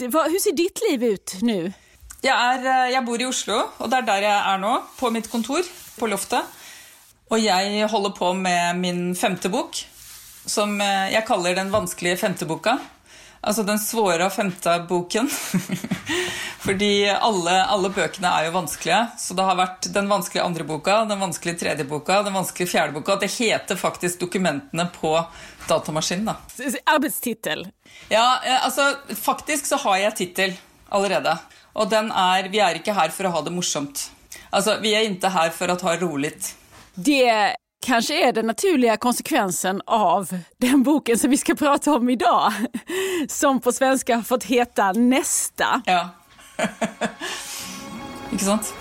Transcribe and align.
Hur 0.00 0.38
ser 0.38 0.52
ditt 0.52 0.80
liv 0.90 1.04
ut 1.04 1.34
nu? 1.42 1.72
Jag, 2.20 2.38
är, 2.38 2.86
eh, 2.86 2.92
jag 2.94 3.04
bor 3.04 3.22
i 3.22 3.26
Oslo, 3.26 3.62
och 3.76 3.88
det 3.88 3.96
är 3.96 4.02
där 4.02 4.22
jag 4.22 4.46
är 4.46 4.58
nu. 4.58 4.76
på 4.98 5.10
mitt 5.10 5.30
kontor 5.30 5.62
på 5.98 6.06
loftet. 6.06 6.42
Och 7.28 7.38
jag 7.38 7.88
håller 7.88 8.10
på 8.10 8.32
med 8.32 8.76
min 8.78 9.14
femte 9.14 9.48
bok, 9.48 9.88
som 10.44 10.80
eh, 10.80 11.12
jag 11.12 11.26
kallar 11.26 11.54
den 11.54 11.74
alltså 11.74 11.96
den 12.00 12.16
femte 12.16 12.44
boken. 12.46 12.78
Alltså 13.40 13.62
den 13.62 13.78
svåra 13.78 14.30
femte 14.30 14.86
boken. 14.88 15.30
Fordi 16.58 17.08
alla 17.08 17.64
alla 17.64 17.88
bøkene 17.88 18.28
är 18.28 18.44
ju 18.44 18.50
vanskelige. 18.50 19.06
Så 19.18 19.34
det 19.34 19.42
har 19.42 19.54
varit 19.54 19.94
den 19.94 20.08
vanskelige 20.08 20.44
andre 20.44 20.64
boka, 20.64 21.04
den 21.04 21.20
vanskelige 21.20 21.58
tredje 21.58 21.84
boka, 21.84 22.22
den 22.22 22.32
vanskelige 22.32 22.70
fjerde 22.70 22.92
boka. 22.92 23.16
Det 23.16 23.32
heter 23.32 23.76
faktiskt 23.76 24.20
dokumentene 24.20 24.86
på 25.00 25.24
datamaskinen. 25.68 26.24
da. 26.24 26.36
Arbeidstittel? 26.94 27.66
Ja, 28.08 28.40
eh, 28.44 28.64
altså 28.64 28.94
faktisk 29.14 29.66
så 29.66 29.76
har 29.76 29.96
jeg 29.96 30.16
tittel 30.16 30.56
allerede. 30.88 31.38
Og 31.74 31.90
den 31.90 32.12
er 32.12 32.48
Vi 32.48 32.58
er 32.58 32.78
ikke 32.78 32.94
her 32.94 33.10
for 33.10 33.26
å 33.26 33.34
ha 33.34 33.42
det 33.42 33.52
morsomt. 33.52 34.10
Altså, 34.54 34.78
vi 34.80 34.94
er 34.94 35.08
ikke 35.08 35.30
her 35.34 35.50
for 35.50 35.70
å 35.72 35.78
ha 35.82 35.96
roligt. 35.98 36.54
Det 36.94 37.56
kanske 37.86 38.28
är 38.28 38.32
den 38.32 38.46
naturliga 38.46 38.96
konsekvensen 38.96 39.82
av 39.86 40.30
den 40.60 40.82
boken 40.82 41.18
som 41.18 41.30
vi 41.30 41.36
ska 41.36 41.54
prata 41.54 41.94
om 41.94 42.08
idag. 42.08 42.52
Som 43.28 43.60
på 43.60 43.72
svenska 43.72 44.22
fått 44.22 44.44
heta 44.44 44.92
Nästa. 44.92 45.82
Ja. 45.86 46.08
Ikke 48.32 48.44
sant? 48.44 48.74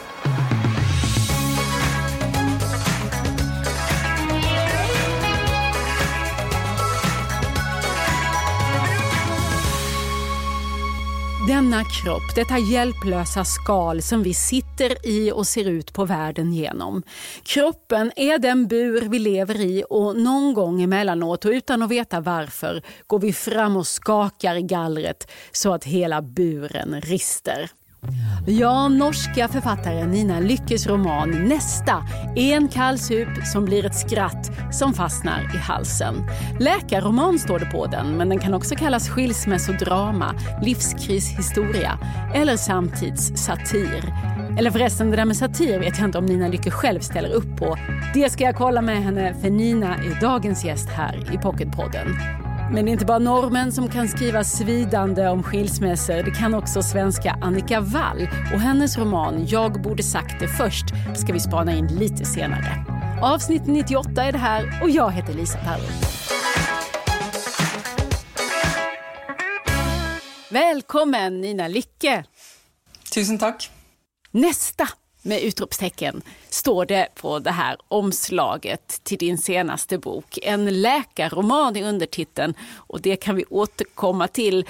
Denna 11.47 11.83
kropp, 11.83 12.35
detta 12.35 12.57
hjälplösa 12.57 13.43
skal 13.43 14.01
som 14.01 14.23
vi 14.23 14.34
sitter 14.34 15.07
i 15.07 15.31
och 15.31 15.48
ser 15.48 15.65
ut 15.65 15.93
på 15.93 16.05
världen 16.05 16.54
genom. 16.54 17.04
Kroppen 17.43 18.12
är 18.15 18.37
den 18.37 18.68
bur 18.68 19.01
vi 19.01 19.20
lever 19.20 19.62
i 19.62 19.84
och 19.90 20.18
någon 20.18 20.53
gång 20.53 20.81
emellanåt 20.81 21.45
och 21.45 21.51
utan 21.51 21.81
att 21.84 21.91
veta 21.91 22.20
varför 22.20 22.81
går 23.07 23.20
vi 23.20 23.34
fram 23.34 23.77
och 23.77 23.87
skakar 23.87 24.55
i 24.55 24.62
gallret 24.62 25.31
så 25.51 25.73
att 25.73 25.84
hela 25.84 26.21
buren 26.21 27.01
rister. 27.01 27.70
Ja, 28.48 28.87
norska 28.87 29.48
författaren 29.48 30.12
Nina 30.12 30.40
Lyckes 30.40 30.87
roman 30.87 31.29
Nästa 31.29 32.04
är 32.35 32.55
en 32.55 32.68
kall 32.68 32.98
sup 32.98 33.46
som 33.46 33.65
blir 33.65 33.85
ett 33.85 33.96
skratt 33.96 34.51
som 34.71 34.93
fastnar 34.93 35.51
i 35.55 35.57
halsen. 35.57 36.15
Läkarroman 36.59 37.40
står 37.40 37.59
det 37.59 37.65
på 37.65 37.85
den, 37.85 38.18
men 38.18 38.29
den 38.29 38.40
kan 38.40 38.54
också 38.54 38.76
kallas 38.76 39.09
skilsmässodrama, 39.09 40.35
livskrishistoria 40.62 41.99
eller 42.35 42.57
samtidssatir. 42.57 44.13
Eller 44.57 44.71
förresten, 44.71 45.12
det 45.12 45.15
där 45.15 45.26
med 45.26 45.37
satir 45.37 45.79
vet 45.79 45.98
jag 45.98 46.07
inte 46.07 46.18
om 46.18 46.26
Nina 46.26 46.48
Lycke 46.48 46.71
själv 46.71 46.99
ställer 46.99 47.31
upp 47.31 47.57
på. 47.57 47.77
Det 48.13 48.29
ska 48.29 48.43
jag 48.43 48.55
kolla 48.55 48.81
med 48.81 49.04
henne, 49.04 49.35
för 49.41 49.49
Nina 49.49 49.96
är 49.96 50.21
dagens 50.21 50.65
gäst 50.65 50.90
här 50.90 51.34
i 51.34 51.37
Pocketpodden. 51.37 52.07
Men 52.74 52.85
det 52.85 52.91
är 52.91 52.93
inte 52.93 53.05
bara 53.05 53.20
normen 53.20 53.71
som 53.71 53.90
kan 53.90 54.07
skriva 54.07 54.43
svidande 54.43 55.27
om 55.27 55.43
skilsmässor. 55.43 56.24
Det 56.24 56.32
kan 56.32 56.54
också 56.54 56.84
svenska 56.84 57.38
Annika 57.41 57.80
Wall. 57.80 58.27
Och 58.54 58.60
hennes 58.60 58.98
roman 58.98 59.46
Jag 59.48 59.82
borde 59.82 60.04
sagt 60.04 60.40
det 60.40 60.48
först 60.48 60.85
ska 61.15 61.34
vi 61.34 61.40
spana 61.40 61.74
in 61.74 61.88
lite 61.88 62.26
senare. 62.26 62.85
Avsnitt 63.21 63.62
98 63.65 64.24
är 64.24 64.31
det 64.31 64.38
här 64.38 64.80
och 64.84 64.90
jag 64.90 65.12
heter 65.12 65.34
Lisa 65.34 65.57
Perro. 65.57 65.84
Välkommen 70.50 71.41
Nina 71.41 71.68
Lycke. 71.68 72.24
Tusen 73.13 73.38
tack. 73.38 73.72
Nästa 74.31 74.88
med 75.24 75.41
utropstecken 75.41 76.22
står 76.50 76.85
det 76.85 77.07
på 77.16 77.40
det 77.40 77.52
här 77.52 77.78
omslaget 77.88 79.03
till 79.03 79.18
din 79.18 79.38
senaste 79.38 79.97
bok. 79.97 80.40
En 80.44 80.81
läkarroman 80.81 81.75
i 81.75 81.84
undertiteln 81.84 82.53
och 82.75 83.02
det 83.02 83.16
kan 83.16 83.36
vi 83.36 83.46
återkomma 83.50 84.28
till. 84.28 84.66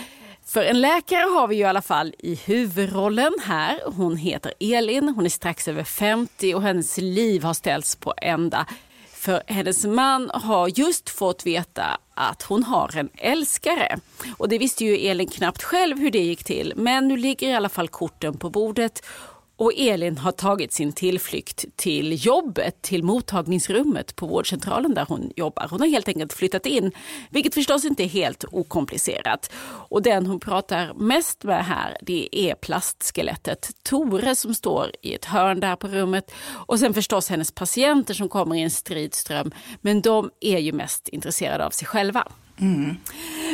För 0.45 0.63
en 0.63 0.81
läkare 0.81 1.23
har 1.23 1.47
vi 1.47 1.55
ju 1.55 1.61
i 1.61 1.65
alla 1.65 1.81
fall 1.81 2.15
i 2.19 2.35
huvudrollen 2.35 3.33
här. 3.45 3.79
Hon 3.85 4.17
heter 4.17 4.53
Elin, 4.59 5.09
hon 5.09 5.25
är 5.25 5.29
strax 5.29 5.67
över 5.67 5.83
50 5.83 6.55
och 6.55 6.61
hennes 6.61 6.97
liv 6.97 7.43
har 7.43 7.53
ställts 7.53 7.95
på 7.95 8.13
ända. 8.17 8.65
För 9.13 9.43
hennes 9.47 9.85
man 9.85 10.31
har 10.33 10.79
just 10.79 11.09
fått 11.09 11.45
veta 11.45 11.99
att 12.13 12.41
hon 12.41 12.63
har 12.63 12.97
en 12.97 13.09
älskare. 13.17 13.99
Och 14.37 14.49
det 14.49 14.57
visste 14.57 14.85
ju 14.85 14.97
Elin 14.97 15.27
knappt 15.27 15.63
själv 15.63 15.99
hur 15.99 16.11
det 16.11 16.19
gick 16.19 16.43
till. 16.43 16.73
Men 16.75 17.07
nu 17.07 17.17
ligger 17.17 17.49
i 17.49 17.53
alla 17.53 17.69
fall 17.69 17.87
korten 17.87 18.37
på 18.37 18.49
bordet 18.49 19.05
och 19.55 19.73
Elin 19.77 20.17
har 20.17 20.31
tagit 20.31 20.73
sin 20.73 20.93
tillflykt 20.93 21.65
till 21.75 22.25
jobbet, 22.25 22.81
till 22.81 23.03
mottagningsrummet 23.03 24.15
på 24.15 24.25
vårdcentralen 24.25 24.93
där 24.93 25.05
hon 25.05 25.31
jobbar. 25.35 25.67
Hon 25.69 25.79
har 25.79 25.87
helt 25.87 26.07
enkelt 26.07 26.33
flyttat 26.33 26.65
in, 26.65 26.91
vilket 27.29 27.53
förstås 27.53 27.85
inte 27.85 28.03
är 28.03 28.07
helt 28.07 28.45
okomplicerat. 28.51 29.51
Och 29.89 30.01
den 30.01 30.25
hon 30.25 30.39
pratar 30.39 30.93
mest 30.93 31.43
med 31.43 31.65
här, 31.65 31.97
det 32.01 32.29
är 32.31 32.55
plastskelettet 32.55 33.71
Tore 33.83 34.35
som 34.35 34.55
står 34.55 34.91
i 35.01 35.13
ett 35.13 35.25
hörn 35.25 35.59
där 35.59 35.75
på 35.75 35.87
rummet. 35.87 36.31
Och 36.67 36.79
sen 36.79 36.93
förstås 36.93 37.29
hennes 37.29 37.51
patienter 37.51 38.13
som 38.13 38.29
kommer 38.29 38.55
i 38.55 38.61
en 38.61 38.71
stridström. 38.71 39.51
Men 39.81 40.01
de 40.01 40.31
är 40.39 40.57
ju 40.57 40.71
mest 40.71 41.07
intresserade 41.07 41.65
av 41.65 41.69
sig 41.69 41.87
själva. 41.87 42.27
Mm. 42.63 42.95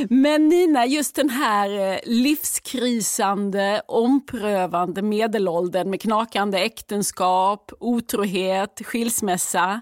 Men 0.09 0.47
Nina, 0.47 0.86
just 0.86 1.16
den 1.16 1.30
här 1.30 1.94
eh, 1.94 2.00
livskrisande, 2.03 3.81
omprövande 3.88 5.02
medelåldern 5.02 5.90
med 5.90 6.02
knakande 6.02 6.59
äktenskap, 6.59 7.72
otrohet, 7.80 8.81
skilsmässa. 8.86 9.81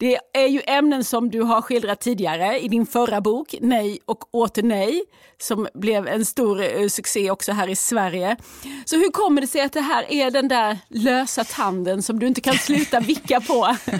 Det 0.00 0.18
är 0.32 0.46
ju 0.46 0.62
ämnen 0.66 1.04
som 1.04 1.30
du 1.30 1.42
har 1.42 1.62
skildrat 1.62 2.00
tidigare 2.00 2.58
i 2.58 2.68
din 2.68 2.86
förra 2.86 3.20
bok, 3.20 3.54
Nej 3.60 3.98
och 4.04 4.34
åter 4.34 4.62
nej, 4.62 5.02
som 5.40 5.68
blev 5.74 6.08
en 6.08 6.24
stor 6.24 6.62
eh, 6.62 6.88
succé 6.88 7.30
också 7.30 7.52
här 7.52 7.68
i 7.68 7.76
Sverige. 7.76 8.36
Så 8.84 8.96
hur 8.96 9.10
kommer 9.10 9.40
det 9.40 9.46
sig 9.46 9.60
att 9.60 9.72
det 9.72 9.80
här 9.80 10.12
är 10.12 10.30
den 10.30 10.48
där 10.48 10.78
lösa 10.88 11.44
tanden 11.44 12.02
som 12.02 12.18
du 12.18 12.26
inte 12.26 12.40
kan 12.40 12.58
sluta 12.58 13.00
vicka 13.00 13.40
på? 13.40 13.64
uh, 13.64 13.98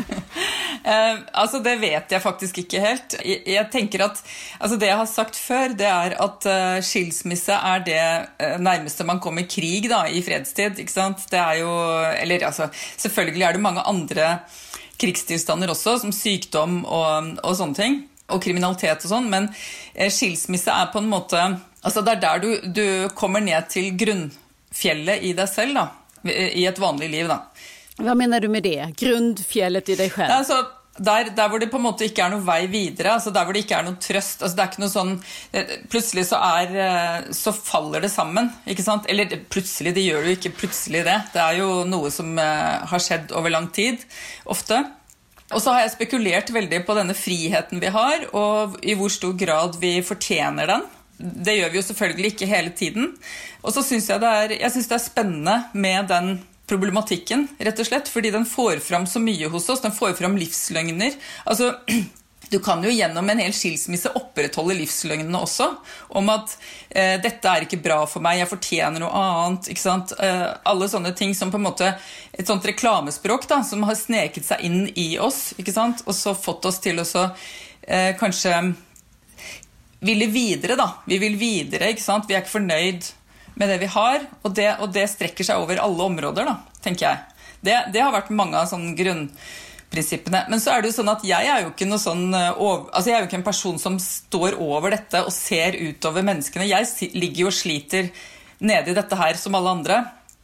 alltså 1.32 1.59
det 1.59 1.76
vet 1.76 2.10
jag 2.10 2.22
faktiskt 2.22 2.59
inte 2.59 2.78
helt. 2.78 3.20
Jag, 3.25 3.54
jag 3.54 3.72
tänker 3.72 4.00
att 4.00 4.28
alltså 4.59 4.78
det 4.78 4.86
jag 4.86 4.97
har 4.97 5.06
sagt 5.06 5.36
förr, 5.36 5.69
det 5.69 5.84
är 5.84 6.22
att 6.22 6.47
uh, 6.47 6.82
skilsmässa 6.82 7.59
är 7.59 7.80
det 7.80 8.28
uh, 8.47 8.59
närmaste 8.59 9.04
man 9.04 9.20
kommer 9.20 9.42
krig 9.42 9.91
då, 9.91 10.06
i 10.10 10.22
fredstid. 10.22 10.91
Sant? 10.91 11.30
Det 11.30 11.36
är 11.36 11.54
ju, 11.54 12.03
eller 12.04 12.44
alltså, 12.44 12.69
selvfølgelig 12.97 13.42
är 13.42 13.53
det 13.53 13.59
många 13.59 13.80
andra 13.80 14.38
krigstilstander 15.00 15.70
også, 15.72 15.98
som 16.03 16.14
sykdom 16.14 16.82
og, 16.84 17.34
og 17.42 17.56
sånne 17.59 17.78
ting. 17.78 17.98
Og 18.28 18.42
kriminalitet 18.44 19.06
og 19.06 19.12
sånn. 19.12 19.31
Men 19.32 19.48
eh, 19.94 20.10
skilsmisse 20.12 20.75
er 20.75 20.92
på 20.92 21.00
en 21.03 21.10
måte 21.10 21.41
altså 21.78 22.03
Det 22.03 22.16
er 22.16 22.22
der 22.25 22.41
du, 22.42 22.48
du 22.75 22.86
kommer 23.16 23.41
ned 23.41 23.69
til 23.70 23.92
grunnfjellet 23.97 25.22
i 25.25 25.32
deg 25.38 25.48
selv, 25.48 25.78
da. 25.78 25.86
I 26.28 26.64
et 26.66 26.81
vanlig 26.82 27.06
liv, 27.12 27.31
da. 27.31 27.44
Hva 28.03 28.14
mener 28.19 28.42
du 28.42 28.48
med 28.50 28.66
det? 28.66 28.91
Grunnfjellet 28.98 29.94
i 29.94 29.97
deg 29.98 30.10
selv? 30.12 30.34
Altså, 30.34 30.59
der, 30.98 31.31
der, 31.36 31.48
hvor 31.48 31.62
det 31.62 31.70
på 31.70 31.78
en 31.78 31.86
måte 31.86 32.06
ikke 32.09 32.25
er 32.25 32.32
noen 32.32 32.47
vei 32.47 32.66
videre, 32.70 33.14
altså 33.14 33.31
der 33.34 33.47
hvor 33.47 33.54
det 33.54 33.64
ikke 33.64 33.78
er 33.78 33.86
noen 33.86 33.98
trøst 34.03 34.42
altså 34.42 34.59
det 34.59 34.64
er 34.64 34.70
ikke 34.72 34.82
noe 34.82 34.92
sånn, 34.92 35.14
eh, 35.53 35.75
Plutselig 35.92 36.26
så, 36.31 36.41
er, 36.59 36.75
eh, 36.84 37.31
så 37.36 37.54
faller 37.54 38.04
det 38.04 38.10
sammen. 38.12 38.50
ikke 38.66 38.84
sant? 38.84 39.09
Eller 39.10 39.31
plutselig, 39.50 39.94
det 39.97 40.04
gjør 40.04 40.26
jo 40.28 40.36
ikke 40.36 40.54
plutselig 40.59 41.04
det. 41.06 41.16
Det 41.34 41.42
er 41.42 41.59
jo 41.60 41.70
noe 41.88 42.10
som 42.14 42.34
eh, 42.42 42.86
har 42.91 43.04
skjedd 43.04 43.34
over 43.38 43.54
lang 43.54 43.70
tid, 43.75 44.03
ofte. 44.50 44.82
Og 45.48 45.62
så 45.64 45.72
har 45.72 45.86
jeg 45.86 45.94
spekulert 45.94 46.53
veldig 46.53 46.82
på 46.84 46.97
denne 46.98 47.16
friheten 47.16 47.80
vi 47.80 47.92
har, 47.94 48.28
og 48.36 48.76
i 48.84 48.97
hvor 48.98 49.12
stor 49.12 49.32
grad 49.38 49.78
vi 49.80 49.97
fortjener 50.04 50.69
den. 50.69 50.84
Det 51.19 51.56
gjør 51.56 51.72
vi 51.72 51.80
jo 51.80 51.86
selvfølgelig 51.86 52.34
ikke 52.34 52.50
hele 52.50 52.75
tiden. 52.76 53.15
Og 53.65 53.72
så 53.75 53.82
syns 53.82 54.10
jeg, 54.10 54.20
det 54.22 54.28
er, 54.28 54.54
jeg 54.60 54.74
synes 54.74 54.91
det 54.91 54.98
er 54.98 55.06
spennende 55.06 55.56
med 55.74 56.10
den 56.12 56.34
problematikken, 56.68 57.47
rett 57.59 57.80
og 57.80 57.88
slett, 57.88 58.09
fordi 58.12 58.30
den 58.34 58.47
får 58.47 58.82
fram 58.84 59.06
så 59.09 59.20
mye 59.22 59.48
hos 59.48 59.68
oss. 59.72 59.82
Den 59.84 59.94
får 59.94 60.16
fram 60.18 60.36
livsløgner. 60.36 61.16
Altså, 61.48 61.72
du 62.53 62.59
kan 62.65 62.84
jo 62.84 62.92
gjennom 62.92 63.28
en 63.28 63.41
hel 63.42 63.54
skilsmisse 63.56 64.12
opprettholde 64.16 64.76
livsløgnene 64.78 65.41
også. 65.41 65.68
Om 66.20 66.32
at 66.32 66.56
eh, 66.91 67.16
'dette 67.20 67.50
er 67.50 67.66
ikke 67.66 67.80
bra 67.84 68.03
for 68.09 68.24
meg, 68.24 68.41
jeg 68.41 68.50
fortjener 68.53 69.03
noe 69.03 69.12
annet'. 69.22 69.70
ikke 69.72 69.84
sant? 69.84 70.12
Eh, 70.20 70.47
alle 70.65 70.88
sånne 70.88 71.15
ting 71.16 71.34
som 71.36 71.53
på 71.53 71.60
en 71.60 71.68
måte 71.68 71.94
Et 72.38 72.47
sånt 72.47 72.65
reklamespråk 72.65 73.48
da, 73.50 73.64
som 73.66 73.82
har 73.82 73.97
sneket 73.98 74.44
seg 74.47 74.60
inn 74.62 74.84
i 74.94 75.18
oss. 75.18 75.54
ikke 75.59 75.74
sant? 75.74 76.04
Og 76.06 76.14
så 76.14 76.36
fått 76.38 76.68
oss 76.68 76.78
til 76.78 77.00
å 77.00 77.09
så 77.09 77.30
eh, 77.82 78.14
kanskje 78.16 78.74
ville 80.00 80.28
videre, 80.30 80.76
da. 80.78 80.92
Vi 81.06 81.18
vil 81.18 81.34
videre, 81.34 81.91
ikke 81.91 82.04
sant. 82.04 82.28
Vi 82.28 82.36
er 82.36 82.44
ikke 82.44 82.60
fornøyd 82.60 83.09
med 83.59 83.69
det 83.69 83.78
vi 83.78 83.87
har. 83.87 84.21
och 84.43 84.51
det, 84.55 84.77
og 84.81 84.93
det 84.93 85.09
strekker 85.10 85.45
seg 85.45 85.60
over 85.60 85.81
alle 85.83 86.03
områder, 86.03 86.47
da, 86.47 86.57
tenker 86.83 87.09
jeg. 87.09 87.19
Det, 87.60 87.78
det 87.93 88.03
har 88.03 88.15
vært 88.15 88.31
mange 88.31 88.59
av 88.59 88.69
sånne 88.71 88.95
grunnprinsippene. 88.99 90.45
Men 90.51 90.63
så 90.63 90.72
er 90.72 90.83
det 90.83 90.93
jo 90.93 90.99
sånn 91.01 91.10
at 91.10 91.25
jeg 91.27 91.51
er 91.51 91.65
jo 91.65 91.72
ikke 91.72 91.89
noe 91.91 91.99
sånn 91.99 92.28
eh, 92.31 92.53
altså 92.55 93.10
Jeg 93.10 93.16
er 93.16 93.25
jo 93.25 93.31
ikke 93.31 93.41
en 93.41 93.49
person 93.49 93.81
som 93.83 93.99
står 94.03 94.59
over 94.63 94.95
dette 94.95 95.25
og 95.25 95.34
ser 95.34 95.78
utover 95.81 96.27
menneskene. 96.27 96.69
Jeg 96.71 97.10
ligger 97.19 97.49
jo 97.49 97.51
og 97.51 97.59
sliter 97.59 98.13
nede 98.59 98.93
i 98.93 98.97
dette 98.99 99.19
her 99.19 99.39
som 99.41 99.59
alle 99.59 99.75
andre. 99.81 99.99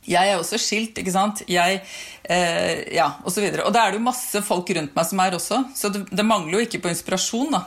Jeg 0.05 0.35
er 0.35 0.37
også 0.37 0.59
skilt, 0.61 0.99
ikke 1.01 1.15
sant. 1.15 1.45
Jeg, 1.49 1.81
eh, 2.27 2.83
ja, 2.93 3.09
og 3.23 3.33
så. 3.33 3.41
Og 3.41 3.73
det 3.73 3.81
er 3.81 3.95
det 3.95 4.01
jo 4.01 4.05
masse 4.05 4.43
folk 4.45 4.75
rundt 4.77 4.99
meg 4.99 5.09
som 5.09 5.23
er 5.23 5.39
også, 5.39 5.63
så 5.79 5.91
det, 5.95 6.05
det 6.11 6.27
mangler 6.27 6.59
jo 6.59 6.67
ikke 6.67 6.83
på 6.85 6.93
inspirasjon, 6.93 7.55
da. 7.55 7.65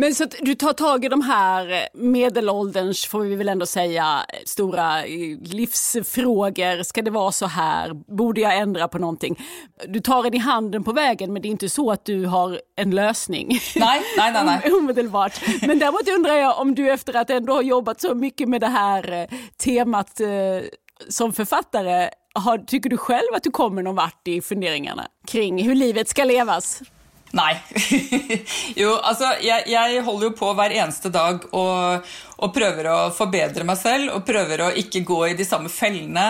Men 0.00 0.14
så 0.14 0.26
du 0.40 0.54
tar 0.54 0.72
tag 0.72 1.04
i 1.04 1.08
de 1.08 1.20
här 1.22 1.72
eh, 1.72 1.78
medelålderns, 1.94 3.06
får 3.06 3.20
vi 3.20 3.36
väl 3.36 3.48
ändå 3.48 3.66
säga, 3.66 4.26
stora 4.46 5.04
eh, 5.04 5.38
livsfrågor. 5.42 6.82
Ska 6.82 7.02
det 7.02 7.10
vara 7.10 7.32
så 7.32 7.46
här? 7.46 7.92
Borde 8.16 8.40
jag 8.40 8.56
ändra 8.56 8.88
på 8.88 8.98
någonting? 8.98 9.44
Du 9.88 10.00
tar 10.00 10.22
den 10.22 10.34
i 10.34 10.38
handen 10.38 10.84
på 10.84 10.92
vägen 10.92 11.32
men 11.32 11.42
det 11.42 11.48
är 11.48 11.50
inte 11.50 11.68
så 11.68 11.90
att 11.90 12.04
du 12.04 12.26
har 12.26 12.60
en 12.76 12.90
lösning. 12.90 13.48
Nej, 13.76 14.02
nej, 14.16 14.32
nej. 14.32 14.44
nej. 14.44 14.72
Omedelbart. 14.78 15.40
Men 15.66 15.78
däremot 15.78 16.08
undrar 16.16 16.34
jag 16.34 16.60
om 16.60 16.74
du 16.74 16.90
efter 16.90 17.16
att 17.16 17.30
ändå 17.30 17.52
ha 17.52 17.62
jobbat 17.62 18.00
så 18.00 18.14
mycket 18.14 18.48
med 18.48 18.60
det 18.60 18.66
här 18.66 19.12
eh, 19.12 19.38
temat 19.64 20.20
som 21.08 21.32
författare, 21.32 22.10
har, 22.34 22.58
tycker 22.58 22.90
du 22.90 22.96
själv 22.96 23.34
att 23.34 23.42
du 23.42 23.50
kommer 23.50 23.82
någon 23.82 23.94
vart 23.94 24.28
i 24.28 24.40
funderingarna 24.40 25.06
kring 25.26 25.62
hur 25.62 25.74
livet 25.74 26.08
ska 26.08 26.24
levas? 26.24 26.82
Nei. 27.36 27.52
jo, 28.82 28.94
altså, 28.96 29.34
jeg, 29.44 29.66
jeg, 29.68 30.02
holder 30.04 30.30
jo 30.30 30.36
på 30.38 30.52
hver 30.56 30.74
eneste 30.78 31.10
dag 31.12 31.42
og, 31.52 32.06
og, 32.38 32.52
prøver 32.54 32.88
å 32.88 32.98
forbedre 33.14 33.66
meg 33.68 33.80
selv 33.80 34.14
og 34.16 34.24
prøver 34.28 34.64
å 34.64 34.70
ikke 34.80 35.04
gå 35.06 35.20
i 35.28 35.36
de 35.38 35.46
samme 35.48 35.72
fellene. 35.72 36.28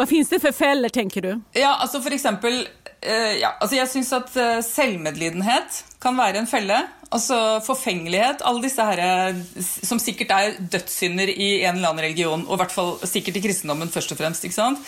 Hva 0.00 0.08
fins 0.08 0.32
det 0.32 0.40
for 0.42 0.56
feller, 0.56 0.92
tenker 0.92 1.26
du? 1.26 1.32
Ja, 1.58 1.76
altså 1.76 2.00
for 2.02 2.14
eksempel 2.16 2.62
uh, 2.64 3.34
ja, 3.36 3.52
altså 3.60 3.76
Jeg 3.76 3.90
syns 3.92 4.12
at 4.16 4.32
uh, 4.40 4.58
selvmedlidenhet 4.64 5.82
kan 6.02 6.16
være 6.18 6.40
en 6.42 6.50
felle. 6.50 6.80
Altså 7.12 7.60
forfengelighet. 7.62 8.40
Alle 8.48 8.64
disse 8.64 8.82
her, 8.88 9.02
eh, 9.04 9.60
som 9.60 10.00
sikkert 10.00 10.32
er 10.32 10.54
dødssynder 10.72 11.28
i 11.28 11.50
en 11.60 11.76
eller 11.76 11.92
annen 11.92 12.06
religion, 12.06 12.46
og 12.48 12.56
i 12.56 12.60
hvert 12.62 12.72
fall 12.72 12.94
sikkert 13.04 13.36
i 13.36 13.42
kristendommen 13.44 13.92
først 13.92 14.14
og 14.14 14.18
fremst. 14.18 14.46
ikke 14.48 14.56
sant? 14.56 14.80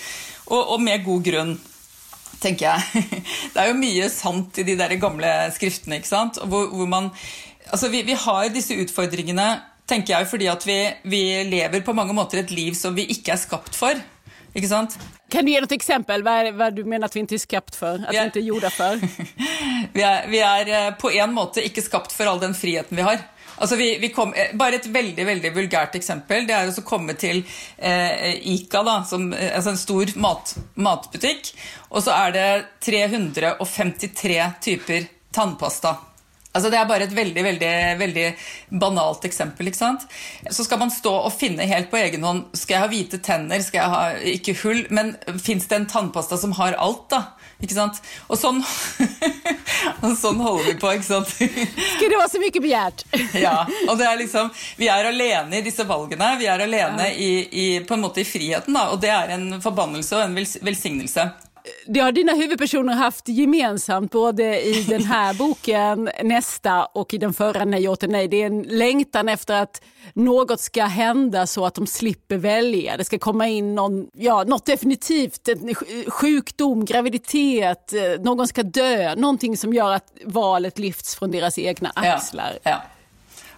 Og, 0.48 0.72
og 0.74 0.80
med 0.82 1.04
god 1.04 1.28
grunn 1.28 1.52
tenker 2.42 2.70
jeg. 2.70 3.04
Det 3.54 3.60
er 3.60 3.70
jo 3.70 3.78
mye 3.78 4.08
sant 4.12 4.58
i 4.60 4.66
de 4.66 4.76
der 4.78 4.96
gamle 5.02 5.30
skriftene. 5.54 6.00
ikke 6.00 6.10
sant? 6.10 6.40
Hvor, 6.42 6.70
hvor 6.72 6.90
man, 6.90 7.10
altså 7.70 7.90
vi, 7.92 8.02
vi, 8.06 8.16
har 8.18 8.50
disse 8.54 8.76
utfordringene 8.80 9.48
tenker 9.88 10.16
jeg, 10.16 10.30
fordi 10.30 10.48
at 10.48 10.64
vi, 10.66 10.78
vi, 11.10 11.22
lever 11.50 11.84
på 11.84 11.94
mange 11.96 12.16
måter 12.16 12.40
et 12.40 12.52
liv 12.54 12.76
som 12.78 12.96
vi 12.96 13.06
ikke 13.14 13.34
er 13.34 13.42
skapt 13.42 13.76
for. 13.76 14.00
Ikke 14.54 14.70
sant? 14.70 14.94
Kan 15.32 15.44
du 15.44 15.50
gi 15.50 15.58
et 15.58 15.72
eksempel? 15.74 16.22
Hva, 16.22 16.36
er, 16.44 16.54
hva 16.54 16.70
du 16.70 16.84
mener 16.86 17.08
at 17.08 17.16
vi 17.16 17.24
ikke 17.24 17.36
er 17.36 17.42
skapt 17.42 17.76
for? 17.76 17.98
At 17.98 18.14
vi, 18.14 18.20
er, 18.20 18.28
vi 18.30 18.30
ikke 18.30 18.42
er 18.44 18.50
jorda 18.52 18.70
for? 18.70 19.06
vi, 19.96 20.04
er, 20.06 20.28
vi 20.30 20.42
er 20.46 20.74
eh, 20.78 20.90
på 21.00 21.10
en 21.10 21.34
måte 21.34 21.64
ikke 21.64 21.82
skapt 21.84 22.14
for 22.14 22.30
all 22.30 22.42
den 22.42 22.54
friheten 22.56 23.00
vi 23.00 23.06
har. 23.06 23.24
Altså 23.58 23.76
vi, 23.78 23.88
vi 24.02 24.10
kom, 24.14 24.32
eh, 24.34 24.54
bare 24.58 24.80
et 24.80 24.88
veldig 24.90 25.26
veldig 25.26 25.52
vulgært 25.54 25.98
eksempel. 25.98 26.46
Det 26.48 26.56
er 26.56 26.70
å 26.70 26.86
komme 26.86 27.14
til 27.18 27.42
eh, 27.78 28.40
Ica, 28.54 28.82
da, 28.86 28.96
som, 29.08 29.28
altså 29.32 29.74
en 29.74 29.80
stor 29.80 30.14
mat, 30.20 30.56
matbutikk. 30.74 31.52
Og 31.92 32.02
så 32.06 32.16
er 32.16 32.34
det 32.34 32.48
353 32.86 34.40
typer 34.64 35.06
tannpasta. 35.34 35.96
Altså 36.54 36.70
Det 36.70 36.78
er 36.78 36.86
bare 36.86 37.06
et 37.08 37.14
veldig 37.14 37.42
veldig, 37.44 37.70
veldig 37.98 38.26
banalt 38.78 39.24
eksempel. 39.26 39.66
ikke 39.68 39.80
sant? 39.80 40.04
Så 40.50 40.64
skal 40.64 40.78
man 40.78 40.92
stå 40.94 41.12
og 41.26 41.32
finne 41.34 41.66
helt 41.66 41.90
på 41.90 41.98
egen 41.98 42.22
hånd 42.22 42.44
Skal 42.54 42.76
jeg 42.76 42.84
ha 42.84 42.90
hvite 42.92 43.18
tenner, 43.26 43.62
skal 43.62 43.80
jeg 43.80 43.94
ha 43.94 44.34
ikke 44.36 44.54
hull? 44.62 44.84
Men 44.94 45.16
fins 45.42 45.66
det 45.66 45.80
en 45.80 45.90
tannpasta 45.90 46.38
som 46.38 46.54
har 46.60 46.78
alt, 46.78 47.08
da? 47.10 47.24
Ikke 47.64 47.76
sant? 47.76 48.00
Og 48.28 48.38
sånn, 48.38 48.60
og 50.04 50.16
sånn 50.20 50.42
holder 50.44 50.66
vi 50.68 50.74
på, 50.80 50.92
ikke 50.98 51.08
sant? 51.08 51.30
Skulle 51.32 52.10
det 52.12 52.20
være 52.20 52.32
så 52.34 52.42
mye 52.42 52.64
begjært? 52.66 53.06
ja. 53.46 53.56
Og 53.88 53.96
det 54.00 54.08
er 54.08 54.20
liksom 54.20 54.50
Vi 54.80 54.90
er 54.92 55.08
alene 55.08 55.60
i 55.60 55.64
disse 55.64 55.86
valgene. 55.88 56.34
Vi 56.40 56.50
er 56.50 56.64
alene 56.66 57.08
i, 57.14 57.32
i, 57.48 57.66
på 57.86 57.96
en 57.96 58.04
måte 58.04 58.22
i 58.22 58.28
friheten, 58.28 58.76
da. 58.76 58.90
Og 58.92 59.00
det 59.02 59.12
er 59.14 59.36
en 59.38 59.48
forbannelse 59.64 60.18
og 60.18 60.26
en 60.26 60.38
velsignelse 60.38 61.28
det 61.86 62.00
har 62.00 62.12
dina 62.12 62.32
huvudpersoner 62.32 62.94
haft 62.94 63.28
gemensamt 63.28 64.12
både 64.12 64.62
i 64.62 64.82
den 64.82 65.04
här 65.04 65.34
boken, 65.38 66.10
nästa 66.22 66.84
och 66.84 67.14
i 67.14 67.18
den 67.18 67.34
förra 67.34 67.64
Nej 67.64 67.88
åter 67.88 68.08
nej. 68.08 68.28
Det 68.28 68.42
är 68.42 68.46
en 68.46 68.62
längtan 68.62 69.28
efter 69.28 69.62
att 69.62 69.82
något 70.12 70.60
ska 70.60 70.84
hända 70.84 71.46
så 71.46 71.66
att 71.66 71.74
de 71.74 71.86
slipper 71.86 72.36
välja. 72.36 72.96
Det 72.96 73.04
ska 73.04 73.18
komma 73.18 73.48
in 73.48 73.74
någon, 73.74 74.08
ja, 74.14 74.44
något 74.44 74.66
definitivt, 74.66 75.48
en 75.48 75.74
sjukdom, 76.06 76.84
graviditet, 76.84 77.92
eh, 77.92 78.00
någon 78.20 78.48
ska 78.48 78.62
dö, 78.62 79.14
någonting 79.14 79.56
som 79.56 79.74
gör 79.74 79.92
att 79.92 80.12
valet 80.24 80.78
lyfts 80.78 81.16
från 81.16 81.30
deras 81.30 81.58
egna 81.58 81.92
axlar. 81.94 82.58
Ja, 82.62 82.70
ja. 82.70 82.82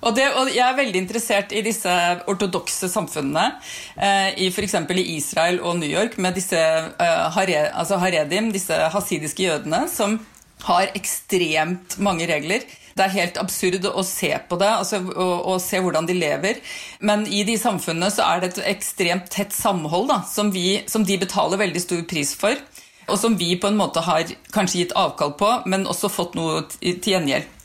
Og, 0.07 0.15
det, 0.15 0.27
og, 0.39 0.51
Jeg 0.55 0.63
er 0.63 0.79
veldig 0.79 1.03
interessert 1.03 1.53
i 1.57 1.65
disse 1.67 1.91
ortodokse 2.31 2.89
samfunnene, 2.91 3.57
eh, 3.99 4.31
i 4.39 4.49
f.eks. 4.53 4.79
i 4.95 5.07
Israel 5.17 5.59
og 5.61 5.81
New 5.81 5.91
York, 5.91 6.19
med 6.23 6.39
disse 6.39 6.61
eh, 6.61 7.27
hare, 7.35 7.67
altså 7.75 7.99
haredim, 7.99 8.53
disse 8.55 8.77
hasidiske 8.95 9.49
jødene, 9.49 9.87
som 9.91 10.21
har 10.67 10.93
ekstremt 10.97 11.99
mange 11.99 12.29
regler. 12.31 12.63
Det 12.97 13.05
er 13.05 13.13
helt 13.13 13.41
absurd 13.43 13.85
å 13.91 14.03
se 14.07 14.31
på 14.49 14.57
det 14.57 14.71
altså, 14.73 15.03
og, 15.05 15.35
og, 15.51 15.59
se 15.61 15.83
hvordan 15.85 16.07
de 16.09 16.17
lever. 16.17 16.63
Men 17.05 17.27
i 17.27 17.43
de 17.45 17.59
samfunnene 17.61 18.09
så 18.15 18.25
er 18.25 18.41
det 18.41 18.55
et 18.55 18.63
ekstremt 18.77 19.29
tett 19.33 19.53
samhold 19.53 20.09
da, 20.09 20.23
som, 20.31 20.55
vi, 20.55 20.81
som 20.89 21.05
de 21.05 21.19
betaler 21.21 21.61
veldig 21.61 21.83
stor 21.83 22.07
pris 22.09 22.33
for. 22.39 22.57
Og 23.07 23.21
som 23.21 23.37
vi 23.39 23.53
på 23.61 23.69
en 23.69 23.77
måte 23.79 24.03
har 24.03 24.25
kanskje 24.55 24.81
gitt 24.81 24.97
avkall 24.99 25.37
på, 25.39 25.51
men 25.71 25.87
også 25.87 26.11
fått 26.11 26.39
noe 26.39 26.65
til 26.81 27.13
gjengjeld. 27.13 27.56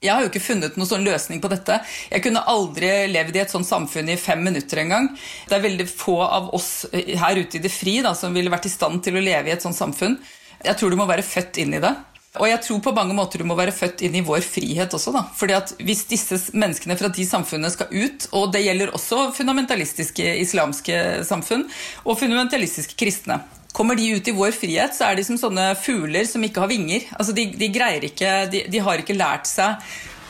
Jeg 0.00 0.14
har 0.14 0.24
jo 0.24 0.30
ikke 0.30 0.40
funnet 0.40 0.76
noen 0.80 0.88
sånn 0.88 1.02
løsning 1.04 1.42
på 1.44 1.48
dette. 1.52 1.74
Jeg 2.08 2.22
kunne 2.24 2.40
aldri 2.48 2.88
levd 3.12 3.36
i 3.36 3.42
et 3.42 3.50
sånt 3.52 3.68
samfunn 3.68 4.08
i 4.08 4.16
fem 4.16 4.40
minutter 4.40 4.80
engang. 4.80 5.10
Det 5.44 5.58
er 5.58 5.66
veldig 5.66 5.84
få 5.92 6.14
av 6.24 6.46
oss 6.56 6.86
eh, 6.88 7.18
her 7.20 7.36
ute 7.36 7.58
i 7.58 7.60
det 7.60 7.72
fri 7.74 7.98
da, 8.00 8.14
som 8.16 8.32
ville 8.32 8.52
vært 8.52 8.70
i 8.70 8.72
stand 8.72 9.02
til 9.04 9.20
å 9.20 9.24
leve 9.26 9.50
i 9.50 9.52
et 9.52 9.60
sånt 9.60 9.76
samfunn. 9.76 10.16
Jeg 10.64 10.80
tror 10.80 10.88
du 10.88 10.96
må 10.96 11.04
være 11.10 11.26
født 11.26 11.60
inn 11.60 11.76
i 11.76 11.82
det. 11.84 11.92
Og 12.40 12.48
jeg 12.48 12.62
tror 12.64 12.80
på 12.80 12.96
mange 12.96 13.12
måter 13.18 13.42
du 13.42 13.48
må 13.50 13.58
være 13.58 13.76
født 13.76 14.00
inn 14.06 14.16
i 14.16 14.24
vår 14.24 14.40
frihet 14.46 14.96
også. 14.96 15.12
da. 15.12 15.26
Fordi 15.36 15.58
at 15.58 15.76
Hvis 15.84 16.06
disse 16.08 16.40
menneskene 16.56 16.96
fra 16.96 17.12
de 17.12 17.28
samfunnene 17.28 17.72
skal 17.74 17.92
ut, 17.92 18.28
og 18.32 18.54
det 18.56 18.64
gjelder 18.64 18.96
også 18.96 19.34
fundamentalistiske 19.36 20.36
islamske 20.46 21.26
samfunn 21.28 21.68
og 22.06 22.16
fundamentalistiske 22.16 22.96
kristne 22.96 23.42
Kommer 23.72 23.94
de 23.94 24.08
ut 24.16 24.28
i 24.28 24.34
vår 24.34 24.54
frihet, 24.56 24.94
så 24.96 25.06
er 25.06 25.18
de 25.18 25.24
som 25.26 25.38
sånne 25.38 25.70
fugler 25.78 26.26
som 26.26 26.42
ikke 26.42 26.64
har 26.64 26.70
vinger. 26.72 27.06
Altså 27.16 27.34
de, 27.36 27.46
de, 27.54 27.68
greier 27.72 28.06
ikke, 28.08 28.32
de, 28.50 28.64
de 28.70 28.82
har 28.82 29.02
ikke 29.02 29.18
lært 29.18 29.46
seg 29.50 29.78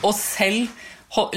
å 0.05 0.11
selv 0.15 0.69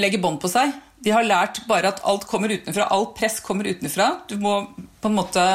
legge 0.00 0.20
bånd 0.22 0.40
på 0.42 0.50
seg. 0.52 0.74
De 1.04 1.12
har 1.12 1.26
lært 1.26 1.62
bare 1.68 1.90
at 1.92 2.02
alt 2.08 2.26
kommer 2.28 2.52
utenfra. 2.52 2.90
Alt 2.92 3.16
press 3.18 3.40
kommer 3.44 3.68
utenfra. 3.68 4.10
Du 4.28 4.36
må 4.40 4.60
på 4.74 5.10
en 5.10 5.16
måte 5.16 5.46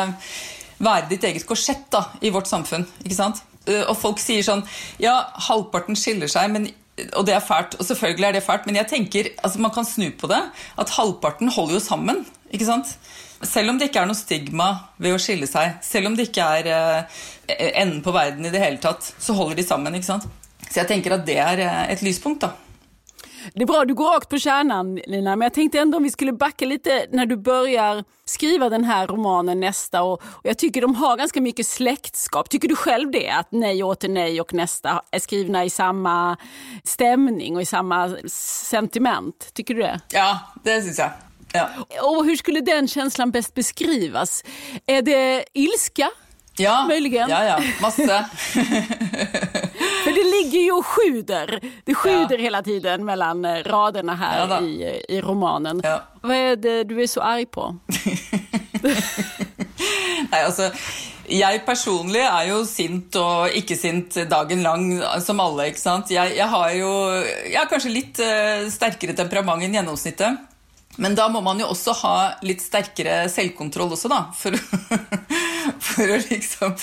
være 0.80 1.10
ditt 1.12 1.26
eget 1.28 1.46
korsett 1.48 1.88
da, 1.94 2.06
i 2.22 2.34
vårt 2.34 2.50
samfunn. 2.50 2.86
ikke 3.04 3.18
sant? 3.18 3.42
Eh, 3.70 3.86
og 3.86 3.98
folk 4.00 4.22
sier 4.22 4.46
sånn 4.46 4.64
Ja, 5.02 5.16
halvparten 5.50 5.98
skiller 6.00 6.32
seg, 6.32 6.52
men, 6.54 6.70
og 7.14 7.26
det 7.30 7.38
er 7.38 7.46
fælt. 7.46 7.78
Og 7.80 7.88
selvfølgelig 7.88 8.30
er 8.30 8.38
det 8.38 8.46
fælt, 8.46 8.68
men 8.70 8.80
jeg 8.80 8.90
tenker, 8.92 9.32
altså 9.44 9.62
man 9.64 9.74
kan 9.76 9.88
snu 9.88 10.10
på 10.18 10.30
det. 10.32 10.42
At 10.82 10.98
halvparten 10.98 11.54
holder 11.54 11.78
jo 11.78 11.84
sammen. 11.84 12.26
ikke 12.50 12.70
sant? 12.70 12.98
Selv 13.42 13.72
om 13.72 13.78
det 13.80 13.90
ikke 13.90 14.02
er 14.04 14.10
noe 14.10 14.20
stigma 14.20 14.70
ved 15.00 15.16
å 15.16 15.20
skille 15.22 15.48
seg, 15.48 15.78
selv 15.86 16.10
om 16.10 16.16
det 16.18 16.30
ikke 16.30 16.48
er 16.60 16.72
eh, 16.74 17.20
enden 17.80 18.02
på 18.04 18.12
verden 18.16 18.46
i 18.46 18.52
det 18.52 18.60
hele 18.60 18.82
tatt, 18.84 19.14
så 19.20 19.36
holder 19.38 19.62
de 19.62 19.68
sammen. 19.68 19.96
ikke 19.96 20.12
sant? 20.12 20.28
Så 20.70 20.82
jeg 20.82 20.90
tenker 20.90 21.16
at 21.16 21.24
det 21.28 21.38
er 21.40 21.64
eh, 21.64 21.86
et 21.94 22.04
lyspunkt. 22.04 22.42
da. 22.42 22.52
Det 23.54 23.62
är 23.62 23.66
bra, 23.66 23.86
du 23.86 23.94
går 23.94 24.14
rakt 24.14 24.30
på 24.30 24.40
kärnan 24.40 24.96
Lina, 24.96 25.36
men 25.36 25.46
jag 25.46 25.54
tänkte 25.54 25.80
ändå 25.80 25.98
om 25.98 26.04
vi 26.04 26.12
skulle 26.12 26.34
backa 26.34 26.66
lite 26.66 27.06
när 27.12 27.26
du 27.26 27.38
börjar 27.38 28.04
skriva 28.26 28.70
den 28.70 28.84
här 28.84 29.08
romanen 29.08 29.60
Nästa 29.60 30.04
och, 30.04 30.14
och, 30.24 30.42
jag 30.44 30.58
tycker 30.58 30.82
de 30.82 30.96
har 30.96 31.18
ganska 31.18 31.42
mycket 31.42 31.66
släktskap. 31.68 32.50
Tycker 32.50 32.68
du 32.68 32.76
själv 32.76 33.12
det? 33.12 33.30
Att 33.30 33.52
Nej 33.52 33.84
åter 33.84 34.10
nej 34.10 34.42
och 34.42 34.54
Nästa 34.54 35.02
är 35.12 35.20
skrivna 35.20 35.66
i 35.66 35.70
samma 35.70 36.38
stämning 36.84 37.56
och 37.56 37.62
i 37.62 37.66
samma 37.66 38.16
sentiment? 38.70 39.50
Tycker 39.54 39.74
du 39.74 39.82
det? 39.82 40.02
Ja, 40.12 40.40
det 40.64 40.82
syns 40.82 40.98
jag. 40.98 41.10
Ja. 41.54 41.70
Och 42.02 42.26
hur 42.26 42.36
skulle 42.36 42.62
den 42.62 42.88
känslan 42.88 43.32
bäst 43.32 43.54
beskrivas? 43.54 44.44
Är 44.86 45.02
det 45.02 45.46
ilska? 45.54 46.10
Ja, 46.58 46.86
möjligen? 46.88 47.30
ja, 47.30 47.44
ja. 47.44 47.60
masse. 47.82 48.26
För 50.04 50.12
det 50.12 50.24
ligger 50.24 50.60
ju 50.60 50.72
och 50.72 50.86
sjuder. 50.86 51.62
Det 51.86 51.96
sjuder 51.96 52.38
ja. 52.38 52.44
hela 52.44 52.62
tiden 52.62 53.06
mellan 53.06 53.46
eh, 53.46 53.64
raderna 53.64 54.16
här 54.16 54.48
ja, 54.50 54.62
i, 54.62 55.06
i 55.10 55.22
romanen. 55.22 55.82
Ja. 55.84 56.02
Vad 56.22 56.38
är 56.38 56.56
det 56.56 56.84
du 56.84 57.04
är 57.04 57.08
så 57.08 57.22
arg 57.22 57.46
på? 57.46 57.76
Nej, 60.32 60.44
alltså, 60.46 60.72
jeg 61.30 61.62
personlig 61.66 62.22
er 62.26 62.48
jo 62.50 62.64
sint 62.66 63.16
og 63.20 63.54
ikke 63.56 63.78
sint 63.78 64.18
dagen 64.30 64.64
lang, 64.66 64.86
som 65.22 65.40
alle. 65.40 65.70
ikke 65.70 65.82
sant? 65.82 66.12
Jeg, 66.12 66.34
jeg 66.38 66.48
har 66.50 66.72
jo 66.74 66.92
jeg 67.50 67.58
har 67.58 67.70
kanskje 67.70 67.94
litt 67.94 68.22
uh, 68.22 68.66
sterkere 68.72 69.14
temperament 69.18 69.64
enn 69.66 69.78
gjennomsnittet. 69.78 70.40
Men 70.98 71.16
da 71.16 71.30
må 71.32 71.40
man 71.46 71.60
jo 71.62 71.70
også 71.72 71.94
ha 72.02 72.16
litt 72.44 72.64
sterkere 72.64 73.22
selvkontroll 73.32 73.94
også, 73.96 74.10
da. 74.12 74.20
For, 74.36 74.56
for 75.90 76.12
å 76.12 76.18
liksom 76.26 76.74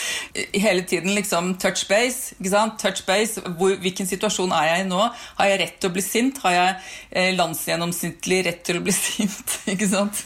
hele 0.54 0.86
tiden 0.88 1.12
liksom 1.16 1.54
touch 1.60 1.84
base. 1.90 2.36
ikke 2.38 2.52
sant? 2.52 2.78
Touch 2.80 3.02
base, 3.08 3.42
Hvor, 3.58 3.76
Hvilken 3.82 4.08
situasjon 4.08 4.54
er 4.56 4.70
jeg 4.70 4.86
i 4.86 4.88
nå? 4.88 5.02
Har 5.40 5.50
jeg 5.50 5.60
rett 5.64 5.76
til 5.82 5.90
å 5.90 5.96
bli 5.98 6.06
sint? 6.06 6.40
Har 6.46 6.56
jeg 6.56 6.78
eh, 7.10 7.30
landsgjennomsnittlig 7.36 8.40
rett 8.48 8.64
til 8.66 8.80
å 8.80 8.86
bli 8.86 8.94
sint? 9.04 9.58
ikke 9.74 9.90
sant? 9.90 10.24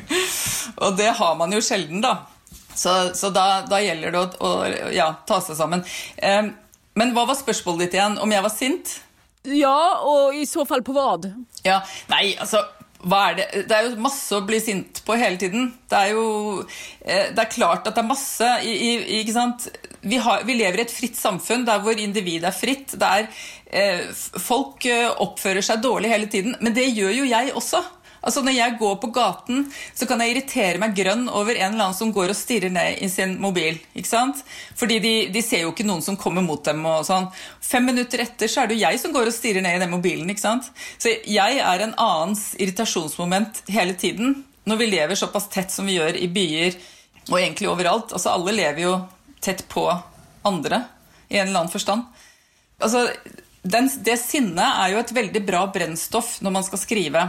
og 0.84 1.00
det 1.00 1.10
har 1.18 1.34
man 1.40 1.54
jo 1.56 1.64
sjelden, 1.64 2.04
da. 2.04 2.20
Så, 2.78 2.92
så 3.18 3.32
da, 3.34 3.64
da, 3.66 3.82
gjelder 3.82 4.14
det 4.14 4.22
å, 4.22 4.30
å 4.46 4.92
ja, 4.94 5.10
ta 5.26 5.40
seg 5.42 5.58
sammen. 5.58 5.82
Eh, 6.22 6.54
men 6.98 7.14
hva 7.16 7.26
var 7.26 7.38
spørsmålet 7.38 7.88
ditt 7.88 7.98
igjen? 7.98 8.18
Om 8.22 8.34
jeg 8.34 8.46
var 8.46 8.54
sint? 8.54 8.98
Ja, 9.48 9.78
og 10.06 10.36
i 10.36 10.46
så 10.46 10.64
fall 10.68 10.84
på 10.86 10.94
hva? 10.94 11.16
Ja, 11.66 11.82
hva 12.06 12.22
er 12.22 12.76
det? 12.98 13.46
det 13.68 13.74
er 13.74 13.86
jo 13.86 14.00
masse 14.02 14.34
å 14.34 14.44
bli 14.46 14.58
sint 14.62 15.02
på 15.06 15.14
hele 15.18 15.38
tiden. 15.38 15.70
Det 15.88 15.98
er 15.98 16.16
jo 16.16 16.24
eh, 17.04 17.30
det 17.30 17.44
er 17.44 17.52
klart 17.52 17.86
at 17.86 17.94
det 17.94 18.02
er 18.02 18.08
masse 18.08 18.48
i, 18.66 18.72
i, 18.74 19.20
ikke 19.20 19.36
sant? 19.36 19.68
Vi, 20.02 20.18
har, 20.22 20.42
vi, 20.46 20.56
lever 20.58 20.80
i 20.80 20.84
et 20.86 20.94
fritt 20.94 21.18
samfunn 21.18 21.66
der 21.66 21.82
hvor 21.84 21.98
individet 21.98 22.50
er 22.50 22.56
fritt. 22.56 22.96
Der 22.98 23.28
eh, 23.70 24.08
folk 24.42 24.86
eh, 24.90 25.06
oppfører 25.10 25.62
seg 25.62 25.82
dårlig 25.84 26.10
hele 26.10 26.30
tiden. 26.30 26.58
Men 26.60 26.74
det 26.74 26.90
gjør 26.90 27.14
jo 27.20 27.30
jeg 27.30 27.54
også. 27.54 27.84
Altså 28.22 28.42
Når 28.42 28.56
jeg 28.56 28.76
går 28.80 28.96
på 29.02 29.10
gaten, 29.14 29.66
så 29.94 30.06
kan 30.08 30.20
jeg 30.20 30.34
irritere 30.34 30.80
meg 30.82 30.96
grønn 30.96 31.28
over 31.28 31.54
en 31.54 31.72
eller 31.72 31.88
annen 31.88 31.96
som 31.96 32.12
går 32.14 32.32
og 32.32 32.38
stirrer 32.38 32.72
ned 32.74 33.02
i 33.04 33.08
sin 33.12 33.36
mobil. 33.40 33.78
ikke 33.94 34.10
sant? 34.10 34.42
Fordi 34.78 34.98
de, 35.04 35.14
de 35.34 35.42
ser 35.44 35.62
jo 35.62 35.72
ikke 35.72 35.86
noen 35.86 36.02
som 36.02 36.18
kommer 36.18 36.42
mot 36.42 36.62
dem. 36.64 36.84
og 36.86 37.06
sånn. 37.06 37.30
Fem 37.62 37.86
minutter 37.86 38.24
etter 38.24 38.50
så 38.50 38.62
er 38.62 38.68
det 38.68 38.78
jo 38.78 38.86
jeg 38.86 39.00
som 39.02 39.14
går 39.14 39.30
og 39.30 39.36
stirrer 39.36 39.64
ned 39.64 39.78
i 39.78 39.82
den 39.84 39.94
mobilen. 39.94 40.30
ikke 40.30 40.46
sant? 40.46 40.70
Så 40.98 41.14
jeg 41.14 41.62
er 41.62 41.84
en 41.84 41.96
annens 41.96 42.52
irritasjonsmoment 42.58 43.62
hele 43.70 43.94
tiden. 43.98 44.42
Når 44.68 44.82
vi 44.82 44.92
lever 44.92 45.16
såpass 45.16 45.48
tett 45.48 45.72
som 45.72 45.86
vi 45.88 45.96
gjør 45.96 46.18
i 46.18 46.28
byer 46.28 46.76
og 47.30 47.40
egentlig 47.40 47.70
overalt. 47.70 48.12
altså 48.12 48.34
Alle 48.34 48.56
lever 48.56 48.84
jo 48.84 48.94
tett 49.40 49.64
på 49.68 49.86
andre 50.48 50.84
i 51.28 51.38
en 51.38 51.48
eller 51.48 51.64
annen 51.64 51.72
forstand. 51.72 52.06
Altså, 52.80 53.08
den, 53.62 53.90
Det 54.04 54.16
sinnet 54.20 54.64
er 54.64 54.92
jo 54.92 55.02
et 55.02 55.12
veldig 55.14 55.42
bra 55.46 55.66
brennstoff 55.72 56.38
når 56.44 56.54
man 56.58 56.66
skal 56.66 56.82
skrive. 56.82 57.24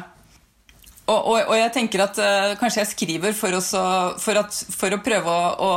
Og, 1.09 1.17
og, 1.17 1.35
og, 1.41 1.55
jeg 1.57 1.73
tenker 1.73 2.05
at 2.05 2.21
uh, 2.21 2.53
kanskje 2.59 2.83
jeg 2.83 2.91
skriver 2.93 3.35
for, 3.37 3.57
også, 3.57 3.83
for, 4.21 4.39
at, 4.43 4.55
for 4.77 4.93
å 4.93 5.01
prøve 5.03 5.33
å, 5.33 5.51
å, 5.57 5.73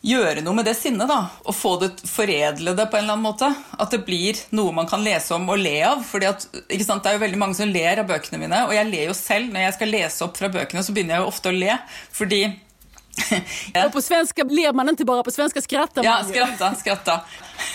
gjøre 0.00 0.40
noe 0.40 0.56
med 0.56 0.64
det 0.68 0.74
sinnet. 0.78 1.08
da, 1.08 1.18
Og 1.44 1.56
få 1.56 1.74
det, 1.82 1.90
foredle 2.08 2.72
det 2.76 2.86
på 2.88 2.96
en 2.96 3.04
eller 3.04 3.18
annen 3.18 3.26
måte. 3.26 3.50
At 3.80 3.92
det 3.92 4.02
blir 4.06 4.38
noe 4.56 4.72
man 4.76 4.88
kan 4.88 5.04
lese 5.04 5.36
om 5.36 5.48
og 5.52 5.60
le 5.60 5.76
av. 5.84 6.04
fordi 6.08 6.28
at, 6.30 6.46
ikke 6.68 6.86
sant, 6.86 7.04
Det 7.04 7.12
er 7.12 7.18
jo 7.18 7.26
veldig 7.26 7.40
mange 7.40 7.58
som 7.58 7.68
ler 7.68 8.00
av 8.00 8.08
bøkene 8.08 8.40
mine, 8.40 8.64
og 8.68 8.74
jeg 8.76 8.88
ler 8.88 9.10
jo 9.10 9.16
selv. 9.16 9.52
Når 9.52 9.66
jeg 9.66 9.76
skal 9.78 9.94
lese 9.96 10.24
opp 10.24 10.40
fra 10.40 10.52
bøkene, 10.52 10.84
så 10.84 10.96
begynner 10.96 11.18
jeg 11.18 11.24
jo 11.24 11.32
ofte 11.34 11.52
å 11.52 11.56
le. 11.56 11.78
fordi 12.16 12.42
ja. 13.74 13.86
Och 13.86 13.92
på 13.92 14.02
svenska 14.02 14.44
ler 14.44 14.72
man 14.72 14.88
inte 14.88 15.04
bara, 15.04 15.22
på 15.22 15.30
svenska 15.30 15.60
skrattar 15.60 16.02
man 16.02 16.04
Ja, 16.04 16.24
skratta, 16.24 16.74
skratta. 16.74 17.20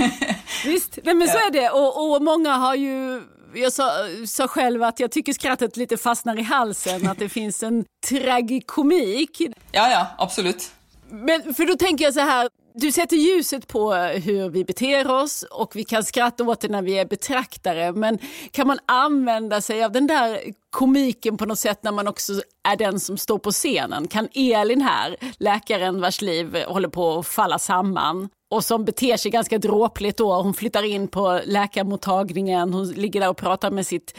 Visst, 0.66 1.00
men 1.04 1.28
så 1.28 1.38
är 1.38 1.52
det. 1.52 1.70
Och, 1.70 2.16
och 2.16 2.22
många 2.22 2.52
har 2.52 2.76
ju 2.76 3.24
jag 3.56 3.74
sa, 3.74 3.92
sa, 4.28 4.48
själv 4.48 4.84
att 4.84 5.00
jag 5.00 5.12
tycker 5.12 5.34
skrattet 5.34 5.78
lite 5.78 5.98
fastnar 5.98 6.40
i 6.40 6.42
halsen, 6.42 7.08
att 7.08 7.20
det 7.20 7.30
finns 7.30 7.64
en 7.64 7.86
tragikomik. 8.10 9.42
Ja, 9.72 9.90
ja, 9.90 10.08
absolut. 10.18 10.72
Men 11.10 11.54
för 11.54 11.66
då 11.66 11.76
tänker 11.76 12.06
jag 12.06 12.14
så 12.14 12.20
här, 12.20 12.50
du 12.78 12.92
sätter 12.92 13.16
ljuset 13.16 13.68
på 13.68 13.96
eh, 13.96 14.22
hur 14.22 14.50
vi 14.50 14.66
beter 14.66 15.12
oss 15.12 15.46
och 15.52 15.76
vi 15.76 15.84
kan 15.84 16.04
skratta 16.04 16.44
åt 16.44 16.62
det 16.62 16.68
när 16.68 16.82
vi 16.82 17.00
är 17.00 17.06
betraktare. 17.06 17.92
Men 17.92 18.20
kan 18.52 18.68
man 18.68 18.80
använda 18.86 19.62
sig 19.62 19.84
av 19.84 19.92
den 19.92 20.08
där 20.08 20.40
komiken 20.70 21.38
på 21.38 21.46
något 21.46 21.60
sätt 21.60 21.84
när 21.84 21.92
man 21.92 22.08
också 22.08 22.34
är 22.64 22.76
den 22.76 23.00
som 23.00 23.18
står 23.18 23.38
på 23.38 23.52
scenen? 23.52 24.08
Kan 24.08 24.28
Elin 24.34 24.82
här, 24.82 25.18
läkaren 25.38 26.02
vars 26.02 26.22
liv 26.22 26.64
håller 26.68 26.90
på 26.90 27.20
att 27.20 27.28
falla 27.28 27.60
samman, 27.60 28.30
och 28.52 28.64
som 28.64 28.86
beter 28.86 29.18
sig 29.18 29.32
ganska 29.32 29.58
dråpligt 29.58 30.18
då. 30.18 30.42
Hon 30.42 30.54
flyttar 30.54 30.84
in 30.84 31.08
på 31.08 31.42
läkarmottagningen, 31.46 32.74
hon 32.74 32.92
ligger 32.92 33.20
där 33.20 33.30
och 33.30 33.38
pratar 33.38 33.72
med 33.72 33.88
sitt 33.88 34.18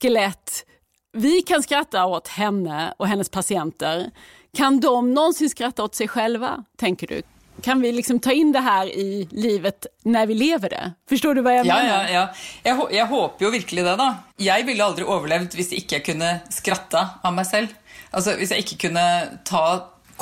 skelett. 0.00 0.66
Vi 1.12 1.42
kan 1.42 1.62
skratta 1.62 2.06
åt 2.06 2.28
henne 2.28 2.94
och 2.96 3.08
hennes 3.08 3.28
patienter. 3.28 4.10
Kan 4.56 4.80
de 4.80 5.14
någonsin 5.14 5.50
skratta 5.50 5.84
åt 5.84 5.94
sig 5.94 6.08
själva, 6.08 6.64
tänker 6.78 7.06
du? 7.06 7.22
Kan 7.62 7.80
vi 7.80 7.92
liksom 7.92 8.20
ta 8.20 8.32
in 8.32 8.52
det 8.52 8.60
här 8.60 8.86
i 8.86 9.28
livet 9.30 9.86
när 10.02 10.26
vi 10.26 10.34
lever 10.34 10.68
det? 10.68 10.92
Förstår 11.08 11.34
du 11.34 11.42
vad 11.42 11.54
jag 11.54 11.66
ja, 11.66 11.74
menar? 11.74 12.04
Ja, 12.04 12.10
ja. 12.10 12.28
Jeg, 12.62 12.80
jeg 12.90 13.06
håper 13.06 13.44
jo 13.44 13.50
virkelig 13.50 13.84
det, 13.84 13.96
da. 13.96 14.08
Jeg 14.36 14.66
ville 14.66 14.84
aldri 14.84 15.06
overlevd 15.06 15.54
hvis 15.54 15.72
jeg 15.72 15.84
ikke 15.84 16.02
kunne 16.12 16.34
skratta 16.50 17.06
av 17.22 17.34
meg 17.34 17.46
selv. 17.46 17.74
Altså, 18.10 18.34
Hvis 18.36 18.50
jeg 18.50 18.64
ikke 18.66 18.88
kunne 18.88 19.06
ta 19.48 19.64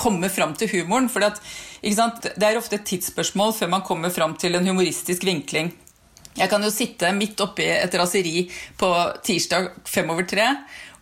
komme 0.00 0.30
fram 0.32 0.54
til 0.56 0.70
humoren. 0.74 1.08
For 1.10 1.24
det 1.24 2.46
er 2.46 2.58
ofte 2.58 2.78
et 2.78 2.88
tidsspørsmål 2.88 3.54
før 3.56 3.72
man 3.76 3.86
kommer 3.86 4.12
fram 4.14 4.36
til 4.40 4.56
en 4.56 4.68
humoristisk 4.68 5.24
vinkling. 5.26 5.72
Jeg 6.38 6.48
kan 6.48 6.62
jo 6.62 6.70
sitte 6.70 7.10
midt 7.12 7.40
oppi 7.42 7.66
et 7.66 7.94
raseri 7.98 8.44
på 8.78 8.90
tirsdag 9.26 9.72
fem 9.88 10.12
over 10.12 10.28
tre. 10.30 10.46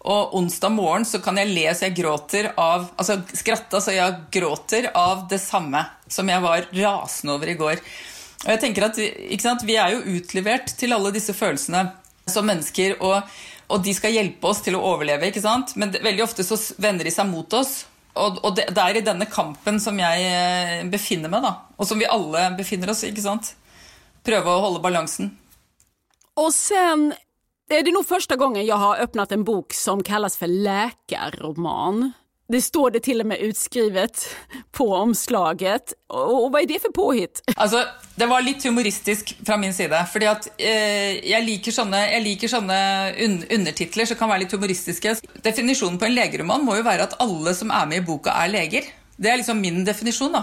Och 0.09 0.37
onsdag 0.37 0.69
morgon 0.69 1.05
så 1.05 1.19
kan 1.19 1.37
jag 1.37 1.49
le 1.49 1.75
så 1.75 1.85
jag 1.85 1.95
gråter 1.95 2.53
av 2.57 2.87
alltså 2.97 3.21
skratta 3.33 3.81
så 3.81 3.93
jag 3.93 4.15
gråter 4.31 4.91
av 4.95 5.29
detsamma 5.29 5.85
som 6.07 6.29
jag 6.29 6.41
var 6.41 6.65
rasande 6.73 7.35
över 7.35 7.47
i 7.47 7.55
går. 7.55 7.79
jag 8.45 8.61
tänker 8.61 8.83
att, 8.83 8.99
at 9.35 9.41
sant, 9.41 9.63
Vi 9.65 9.77
är 9.77 9.91
ju 9.91 9.97
utlevert 9.97 10.67
till 10.67 10.93
alla 10.93 11.11
dessa 11.11 11.33
følelsene 11.33 11.89
som 12.27 12.47
människor 12.47 13.03
och, 13.03 13.23
och 13.67 13.81
de 13.81 13.95
ska 13.95 14.09
hjälpa 14.09 14.49
oss 14.49 14.63
till 14.63 14.75
att 14.75 14.85
överleva, 14.85 15.27
ikke 15.27 15.41
sant? 15.41 15.77
Men 15.77 15.93
väldigt 15.93 16.25
ofta 16.25 16.43
så 16.45 16.57
vänder 16.77 17.05
de 17.05 17.11
sig 17.11 17.25
mot 17.25 17.53
oss. 17.53 17.87
och, 18.13 18.45
och 18.45 18.55
det, 18.55 18.67
det, 18.71 18.81
är 18.81 18.97
i 18.97 19.01
denna 19.01 19.25
kampen 19.25 19.81
som 19.81 19.99
jag 19.99 20.15
eh, 20.15 20.85
befinner 20.85 21.29
mig, 21.29 21.41
da. 21.41 21.67
Och 21.77 21.89
som 21.89 21.99
vi 21.99 22.07
alla 22.07 22.51
befinner 22.51 22.91
oss 22.91 23.05
ikke 23.05 23.21
sant? 23.21 23.57
Prøve 24.25 24.51
å 24.51 24.61
holde 24.61 24.81
balansen. 24.81 25.37
Och 26.35 26.55
sen 26.55 27.13
det 27.69 27.79
är 27.79 27.93
nog 27.93 28.07
första 28.07 28.37
gången 28.37 28.67
jag 28.67 28.77
har 28.77 28.97
öppnat 28.97 29.33
en 29.33 29.45
bok 29.45 29.73
som 29.73 30.03
kallas 30.03 30.37
för 30.37 30.47
läkarroman. 30.47 32.13
Det 32.49 32.63
står 32.63 32.91
det 32.91 33.01
till 33.01 33.21
och 33.21 33.27
med 33.27 33.39
utskrivet 33.39 34.37
på 34.73 34.95
omslaget. 34.95 35.93
Och 36.07 36.53
vad 36.53 36.63
är 36.63 36.67
det 36.67 36.83
för 36.83 36.89
påhitt? 36.89 37.43
Alltså, 37.57 37.85
det 38.15 38.27
var 38.27 38.43
lite 38.43 38.69
humoristiskt 38.69 39.47
från 39.47 39.61
min 39.61 39.75
sida, 39.75 40.05
för 40.05 40.27
att 40.27 40.49
eh, 40.57 41.31
jag 41.31 41.45
liker 41.45 41.73
sådana, 41.73 42.07
liker 42.19 42.55
un 43.25 43.45
undertitlar 43.51 44.05
som 44.05 44.17
kan 44.17 44.29
vara 44.29 44.39
lite 44.39 44.57
humoristiska. 44.57 45.17
Definitionen 45.43 45.99
på 45.99 46.05
en 46.05 46.15
legeroman 46.15 46.65
måste 46.65 46.79
ju 46.79 46.83
vara 46.83 47.03
att 47.03 47.23
alla 47.23 47.55
som 47.55 47.71
är 47.71 47.87
med 47.87 47.99
i 47.99 48.01
boken 48.01 48.33
är 48.37 48.49
läger. 48.49 48.85
Det 49.17 49.29
är 49.29 49.37
liksom 49.37 49.61
min 49.61 49.85
definition 49.85 50.33
då. 50.33 50.43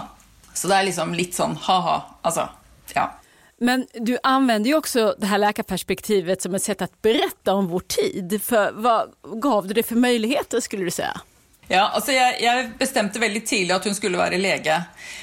Så 0.54 0.68
det 0.68 0.74
är 0.74 0.82
liksom 0.82 1.14
lite 1.14 1.36
sån 1.36 1.56
ha-ha. 1.56 2.18
Alltså, 2.22 2.48
ja. 2.94 3.12
Men 3.60 3.86
du 3.94 4.18
använder 4.22 4.70
ju 4.70 4.76
också 4.76 5.14
det 5.18 5.26
här 5.26 5.38
läkarperspektivet 5.38 6.42
som 6.42 6.54
ett 6.54 6.62
sätt 6.62 6.82
att 6.82 7.02
berätta 7.02 7.52
om 7.52 7.68
vår 7.68 7.80
tid. 7.80 8.42
För 8.42 8.72
vad 8.72 9.12
gav 9.42 9.68
du 9.68 9.74
det 9.74 9.82
för 9.82 9.94
möjligheter 9.96 10.60
skulle 10.60 10.84
du 10.84 10.90
säga? 10.90 11.20
Ja, 11.68 11.88
alltså 11.88 12.12
jag, 12.12 12.42
jag 12.42 12.70
bestämde 12.78 13.18
väldigt 13.18 13.46
tidigt 13.46 13.72
att 13.72 13.84
hon 13.84 13.94
skulle 13.94 14.18
vara 14.18 14.30
läge 14.30 14.82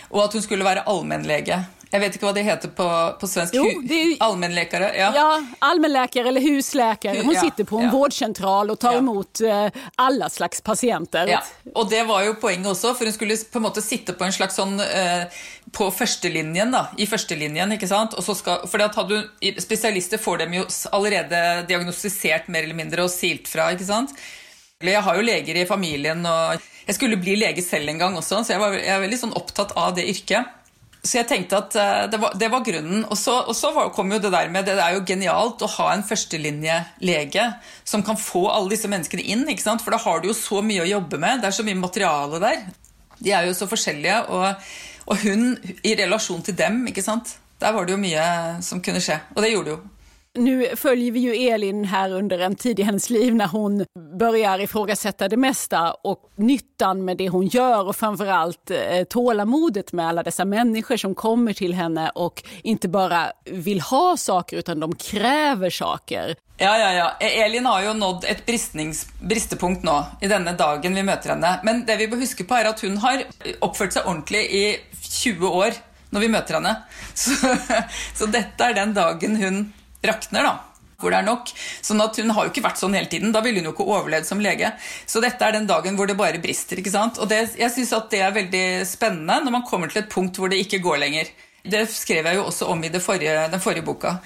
och 0.09 0.23
att 0.23 0.33
hon 0.33 0.41
skulle 0.41 0.63
vara 0.63 0.81
allmänläge. 0.81 1.63
Jeg 1.93 2.01
vet 2.01 2.15
ikke 2.17 2.25
hva 2.25 2.33
det 2.33 2.41
heter 2.47 2.71
på, 2.73 2.85
på 3.21 3.27
svensk. 3.29 3.53
Jo, 3.53 3.67
är, 3.69 4.15
allmänläkare? 4.19 4.87
Ja. 4.97 5.11
ja, 5.15 5.43
allmänläkare 5.59 6.27
eller 6.27 6.41
husläkare. 6.41 7.21
Hon 7.21 7.33
ja, 7.33 7.41
sitter 7.41 7.63
på 7.63 7.77
en 7.77 7.83
ja. 7.83 7.91
vårdcentral 7.91 8.71
och 8.71 8.79
tar 8.79 8.97
emot 8.97 9.41
uh, 9.43 9.67
alla 9.95 10.29
slags 10.29 10.61
pasienter. 10.61 11.27
Ja, 11.27 11.43
og 11.75 11.89
det 11.89 12.03
var 12.03 12.23
jo 12.25 12.33
poenget 12.41 12.71
også, 12.71 12.95
for 12.97 13.05
hun 13.05 13.13
skulle 13.13 13.37
på 13.37 13.61
måte 13.61 13.83
sitte 13.85 14.15
på 14.17 14.25
en 14.25 14.33
slags 14.33 14.57
sånn 14.57 14.79
uh, 14.81 15.43
På 15.73 15.91
førstelinjen, 15.93 16.73
da. 16.73 16.87
I 16.97 17.05
førstelinjen, 17.09 17.77
ikke 17.77 17.91
sant. 17.91 18.17
Og 18.17 18.25
så 18.25 18.35
skal, 18.41 18.65
for 18.69 18.81
at 18.81 18.97
hadde 18.97 19.21
hun, 19.21 19.61
Spesialister 19.61 20.17
får 20.17 20.43
dem 20.47 20.57
jo 20.57 20.65
allerede 20.97 21.43
diagnostisert 21.69 22.49
mer 22.49 22.65
eller 22.65 22.77
mindre 22.77 23.05
og 23.05 23.13
silt 23.13 23.45
fra, 23.49 23.69
ikke 23.77 23.87
sant. 23.91 24.17
Jeg 24.81 25.05
har 25.05 25.15
jo 25.15 25.29
leger 25.29 25.61
i 25.61 25.69
familien, 25.69 26.25
og 26.25 26.57
jeg 26.87 26.97
skulle 26.97 27.21
bli 27.21 27.37
lege 27.37 27.61
selv 27.63 27.93
en 27.93 28.01
gang 28.01 28.17
også, 28.17 28.41
så 28.41 28.57
jeg 28.57 28.65
var, 28.65 28.81
jeg 28.81 28.91
er 28.97 29.05
veldig 29.05 29.21
sånn 29.21 29.37
opptatt 29.37 29.77
av 29.79 29.93
det 29.95 30.09
yrket. 30.09 30.62
Så 31.05 31.17
jag 31.17 31.27
tänkte 31.27 31.57
att 31.57 31.75
eh, 31.75 32.03
det, 32.11 32.17
var, 32.17 32.33
det, 32.35 32.47
var, 32.47 32.59
grunden. 32.59 33.05
Och 33.05 33.17
så, 33.17 33.39
och 33.39 33.55
så 33.55 33.71
var, 33.71 33.89
kom 33.89 34.11
ju 34.11 34.19
det 34.19 34.29
där 34.29 34.49
med 34.49 34.65
Det 34.65 34.71
är 34.71 34.93
ju 34.93 35.05
genialt 35.05 35.61
att 35.61 35.71
ha 35.71 35.93
en 35.93 36.03
førstelinjelege 36.03 37.53
som 37.83 38.03
kan 38.03 38.17
få 38.17 38.49
alla 38.49 38.69
dessa 38.69 38.87
människor 38.87 39.19
in, 39.19 39.49
ikke 39.49 39.61
sant? 39.61 39.81
för 39.81 39.91
då 39.91 39.97
har 39.97 40.19
du 40.19 40.27
ju 40.27 40.33
så 40.33 40.61
mycket 40.61 40.83
att 40.83 40.89
jobba 40.89 41.17
med. 41.17 41.41
Det 41.41 41.47
är 41.47 41.51
så 41.51 41.63
mycket 41.63 41.77
material 41.77 42.39
där. 42.39 42.57
De 43.19 43.31
är 43.31 43.45
ju 43.45 43.53
så 43.53 43.67
olika 43.67 44.23
och, 44.23 44.55
och 45.05 45.17
hon 45.17 45.57
i 45.81 45.95
relation 45.95 46.41
till 46.41 46.55
dem, 46.55 46.83
sant. 47.03 47.39
Där 47.59 47.73
var 47.73 47.85
det 47.85 47.91
ju 47.91 47.97
mycket 47.97 48.63
som 48.63 48.81
kunde 48.81 49.01
ske, 49.01 49.19
och 49.35 49.41
det 49.41 49.47
gjorde 49.47 49.71
det. 49.71 49.77
Nu 50.35 50.75
följer 50.75 51.11
vi 51.11 51.19
ju 51.19 51.35
Elin 51.35 51.85
här 51.85 52.11
under 52.11 52.39
en 52.39 52.55
tid 52.55 52.79
i 52.79 52.83
hennes 52.83 53.09
liv 53.09 53.35
när 53.35 53.47
hon 53.47 53.85
börjar 54.19 54.59
ifrågasätta 54.59 55.27
det 55.27 55.37
mesta 55.37 55.93
och 55.93 56.31
nyttan 56.35 57.05
med 57.05 57.17
det 57.17 57.29
hon 57.29 57.47
gör 57.47 57.87
och 57.87 57.95
framförallt 57.95 58.71
eh, 58.71 59.03
tålamodet 59.03 59.93
med 59.93 60.07
alla 60.07 60.23
dessa 60.23 60.45
människor 60.45 60.97
som 60.97 61.15
kommer 61.15 61.53
till 61.53 61.73
henne 61.73 62.09
och 62.09 62.43
inte 62.63 62.87
bara 62.89 63.31
vill 63.45 63.81
ha 63.81 64.17
saker 64.17 64.57
utan 64.57 64.79
de 64.79 64.95
kräver 64.95 65.69
saker. 65.69 66.35
Ja, 66.57 66.77
ja, 66.77 66.93
ja. 66.93 67.11
E- 67.19 67.41
Elin 67.41 67.65
har 67.65 67.81
ju 67.81 67.93
nått 67.93 68.23
ett 68.23 68.45
bristepunkt 69.21 69.83
nu 69.83 70.03
i 70.21 70.27
denna 70.27 70.53
dagen 70.53 70.95
vi 70.95 71.03
möter 71.03 71.29
henne. 71.29 71.59
Men 71.63 71.85
det 71.85 71.95
vi 71.95 72.07
må 72.07 72.15
huske 72.15 72.43
på, 72.43 72.55
är 72.55 72.65
att 72.65 72.81
hon 72.81 72.97
har 72.97 73.23
uppfört 73.61 73.93
sig 73.93 74.03
ordentligt 74.05 74.51
i 74.51 74.77
20 75.01 75.47
år 75.47 75.73
när 76.09 76.19
vi 76.19 76.27
möter 76.27 76.53
henne. 76.53 76.75
Så, 77.13 77.31
så 78.15 78.25
detta 78.25 78.69
är 78.69 78.73
den 78.73 78.93
dagen 78.93 79.35
hon 79.35 79.73
rakner, 80.07 80.49
da 80.49 80.53
hvor 81.03 81.13
det 81.13 81.19
er 81.19 81.27
nok. 81.27 81.51
Sånn 81.83 82.01
at 82.03 82.17
Hun 82.19 82.31
har 82.35 82.47
jo 82.47 82.53
ikke 82.53 82.65
vært 82.65 82.79
sånn 82.81 82.95
hele 82.97 83.11
tiden. 83.11 83.33
Da 83.35 83.43
ville 83.43 83.59
hun 83.59 83.69
jo 83.69 83.73
ikke 83.75 83.89
overlevd 83.91 84.29
som 84.29 84.41
lege. 84.43 84.71
Så 85.09 85.21
dette 85.23 85.43
er 85.43 85.57
den 85.57 85.67
dagen 85.69 85.97
hvor 85.99 86.09
det 86.09 86.17
bare 86.19 86.41
brister. 86.43 86.79
ikke 86.79 86.93
sant? 86.93 87.19
Og 87.19 87.29
det, 87.29 87.57
Jeg 87.59 87.71
syns 87.75 87.93
det 88.11 88.21
er 88.21 88.31
veldig 88.31 88.65
spennende 88.87 89.41
når 89.43 89.57
man 89.59 89.67
kommer 89.67 89.91
til 89.91 90.03
et 90.03 90.09
punkt 90.09 90.39
hvor 90.39 90.49
det 90.49 90.61
ikke 90.63 90.83
går 90.83 91.03
lenger. 91.03 91.29
Det 91.63 91.85
skrev 91.91 92.25
jeg 92.27 92.35
jo 92.39 92.47
også 92.47 92.67
om 92.71 92.83
i 92.83 92.89
forrige, 92.99 93.49
den 93.51 93.59
forrige 93.63 93.85
boka. 93.85 94.17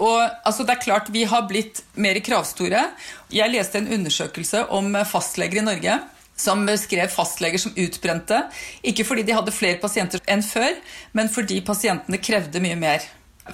Og 0.00 0.20
altså, 0.44 0.64
det 0.64 0.76
er 0.76 0.84
klart 0.84 1.10
Vi 1.12 1.24
har 1.24 1.48
blitt 1.48 1.82
mer 1.94 2.20
kravstore. 2.20 2.90
Jeg 3.32 3.52
leste 3.52 3.78
en 3.78 3.92
undersøkelse 3.92 4.66
om 4.70 4.96
fastleger 5.04 5.60
i 5.60 5.66
Norge 5.66 6.00
som 6.40 6.64
beskrev 6.64 7.10
fastleger 7.12 7.60
som 7.60 7.74
utbrente. 7.76 8.38
Ikke 8.82 9.04
fordi 9.04 9.26
de 9.28 9.36
hadde 9.36 9.52
flere 9.52 9.76
pasienter 9.76 10.22
enn 10.24 10.40
før, 10.40 10.72
men 11.12 11.28
fordi 11.28 11.60
pasientene 11.60 12.16
krevde 12.16 12.62
mye 12.64 12.78
mer. 12.80 13.04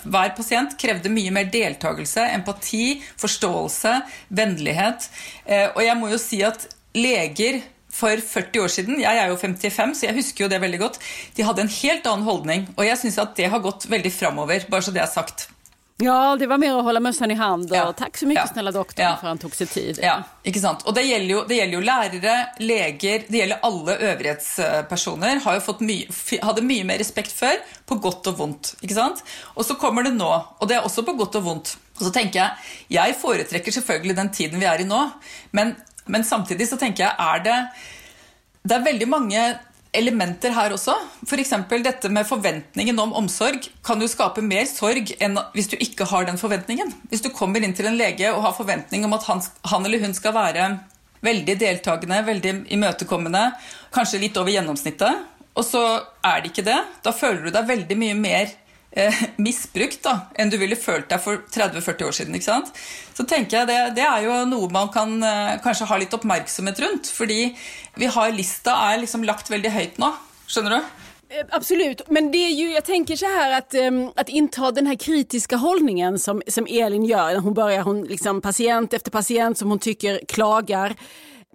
Hver 0.04 0.34
pasient 0.36 0.76
krevde 0.80 1.12
mye 1.12 1.32
mer 1.34 1.48
deltakelse, 1.52 2.26
empati, 2.36 3.00
forståelse, 3.20 3.94
vennlighet. 4.28 5.08
Eh, 5.46 5.68
og 5.72 5.82
jeg 5.84 5.96
må 6.00 6.12
jo 6.12 6.20
si 6.20 6.42
at 6.46 6.68
leger 6.96 7.62
for 7.96 8.20
40 8.20 8.60
år 8.60 8.72
siden, 8.72 9.00
jeg 9.00 9.18
er 9.18 9.30
jo 9.32 9.38
55, 9.40 9.96
så 9.96 10.08
jeg 10.08 10.18
husker 10.18 10.44
jo 10.44 10.52
det 10.52 10.60
veldig 10.60 10.80
godt, 10.82 10.98
de 11.36 11.44
hadde 11.46 11.64
en 11.64 11.76
helt 11.78 12.08
annen 12.10 12.28
holdning. 12.28 12.66
Og 12.76 12.84
jeg 12.84 13.00
syns 13.00 13.20
at 13.22 13.36
det 13.38 13.48
har 13.52 13.64
gått 13.64 13.88
veldig 13.88 14.12
framover, 14.12 14.66
bare 14.70 14.84
så 14.84 14.92
det 14.92 15.04
er 15.04 15.12
sagt. 15.12 15.48
Ja, 15.98 16.36
det 16.36 16.44
var 16.46 16.60
mer 16.60 16.74
å 16.76 16.82
holde 16.84 17.00
mössan 17.00 17.30
i 17.32 17.36
hand 17.38 17.70
og 17.70 17.76
ja. 17.76 17.84
tack 17.96 18.18
så 18.20 18.26
mye, 18.28 18.36
ja. 18.36 18.44
snälla 18.50 18.72
doktorn, 18.74 19.00
ja. 19.00 19.14
for 19.16 19.30
han 19.30 19.38
tok 19.40 19.54
seg 19.56 19.70
tid. 19.72 20.00
Ja, 20.04 20.18
ikke 20.44 20.60
sant? 20.60 20.84
Og 20.84 20.92
det 20.96 21.06
gjelder, 21.06 21.30
jo, 21.32 21.44
det 21.48 21.56
gjelder, 21.56 21.76
jo, 21.78 21.84
lærere, 21.88 22.34
leger, 22.60 23.24
det 23.30 23.40
gjelder 23.40 23.64
alle 23.64 23.96
øvrighetspersoner. 24.10 25.40
Har 25.46 25.56
jo 25.56 25.64
fått 25.64 25.80
mye, 25.88 26.18
hadde 26.44 26.66
mye 26.68 26.84
mer 26.84 27.00
respekt 27.00 27.32
før, 27.32 27.56
på 27.88 27.96
og 28.04 28.28
vondt. 28.36 28.74
ikke 28.82 28.98
sant? 28.98 29.24
Og 29.54 29.64
så 29.64 29.78
kommer 29.80 30.04
det 30.04 30.12
nå, 30.18 30.28
og 30.28 30.68
det 30.68 30.76
er 30.76 30.84
også 30.84 31.06
på 31.06 31.16
godt 31.16 31.40
og 31.40 31.48
vondt. 31.48 31.76
Og 31.96 32.04
så 32.04 32.12
tenker 32.12 32.42
Jeg 32.42 32.96
jeg 32.98 33.16
foretrekker 33.22 33.72
selvfølgelig 33.72 34.16
den 34.18 34.32
tiden 34.36 34.60
vi 34.60 34.68
er 34.68 34.84
i 34.84 34.88
nå, 34.88 35.00
men, 35.56 35.72
men 36.12 36.24
samtidig 36.28 36.68
så 36.68 36.76
tenker 36.76 37.06
jeg 37.06 37.16
er 37.16 37.46
det 37.46 37.60
det 38.66 38.74
er 38.74 38.86
veldig 38.86 39.08
mange 39.08 39.42
elementer 39.98 40.54
her 40.56 40.74
også. 40.74 40.94
F.eks. 41.26 41.52
dette 41.84 42.10
med 42.12 42.28
forventningen 42.28 42.98
om 43.02 43.14
omsorg 43.18 43.68
kan 43.86 44.00
jo 44.02 44.08
skape 44.10 44.44
mer 44.44 44.66
sorg 44.70 45.14
enn 45.20 45.38
hvis 45.54 45.70
du 45.72 45.76
ikke 45.78 46.08
har 46.10 46.28
den 46.28 46.40
forventningen. 46.40 46.92
Hvis 47.10 47.24
du 47.24 47.30
kommer 47.34 47.64
inn 47.64 47.74
til 47.76 47.88
en 47.88 47.98
lege 47.98 48.32
og 48.32 48.44
har 48.44 48.58
forventning 48.58 49.06
om 49.06 49.16
at 49.16 49.26
han, 49.30 49.42
han 49.72 49.86
eller 49.86 50.04
hun 50.04 50.14
skal 50.16 50.36
være 50.36 50.68
veldig 51.26 51.56
deltakende, 51.58 52.20
veldig 52.26 52.52
imøtekommende, 52.76 53.48
kanskje 53.94 54.20
litt 54.22 54.36
over 54.38 54.52
gjennomsnittet, 54.52 55.24
og 55.56 55.64
så 55.64 55.82
er 56.26 56.42
det 56.42 56.52
ikke 56.52 56.66
det, 56.66 56.78
da 57.02 57.12
føler 57.16 57.46
du 57.46 57.54
deg 57.54 57.68
veldig 57.70 57.96
mye 57.98 58.16
mer 58.18 58.52
eh, 58.96 59.22
misbrukt 59.36 60.02
da, 60.06 60.16
enn 60.34 60.50
du 60.52 60.58
ville 60.60 60.78
følt 60.78 61.08
deg 61.12 61.22
for 61.22 61.44
30-40 61.52 62.08
år 62.08 62.16
siden. 62.18 62.36
ikke 62.38 62.48
sant? 62.48 62.72
Så 63.14 63.26
tenker 63.28 63.60
jeg 63.60 63.70
det, 63.70 63.80
det 64.00 64.04
er 64.06 64.26
jo 64.26 64.42
noe 64.50 64.70
man 64.72 64.92
kan 64.94 65.16
eh, 65.22 65.56
kanskje 65.64 65.88
ha 65.90 66.00
litt 66.00 66.14
oppmerksomhet 66.16 66.80
rundt. 66.84 67.12
Fordi 67.12 67.50
vi 67.96 68.12
har 68.12 68.32
lista 68.34 68.76
er 68.90 69.02
liksom 69.04 69.26
lagt 69.28 69.52
veldig 69.52 69.74
høyt 69.76 70.00
nå. 70.02 70.12
Skjønner 70.46 70.78
du? 70.78 71.04
Eh, 71.28 71.46
absolut, 71.50 72.02
men 72.08 72.30
det 72.30 72.38
är 72.38 72.50
ju, 72.50 72.72
jag 72.72 72.84
tänker 72.84 73.16
så 73.16 73.26
här 73.26 73.58
att, 73.58 73.74
um, 73.74 74.12
att 74.16 74.28
inta 74.28 74.70
den 74.70 74.86
här 74.86 74.94
kritiska 74.94 75.56
hållningen 75.56 76.18
som, 76.18 76.42
som 76.46 76.66
Elin 76.70 77.04
gör. 77.04 77.36
Hon 77.36 77.54
börjar, 77.54 77.82
hon 77.82 78.04
liksom 78.04 78.40
patient 78.40 78.92
efter 78.92 79.10
patient 79.10 79.58
som 79.58 79.70
hon 79.70 79.78
tycker 79.78 80.20
klagar. 80.28 80.94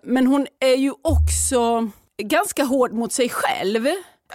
Men 0.03 0.27
hon 0.27 0.47
är 0.59 0.75
ju 0.75 0.93
också 1.01 1.89
ganska 2.23 2.63
hård 2.63 2.93
mot 2.93 3.13
sig 3.13 3.29
själv. 3.29 3.87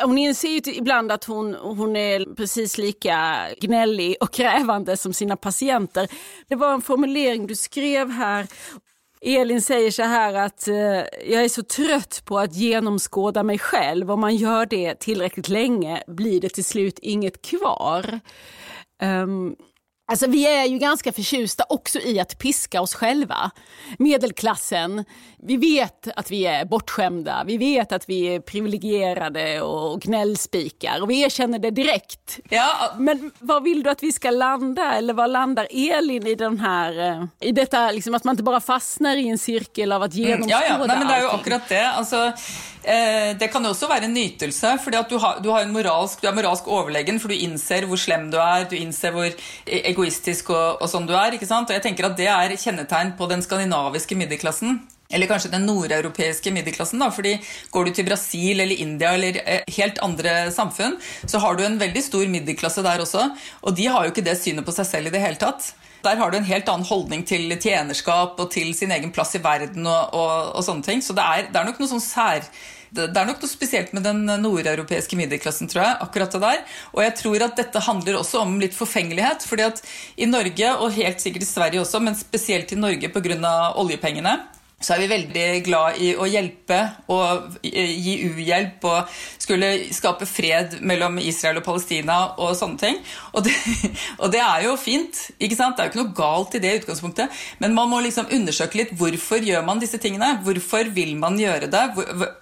Hon 0.02 0.18
inser 0.18 0.48
ju 0.48 0.60
typ 0.60 0.76
ibland 0.76 1.12
att 1.12 1.24
hon, 1.24 1.54
hon 1.54 1.96
är 1.96 2.34
precis 2.34 2.78
lika 2.78 3.36
gnällig 3.60 4.16
och 4.20 4.32
krävande 4.32 4.96
som 4.96 5.12
sina 5.12 5.36
patienter. 5.36 6.08
Det 6.48 6.54
var 6.54 6.74
en 6.74 6.82
formulering 6.82 7.46
du 7.46 7.56
skrev 7.56 8.10
här. 8.10 8.46
Elin 9.20 9.62
säger 9.62 9.90
så 9.90 10.02
här 10.02 10.34
att 10.34 10.68
eh, 10.68 10.74
jag 11.30 11.44
är 11.44 11.48
så 11.48 11.62
trött 11.62 12.22
på 12.24 12.38
att 12.38 12.56
genomskåda 12.56 13.42
mig 13.42 13.58
själv. 13.58 14.10
Om 14.10 14.20
man 14.20 14.36
gör 14.36 14.66
det 14.66 14.94
tillräckligt 14.94 15.48
länge 15.48 16.02
blir 16.06 16.40
det 16.40 16.48
till 16.48 16.64
slut 16.64 16.98
inget 16.98 17.42
kvar. 17.42 18.20
Um, 19.02 19.56
Alltså, 20.08 20.26
vi 20.26 20.46
är 20.46 20.64
ju 20.64 20.78
ganska 20.78 21.12
förtjusta 21.12 21.64
också 21.68 21.98
i 21.98 22.20
att 22.20 22.38
piska 22.38 22.80
oss 22.80 22.94
själva. 22.94 23.50
Medelklassen, 23.98 25.04
vi 25.42 25.56
vet 25.56 26.08
att 26.16 26.30
vi 26.30 26.46
är 26.46 26.64
bortskämda, 26.64 27.44
vi 27.46 27.58
vet 27.58 27.92
att 27.92 28.08
vi 28.08 28.34
är 28.34 28.40
privilegierade 28.40 29.60
och 29.60 30.00
gnällspikar 30.00 31.02
och 31.02 31.10
vi 31.10 31.22
erkänner 31.22 31.58
det 31.58 31.70
direkt. 31.70 32.38
Ja. 32.48 32.94
Men 32.98 33.30
var 33.38 33.60
vill 33.60 33.82
du 33.82 33.90
att 33.90 34.02
vi 34.02 34.12
ska 34.12 34.30
landa? 34.30 34.94
Eller 34.94 35.14
var 35.14 35.28
landar 35.28 35.68
Elin 35.70 36.26
i 36.26 36.34
den 36.34 36.60
här, 36.60 37.10
eh, 37.10 37.24
i 37.40 37.52
detta 37.52 37.90
liksom 37.90 38.14
att 38.14 38.24
man 38.24 38.32
inte 38.32 38.42
bara 38.42 38.60
fastnar 38.60 39.16
i 39.16 39.28
en 39.28 39.38
cirkel 39.38 39.92
av 39.92 40.02
att 40.02 40.14
genomskåda 40.14 40.66
mm, 40.66 40.80
ja, 40.80 40.86
ja. 40.86 40.86
Nei, 40.86 40.98
men 40.98 41.08
Det 41.08 41.14
är 41.14 41.20
ju 41.20 41.28
akkurat 41.28 41.68
det. 41.68 41.90
Alltså, 41.90 42.32
Eh, 42.86 43.32
det 43.34 43.48
kan 43.50 43.64
jo 43.66 43.72
også 43.74 43.88
være 43.90 44.06
en 44.06 44.14
nytelse. 44.14 44.76
fordi 44.82 44.96
at 44.96 45.10
du, 45.10 45.18
har, 45.18 45.40
du, 45.42 45.50
har 45.50 45.64
en 45.64 45.72
moralsk, 45.74 46.20
du 46.22 46.28
er 46.28 46.34
moralsk 46.36 46.68
overlegen, 46.70 47.18
for 47.18 47.28
du 47.28 47.34
innser 47.34 47.86
hvor 47.90 47.98
slem 47.98 48.28
du 48.30 48.38
er, 48.38 48.68
du 48.70 48.76
innser 48.78 49.10
hvor 49.14 49.26
e- 49.26 49.82
egoistisk 49.90 50.52
og, 50.54 50.82
og 50.82 50.90
sånn 50.90 51.08
du 51.08 51.14
er. 51.16 51.34
ikke 51.34 51.48
sant? 51.50 51.66
Og 51.70 51.74
jeg 51.74 51.82
tenker 51.82 52.06
at 52.06 52.16
Det 52.16 52.28
er 52.30 52.54
kjennetegn 52.54 53.16
på 53.18 53.26
den 53.26 53.42
skandinaviske 53.42 54.14
middelklassen. 54.14 54.78
Eller 55.10 55.26
kanskje 55.30 55.50
den 55.50 55.66
nordeuropeiske 55.66 56.50
middelklassen. 56.54 57.02
da, 57.02 57.10
fordi 57.10 57.40
Går 57.70 57.84
du 57.84 57.90
til 57.90 58.06
Brasil 58.06 58.60
eller 58.60 58.78
India 58.78 59.14
eller 59.14 59.40
eh, 59.44 59.66
helt 59.78 59.98
andre 60.02 60.52
samfunn, 60.54 60.94
så 61.26 61.42
har 61.42 61.56
du 61.56 61.64
en 61.64 61.78
veldig 61.78 62.02
stor 62.02 62.26
middelklasse 62.30 62.86
der 62.86 63.02
også. 63.02 63.32
Og 63.62 63.74
de 63.74 63.86
har 63.90 64.06
jo 64.06 64.14
ikke 64.14 64.26
det 64.26 64.38
synet 64.38 64.66
på 64.66 64.74
seg 64.74 64.86
selv 64.86 65.10
i 65.10 65.14
det 65.14 65.22
hele 65.26 65.42
tatt. 65.42 65.72
Der 66.06 66.16
har 66.20 66.30
du 66.30 66.38
en 66.38 66.46
helt 66.46 66.68
annen 66.70 66.86
holdning 66.86 67.26
til 67.26 67.50
tjenerskap 67.58 68.38
og 68.38 68.50
til 68.54 68.70
sin 68.78 68.92
egen 68.94 69.10
plass 69.10 69.34
i 69.34 69.42
verden. 69.42 69.86
og, 69.86 70.14
og, 70.14 70.54
og 70.54 70.62
sånne 70.62 70.86
ting. 70.86 71.02
Så 71.02 71.18
det 71.18 71.26
er, 71.26 71.50
det 71.50 71.58
er 71.60 71.66
nok 71.66 71.82
noe 71.82 71.90
sånn 71.90 72.04
sær 72.04 72.46
det 72.96 73.20
er 73.20 73.28
nok 73.28 73.42
noe 73.42 73.50
spesielt 73.50 73.92
med 73.96 74.06
den 74.06 74.24
nordeuropeiske 74.42 75.18
middelklassen, 75.18 75.70
tror 75.70 75.84
jeg. 75.84 75.98
akkurat 76.06 76.32
det 76.32 76.42
der. 76.42 76.64
Og 76.94 77.02
jeg 77.04 77.16
tror 77.20 77.46
at 77.46 77.56
dette 77.60 77.84
handler 77.86 78.18
også 78.20 78.42
om 78.42 78.58
litt 78.62 78.76
forfengelighet. 78.76 79.46
fordi 79.46 79.68
at 79.68 79.82
i 80.16 80.26
Norge, 80.26 80.74
og 80.76 80.92
helt 80.96 81.20
sikkert 81.20 81.46
i 81.46 81.52
Sverige 81.52 81.80
også, 81.80 82.00
men 82.00 82.18
spesielt 82.18 82.72
i 82.72 82.80
Norge 82.80 83.08
pga. 83.12 83.72
oljepengene, 83.76 84.38
så 84.76 84.92
er 84.92 85.00
vi 85.00 85.06
veldig 85.08 85.44
glad 85.64 85.96
i 86.04 86.10
å 86.20 86.26
hjelpe 86.28 86.76
og 87.08 87.54
eh, 87.64 87.92
gi 87.96 88.16
uhjelp 88.28 88.82
og 88.84 89.14
skulle 89.40 89.70
skape 89.96 90.26
fred 90.28 90.74
mellom 90.84 91.16
Israel 91.16 91.62
og 91.62 91.64
Palestina 91.64 92.16
og 92.36 92.52
sånne 92.58 92.82
ting. 92.82 92.98
Og 93.32 93.46
det, 93.46 93.54
og 94.20 94.34
det 94.34 94.42
er 94.44 94.66
jo 94.66 94.74
fint. 94.76 95.22
ikke 95.40 95.56
sant? 95.56 95.78
Det 95.78 95.82
er 95.82 95.88
jo 95.88 95.94
ikke 95.94 96.02
noe 96.02 96.16
galt 96.18 96.58
i 96.58 96.60
det 96.60 96.74
utgangspunktet. 96.82 97.38
Men 97.64 97.72
man 97.76 97.88
må 97.88 98.02
liksom 98.04 98.28
undersøke 98.36 98.82
litt 98.82 98.92
hvorfor 99.00 99.46
gjør 99.48 99.64
man 99.64 99.80
disse 99.80 100.00
tingene. 100.02 100.34
Hvorfor 100.44 100.90
vil 100.96 101.14
man 101.22 101.40
gjøre 101.40 101.70
det? 101.72 101.84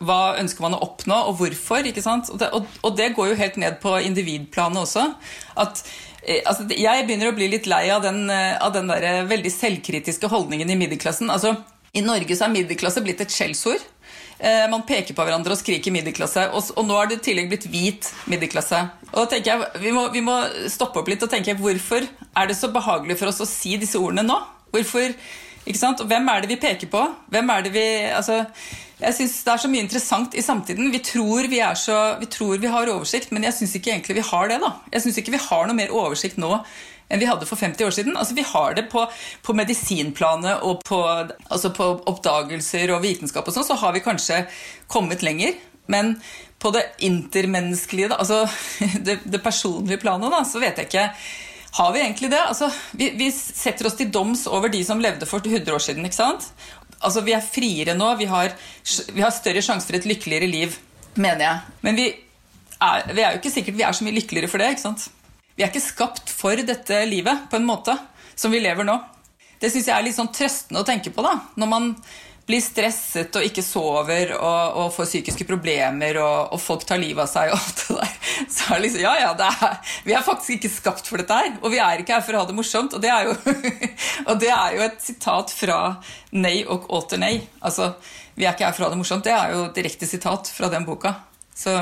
Hva 0.02 0.18
ønsker 0.40 0.66
man 0.66 0.74
å 0.74 0.82
oppnå, 0.88 1.20
og 1.30 1.38
hvorfor? 1.38 1.86
ikke 1.86 2.02
sant? 2.02 2.32
Og 2.34 2.42
det, 2.42 2.50
og 2.82 2.98
det 2.98 3.12
går 3.14 3.30
jo 3.30 3.38
helt 3.44 3.60
ned 3.62 3.78
på 3.84 3.94
individplanet 4.02 4.82
også. 4.82 5.06
At 5.54 5.84
eh, 6.26 6.42
Altså, 6.42 6.66
jeg 6.66 7.06
begynner 7.06 7.30
å 7.30 7.36
bli 7.36 7.46
litt 7.52 7.70
lei 7.70 7.84
av 7.94 8.02
den, 8.02 8.24
eh, 8.32 8.56
av 8.58 8.74
den 8.74 8.90
der 8.90 9.22
veldig 9.30 9.54
selvkritiske 9.54 10.32
holdningen 10.32 10.72
i 10.72 10.78
middelklassen. 10.82 11.30
Altså, 11.30 11.54
i 11.94 12.02
Norge 12.02 12.36
så 12.36 12.46
er 12.46 12.54
middelklasse 12.54 13.02
blitt 13.04 13.22
et 13.22 13.32
skjellsord. 13.34 13.82
Eh, 14.38 14.64
man 14.70 14.82
peker 14.86 15.14
på 15.14 15.24
hverandre 15.24 15.54
og 15.54 15.60
skriker 15.60 15.94
middelklasse. 15.94 16.48
Og, 16.56 16.72
og 16.74 16.88
nå 16.88 16.98
er 16.98 17.10
det 17.10 17.20
i 17.20 17.24
tillegg 17.28 17.50
blitt 17.52 17.68
hvit 17.70 18.10
middelklasse. 18.30 18.80
Og 19.12 19.22
da 19.22 19.26
tenker 19.30 19.52
jeg, 19.52 19.82
vi 19.84 19.94
må, 19.94 20.08
vi 20.14 20.24
må, 20.24 20.36
stoppe 20.72 21.00
opp 21.00 21.10
litt 21.12 21.22
og 21.24 21.30
tenke 21.32 21.56
hvorfor 21.58 22.04
er 22.04 22.50
det 22.50 22.58
så 22.58 22.72
behagelig 22.74 23.18
for 23.20 23.30
oss 23.30 23.42
å 23.44 23.48
si 23.48 23.76
disse 23.80 24.00
ordene 24.00 24.26
nå? 24.26 24.40
Hvorfor, 24.74 25.14
ikke 25.64 25.80
sant? 25.80 26.02
Og 26.02 26.10
hvem 26.10 26.26
er 26.32 26.42
det 26.42 26.50
vi 26.50 26.62
peker 26.64 26.90
på? 26.90 27.04
Hvem 27.30 27.54
er 27.54 27.66
det 27.66 27.74
vi, 27.76 27.86
altså, 28.10 28.42
jeg 28.98 29.14
synes 29.14 29.36
Det 29.44 29.52
er 29.52 29.62
så 29.62 29.70
mye 29.70 29.84
interessant 29.84 30.34
i 30.34 30.42
samtiden. 30.42 30.90
Vi 30.92 31.02
tror 31.04 31.46
vi, 31.50 31.60
så, 31.78 32.00
vi 32.18 32.26
tror 32.30 32.58
vi 32.58 32.74
har 32.74 32.90
oversikt, 32.90 33.30
men 33.34 33.46
jeg 33.46 33.56
syns 33.58 33.76
ikke 33.78 33.94
egentlig 33.94 34.18
vi 34.18 34.28
har 34.32 34.50
det. 34.50 34.58
da. 34.62 34.74
Jeg 34.92 35.06
syns 35.06 35.22
ikke 35.22 35.36
vi 35.36 35.46
har 35.46 35.70
noe 35.70 35.78
mer 35.78 35.94
oversikt 35.94 36.42
nå 36.42 36.58
enn 37.08 37.20
vi 37.20 37.28
hadde 37.28 37.46
for 37.48 37.60
50 37.60 37.86
år 37.86 37.94
siden. 37.94 38.16
Altså, 38.16 38.34
vi 38.34 38.46
har 38.46 38.74
det 38.78 38.86
på, 38.92 39.04
på 39.44 39.56
medisinplanet 39.56 40.64
og 40.66 40.82
på, 40.88 41.00
altså 41.04 41.72
på, 41.74 41.90
oppdagelser 42.10 42.94
og 42.94 43.04
vitenskap 43.04 43.48
og 43.48 43.56
sånn, 43.56 43.68
så 43.68 43.78
har 43.80 43.94
vi 43.96 44.04
kanskje 44.04 44.44
kommet 44.90 45.24
lenger. 45.26 45.56
Men 45.90 46.14
på 46.62 46.72
det 46.74 46.84
intermenneskelige, 47.04 48.12
da, 48.14 48.20
altså 48.22 48.44
det, 49.06 49.20
det, 49.24 49.42
personlige 49.44 50.00
planet, 50.04 50.32
da, 50.32 50.44
så 50.48 50.62
vet 50.62 50.80
jeg 50.80 50.88
ikke 50.88 51.08
Har 51.74 51.90
vi 51.92 52.00
egentlig 52.00 52.30
det? 52.30 52.40
Altså, 52.40 52.70
vi, 52.96 53.10
vi, 53.18 53.28
setter 53.34 53.88
oss 53.88 53.98
til 53.98 54.12
doms 54.14 54.46
over 54.46 54.70
de 54.72 54.80
som 54.86 55.00
levde 55.02 55.26
for 55.26 55.44
100 55.44 55.74
år 55.74 55.82
siden. 55.82 56.04
ikke 56.06 56.20
sant? 56.22 56.52
Altså, 57.00 57.20
Vi 57.20 57.34
er 57.34 57.44
friere 57.44 57.96
nå. 57.98 58.14
Vi 58.16 58.30
har, 58.30 58.54
vi 59.12 59.20
har 59.20 59.34
større 59.34 59.62
sjanse 59.62 59.90
for 59.90 59.98
et 59.98 60.06
lykkeligere 60.08 60.48
liv, 60.48 60.78
mener 61.18 61.44
jeg. 61.44 61.74
Men 61.82 61.98
vi 61.98 62.06
er, 62.80 63.12
vi 63.12 63.20
er 63.24 63.34
jo 63.34 63.42
ikke 63.42 63.52
sikkert 63.52 63.76
vi 63.78 63.84
er 63.86 63.96
så 63.96 64.06
mye 64.06 64.16
lykkeligere 64.16 64.50
for 64.50 64.62
det. 64.62 64.70
ikke 64.74 64.86
sant? 64.86 65.08
Vi 65.54 65.62
er 65.62 65.70
ikke 65.70 65.84
skapt 65.84 66.30
for 66.34 66.58
dette 66.66 67.00
livet 67.06 67.48
på 67.50 67.60
en 67.60 67.66
måte 67.68 67.96
som 68.34 68.50
vi 68.50 68.62
lever 68.62 68.86
nå. 68.86 68.98
det 69.62 69.70
syns 69.70 69.86
jeg 69.88 69.96
er 69.96 70.04
litt 70.04 70.16
sånn 70.16 70.32
trøstende 70.34 70.82
å 70.82 70.86
tenke 70.86 71.12
på, 71.14 71.22
da. 71.22 71.38
Når 71.56 71.68
man 71.70 71.92
blir 72.44 72.60
stresset 72.60 73.36
og 73.38 73.46
ikke 73.46 73.62
sover 73.64 74.34
og, 74.36 74.80
og 74.80 74.90
får 74.92 75.06
psykiske 75.08 75.46
problemer 75.48 76.18
og, 76.20 76.52
og, 76.52 76.60
folk 76.60 76.84
tar 76.84 77.00
livet 77.00 77.24
av 77.24 77.30
seg 77.30 77.52
og 77.52 77.56
alt 77.56 77.80
det 77.80 77.96
der, 78.00 78.18
så 78.52 78.66
er 78.66 78.74
det 78.74 78.82
liksom 78.84 79.04
Ja, 79.04 79.14
ja, 79.22 79.30
det 79.38 79.48
er, 79.48 79.94
vi 80.04 80.16
er 80.16 80.26
faktisk 80.26 80.56
ikke 80.58 80.72
skapt 80.74 81.08
for 81.08 81.22
dette 81.22 81.38
her. 81.38 81.52
Og 81.62 81.72
vi 81.72 81.80
er 81.80 82.02
ikke 82.02 82.18
her 82.18 82.26
for 82.26 82.36
å 82.36 82.42
ha 82.42 82.48
det 82.50 82.56
morsomt. 82.56 82.96
Og 82.96 83.04
det 83.04 83.12
er 83.12 83.30
jo, 83.30 83.36
og 84.28 84.42
det 84.42 84.50
er 84.52 84.76
jo 84.76 84.84
et 84.88 84.98
sitat 85.04 85.54
fra 85.54 85.78
Nei 86.36 86.58
og 86.68 86.90
Åter 86.98 87.22
Nei. 87.22 87.38
Altså, 87.64 87.94
vi 88.34 88.44
er 88.44 88.52
ikke 88.52 88.68
her 88.68 88.76
for 88.76 88.84
å 88.84 88.90
ha 88.90 88.96
det 88.96 89.00
morsomt. 89.00 89.24
Det 89.24 89.32
er 89.36 89.54
jo 89.54 89.68
direkte 89.76 90.08
sitat 90.10 90.50
fra 90.52 90.68
den 90.72 90.84
boka. 90.88 91.14
Så 91.56 91.78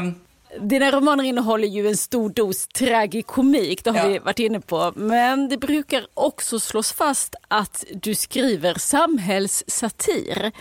dina 0.60 0.90
romaner 0.90 1.24
innehåller 1.24 1.68
ju 1.68 1.88
en 1.88 1.96
stor 1.96 2.30
dos 2.30 2.68
tragikomik, 2.68 3.84
det 3.84 3.90
har 3.90 3.98
ja. 3.98 4.08
vi 4.08 4.18
varit 4.18 4.38
inne 4.38 4.60
på. 4.60 4.92
Men 4.96 5.48
det 5.48 5.56
brukar 5.56 6.06
också 6.14 6.60
slås 6.60 6.92
fast 6.92 7.34
att 7.48 7.84
du 7.92 8.14
skriver 8.14 8.74
samhällssatir. 8.74 10.52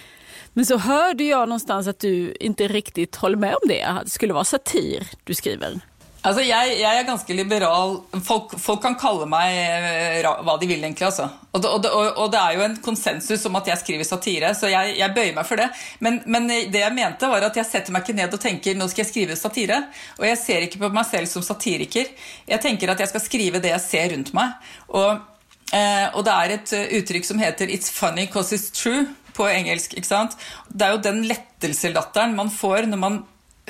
Men 0.53 0.65
så 0.65 0.77
hörde 0.77 1.23
jag 1.23 1.49
någonstans 1.49 1.87
att 1.87 1.99
du 1.99 2.35
inte 2.39 2.67
riktigt 2.67 3.15
håller 3.15 3.37
med 3.37 3.53
om 3.53 3.67
det, 3.67 3.83
att 3.83 4.03
det 4.03 4.09
skulle 4.09 4.33
vara 4.33 4.43
satir 4.43 5.07
du 5.23 5.33
skriver. 5.33 5.79
Altså, 6.21 6.43
jeg, 6.45 6.75
jeg, 6.77 6.97
er 6.99 7.05
ganske 7.07 7.33
liberal. 7.33 7.95
Folk, 8.21 8.51
folk, 8.61 8.81
kan 8.83 8.93
kalle 8.99 9.25
meg 9.29 9.55
eh, 9.57 10.27
hva 10.45 10.53
de 10.61 10.67
vil, 10.69 10.83
egentlig. 10.83 11.07
Altså. 11.07 11.25
Og, 11.49 11.63
det, 11.63 11.71
og, 11.89 12.11
og, 12.11 12.27
det, 12.29 12.37
er 12.37 12.57
jo 12.57 12.65
en 12.67 12.75
konsensus 12.85 13.47
om 13.49 13.57
at 13.57 13.71
jeg 13.71 13.81
skriver 13.81 14.05
satire, 14.05 14.51
så 14.57 14.69
jeg, 14.69 14.93
jeg 14.99 15.15
bøyer 15.15 15.33
meg 15.33 15.47
for 15.49 15.57
det. 15.57 15.71
Men, 16.05 16.19
men, 16.29 16.45
det 16.45 16.83
jeg 16.83 16.93
mente, 16.93 17.29
var 17.31 17.47
at 17.47 17.57
jeg 17.57 17.65
setter 17.65 17.95
meg 17.95 18.05
ikke 18.05 18.17
ned 18.19 18.37
og 18.37 18.43
tenker 18.43 18.77
nå 18.77 18.85
skal 18.91 19.01
jeg 19.01 19.09
skrive 19.09 19.39
satire. 19.39 19.79
Og 20.19 20.27
jeg 20.29 20.37
ser 20.43 20.67
ikke 20.67 20.83
på 20.83 20.91
meg 20.93 21.09
selv 21.09 21.31
som 21.31 21.45
satiriker. 21.45 22.13
Jeg 22.53 22.63
tenker 22.67 22.93
at 22.93 23.01
jeg 23.01 23.13
skal 23.15 23.25
skrive 23.25 23.63
det 23.63 23.73
jeg 23.73 23.85
ser 23.87 24.13
rundt 24.13 24.29
meg. 24.37 24.53
Og, 24.93 25.25
eh, 25.73 26.05
og 26.13 26.21
det 26.27 26.37
er 26.37 26.55
et 26.59 26.67
uttryck 26.69 27.01
uttrykk 27.01 27.31
som 27.31 27.41
heter 27.41 27.65
'it's 27.65 27.89
funny 27.89 28.27
cause 28.29 28.53
it's 28.53 28.69
true' 28.69 29.09
på 29.33 29.49
engelsk. 29.49 29.97
ikke 29.97 30.07
sant? 30.07 30.37
Det 30.69 30.85
er 30.85 30.91
jo 30.91 31.01
den 31.01 31.25
lettelseslatteren 31.25 32.35
man 32.35 32.53
får 32.53 32.85
når 32.85 32.97
man 32.97 33.21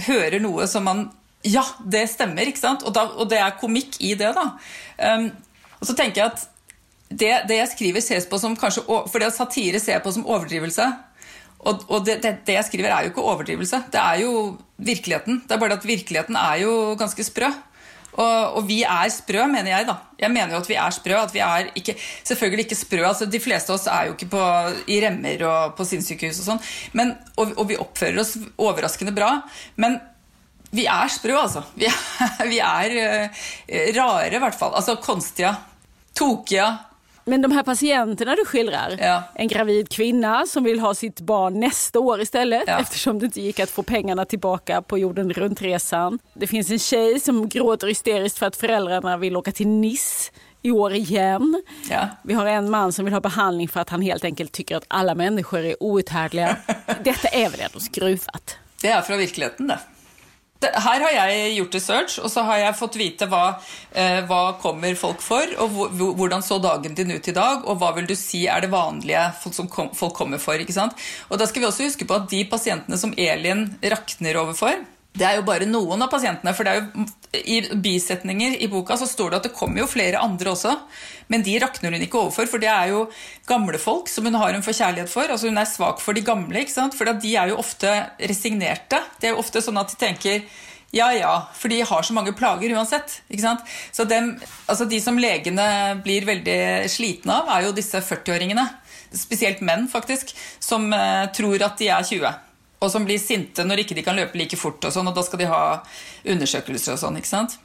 hører 0.07 0.39
noe 0.41 0.67
som 0.67 0.83
man 0.83 1.07
ja, 1.47 1.63
det 1.89 2.05
stemmer, 2.11 2.47
ikke 2.49 2.61
sant? 2.61 2.83
Og, 2.85 2.93
da, 2.95 3.07
og 3.17 3.29
det 3.31 3.39
er 3.41 3.57
komikk 3.61 3.97
i 4.03 4.13
det, 4.19 4.33
da. 4.37 4.47
Um, 5.01 5.29
og 5.79 5.89
så 5.89 5.95
tenker 5.97 6.21
jeg 6.21 6.33
at 6.33 6.43
det, 7.11 7.31
det, 7.49 7.57
jeg 7.57 7.71
skriver, 7.73 8.03
ses 8.03 8.27
på 8.29 8.37
som 8.39 8.53
kanskje 8.55 8.85
For 8.87 9.19
det 9.19 9.33
satire 9.35 9.81
ser 9.83 9.97
jeg 9.97 10.03
på 10.05 10.13
som 10.15 10.27
overdrivelse. 10.27 10.85
Og, 11.61 11.81
og 11.91 12.05
det, 12.07 12.21
det, 12.23 12.37
det, 12.47 12.55
jeg 12.55 12.67
skriver, 12.69 12.93
er 12.93 13.05
jo 13.05 13.11
ikke 13.11 13.25
overdrivelse. 13.33 13.83
Det 13.93 13.99
er 13.99 14.21
jo 14.23 14.31
virkeligheten. 14.81 15.43
Det 15.45 15.55
er 15.55 15.61
bare 15.61 15.77
at 15.77 15.85
virkeligheten 15.85 16.37
er 16.39 16.63
jo 16.63 16.71
ganske 16.99 17.25
sprø. 17.25 17.51
Og, 18.11 18.57
og, 18.57 18.63
vi 18.67 18.81
er 18.83 19.11
sprø, 19.13 19.45
mener 19.47 19.71
jeg. 19.71 19.87
da. 19.87 19.97
Jeg 20.19 20.33
mener 20.33 20.55
jo 20.55 20.61
at 20.63 20.69
vi 20.69 20.77
er 20.79 20.95
sprø. 20.95 21.15
at 21.19 21.33
vi 21.33 21.43
er 21.45 21.69
ikke, 21.75 21.95
Selvfølgelig 22.23 22.65
ikke 22.65 22.79
sprø. 22.79 23.03
altså 23.07 23.25
De 23.25 23.39
fleste 23.39 23.71
av 23.71 23.79
oss 23.79 23.87
er 23.87 24.07
jo 24.07 24.15
ikke 24.15 24.31
på, 24.33 24.45
i 24.87 24.99
remmer 25.03 25.45
og 25.47 25.75
på 25.77 25.87
sinnssykehus 25.87 26.41
og 26.43 26.49
sånn. 26.49 27.13
Og, 27.37 27.53
og 27.57 27.67
vi 27.69 27.79
oppfører 27.79 28.23
oss 28.23 28.37
overraskende 28.57 29.15
bra. 29.15 29.35
Men 29.75 29.99
vi 30.71 30.85
är 30.85 31.07
sprø, 31.07 31.35
alltså. 31.37 31.63
Vi 31.73 31.85
är 31.85 32.47
vi 32.47 32.59
er 32.59 33.29
uh, 33.67 33.95
rare, 33.95 34.35
i 34.35 34.39
hvert 34.39 34.55
fall. 34.59 34.73
Altså 34.73 34.95
konstiga, 34.95 35.55
tokiga. 36.13 36.77
Men 37.25 37.41
de 37.41 37.51
här 37.51 37.63
patienterna 37.63 38.35
du 38.35 38.45
skildrar, 38.45 38.97
ja. 38.99 39.23
en 39.35 39.47
gravid 39.47 39.89
kvinna 39.89 40.45
som 40.47 40.63
vill 40.63 40.79
ha 40.79 40.93
sitt 40.95 41.19
barn 41.19 41.59
nästa 41.59 41.99
år 41.99 42.21
istället 42.21 42.63
ja. 42.67 42.79
eftersom 42.79 43.19
det 43.19 43.25
inte 43.25 43.41
gick 43.41 43.59
att 43.59 43.69
få 43.69 43.83
pengarna 43.83 44.25
tillbaka 44.25 44.81
på 44.81 44.97
jorden 44.97 45.33
runt-resan. 45.33 46.19
Det 46.33 46.47
finns 46.47 46.71
en 46.71 46.79
tjej 46.79 47.19
som 47.19 47.49
gråter 47.49 47.87
hysteriskt 47.87 48.37
för 48.37 48.45
att 48.45 48.55
föräldrarna 48.55 49.17
vill 49.17 49.37
åka 49.37 49.51
till 49.51 49.67
Nice 49.67 50.31
i 50.61 50.71
år 50.71 50.93
igen. 50.93 51.63
Ja. 51.89 52.07
Vi 52.23 52.33
har 52.33 52.45
en 52.45 52.69
man 52.69 52.93
som 52.93 53.05
vill 53.05 53.13
ha 53.13 53.21
behandling 53.21 53.67
för 53.67 53.79
att 53.79 53.89
han 53.89 54.01
helt 54.01 54.23
enkelt 54.23 54.51
tycker 54.51 54.75
att 54.75 54.85
alla 54.87 55.15
människor 55.15 55.59
är 55.59 55.83
outhärdliga. 55.83 56.57
Detta 57.03 57.27
är 57.27 57.49
väl 57.49 57.59
ändå 57.59 57.79
skruvat? 57.79 58.57
Det 58.81 58.87
är 58.87 59.01
från 59.01 59.17
verkligheten 59.17 59.67
det 59.67 59.79
her 60.61 61.03
har 61.05 61.13
jeg 61.15 61.55
gjort 61.57 61.75
research, 61.77 62.17
og 62.21 62.31
så 62.31 62.43
har 62.45 62.61
jeg 62.61 62.77
fått 62.77 62.97
vite 62.99 63.27
hva, 63.31 63.57
eh, 63.91 64.21
hva 64.29 64.41
kommer 64.61 64.95
folk 64.99 65.23
for, 65.25 65.47
og 65.63 65.95
hvordan 66.19 66.45
så 66.45 66.59
dagen 66.61 66.95
din 66.97 67.11
ut 67.15 67.27
i 67.27 67.35
dag, 67.35 67.65
og 67.65 67.79
hva 67.81 67.93
vil 67.97 68.09
du 68.09 68.15
si 68.15 68.45
er 68.47 68.61
det 68.61 68.71
vanlige 68.73 69.25
som 69.51 69.69
kom, 69.71 69.91
folk 69.97 70.15
kommer 70.17 70.41
for. 70.41 70.61
ikke 70.61 70.75
sant? 70.75 70.97
Og 71.29 71.39
da 71.41 71.47
skal 71.49 71.63
vi 71.63 71.69
også 71.69 71.87
huske 71.87 72.07
på 72.07 72.17
at 72.17 72.29
de 72.29 72.43
pasientene 72.49 72.99
som 72.99 73.13
Elin 73.17 73.67
rakner 73.81 74.41
overfor, 74.43 74.83
det 75.11 75.25
er 75.27 75.37
jo 75.37 75.43
bare 75.47 75.67
noen 75.67 76.01
av 76.05 76.09
pasientene. 76.11 76.53
for 76.55 76.63
det 76.63 76.71
er 76.71 76.81
jo 76.81 77.05
I 77.35 77.57
bisetninger 77.83 78.55
i 78.63 78.69
boka 78.71 78.95
så 78.97 79.07
står 79.07 79.31
det 79.31 79.37
at 79.39 79.47
det 79.49 79.57
kommer 79.57 79.83
jo 79.83 79.89
flere 79.91 80.21
andre 80.23 80.53
også. 80.53 80.71
Men 81.27 81.43
de 81.43 81.57
rakner 81.59 81.91
hun 81.91 82.03
ikke 82.05 82.19
overfor, 82.19 82.47
for 82.47 82.63
det 82.63 82.69
er 82.71 82.93
jo 82.93 83.05
gamle 83.47 83.79
folk 83.79 84.07
som 84.11 84.25
hun 84.27 84.39
har 84.39 84.55
en 84.55 84.63
forkjærlighet 84.63 85.11
for. 85.11 85.27
altså 85.27 85.47
Hun 85.51 85.59
er 85.59 85.67
svak 85.67 85.99
for 86.03 86.15
de 86.15 86.23
gamle, 86.23 86.63
ikke 86.63 86.75
sant? 86.77 86.95
for 86.95 87.11
de 87.11 87.35
er 87.35 87.51
jo 87.51 87.59
ofte 87.59 87.91
resignerte. 88.19 89.01
Det 89.19 89.29
er 89.29 89.35
jo 89.35 89.43
ofte 89.43 89.63
sånn 89.63 89.79
at 89.81 89.91
de 89.91 89.99
tenker 89.99 90.43
ja, 90.91 91.07
ja, 91.15 91.47
for 91.55 91.71
de 91.71 91.79
har 91.87 92.03
så 92.03 92.13
mange 92.13 92.33
plager 92.35 92.73
uansett. 92.75 93.21
ikke 93.31 93.45
sant? 93.45 93.67
Så 93.95 94.03
dem, 94.03 94.33
altså 94.67 94.85
De 94.85 94.99
som 94.99 95.19
legene 95.19 96.01
blir 96.03 96.27
veldig 96.27 96.87
slitne 96.91 97.37
av, 97.39 97.51
er 97.51 97.67
jo 97.67 97.75
disse 97.75 97.99
40-åringene. 98.03 98.65
Spesielt 99.15 99.63
menn, 99.63 99.87
faktisk, 99.91 100.31
som 100.59 100.91
eh, 100.95 101.27
tror 101.35 101.63
at 101.63 101.79
de 101.79 101.87
er 101.91 102.07
20 102.07 102.50
og 102.81 102.91
som 102.91 103.05
blir 103.05 103.19
sinte 103.21 103.63
ikke 103.63 103.95
de 103.95 104.03
kan 104.03 104.17
løpe 104.17 104.37
like 104.37 104.57
fort, 104.57 104.83
og 104.85 104.93
sånn, 104.93 105.07
og 105.07 105.15
da 105.15 105.23
skal 105.23 105.39
de 105.39 105.45
ha 105.45 105.83
undersökelser 106.25 106.93
och 106.93 106.99
sånt, 106.99 107.17
ikke 107.17 107.27
sant? 107.27 107.59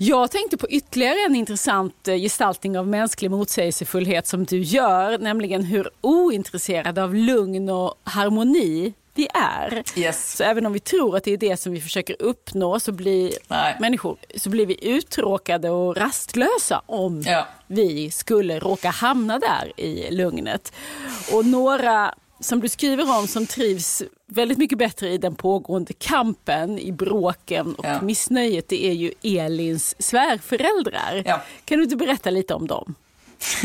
Jag 0.00 0.30
tänkte 0.30 0.56
på 0.56 0.68
ytterligare 0.70 1.26
en 1.26 1.34
intressant 1.34 2.08
eh, 2.08 2.16
gestaltning 2.16 2.78
av 2.78 2.86
mänsklig 2.88 3.30
motsägelsefullhet 3.30 4.26
som 4.26 4.44
du 4.44 4.58
gör, 4.58 5.18
nämligen 5.18 5.62
hur 5.62 5.90
ointresserade 6.00 7.02
av 7.02 7.14
lugn 7.14 7.68
och 7.68 7.94
harmoni 8.04 8.94
vi 9.14 9.28
är. 9.34 9.82
Yes. 9.96 10.36
Så 10.36 10.44
även 10.44 10.66
om 10.66 10.72
vi 10.72 10.80
tror 10.80 11.16
att 11.16 11.24
det 11.24 11.32
är 11.32 11.36
det 11.36 11.56
som 11.56 11.72
vi 11.72 11.80
försöker 11.80 12.16
uppnå 12.18 12.80
så 12.80 12.92
blir 12.92 13.32
Nej. 13.48 13.76
människor 13.80 14.16
så 14.36 14.50
blir 14.50 14.66
vi 14.66 14.88
uttråkade 14.88 15.70
och 15.70 15.96
rastlösa 15.96 16.82
om 16.86 17.22
ja. 17.26 17.46
vi 17.66 18.10
skulle 18.10 18.58
råka 18.58 18.90
hamna 18.90 19.38
där 19.38 19.80
i 19.80 20.10
lugnet. 20.10 20.72
Och 21.32 21.46
några 21.46 22.14
som 22.40 22.60
du 22.60 22.68
skriver 22.68 23.18
om 23.18 23.26
som 23.26 23.46
trivs 23.46 24.02
väldigt 24.26 24.58
mycket 24.58 24.78
bättre 24.78 25.08
i 25.08 25.18
den 25.18 25.34
pågående 25.34 25.92
kampen, 25.92 26.78
i 26.78 26.92
bråken 26.92 27.74
och 27.74 27.84
ja. 27.84 28.02
missnöjet, 28.02 28.68
det 28.68 28.84
är 28.84 28.92
ju 28.92 29.12
Elins 29.22 30.02
svärföräldrar. 30.02 31.22
Ja. 31.26 31.42
Kan 31.64 31.78
du 31.78 31.84
inte 31.84 31.96
berätta 31.96 32.30
lite 32.30 32.54
om 32.54 32.66
dem? 32.66 32.94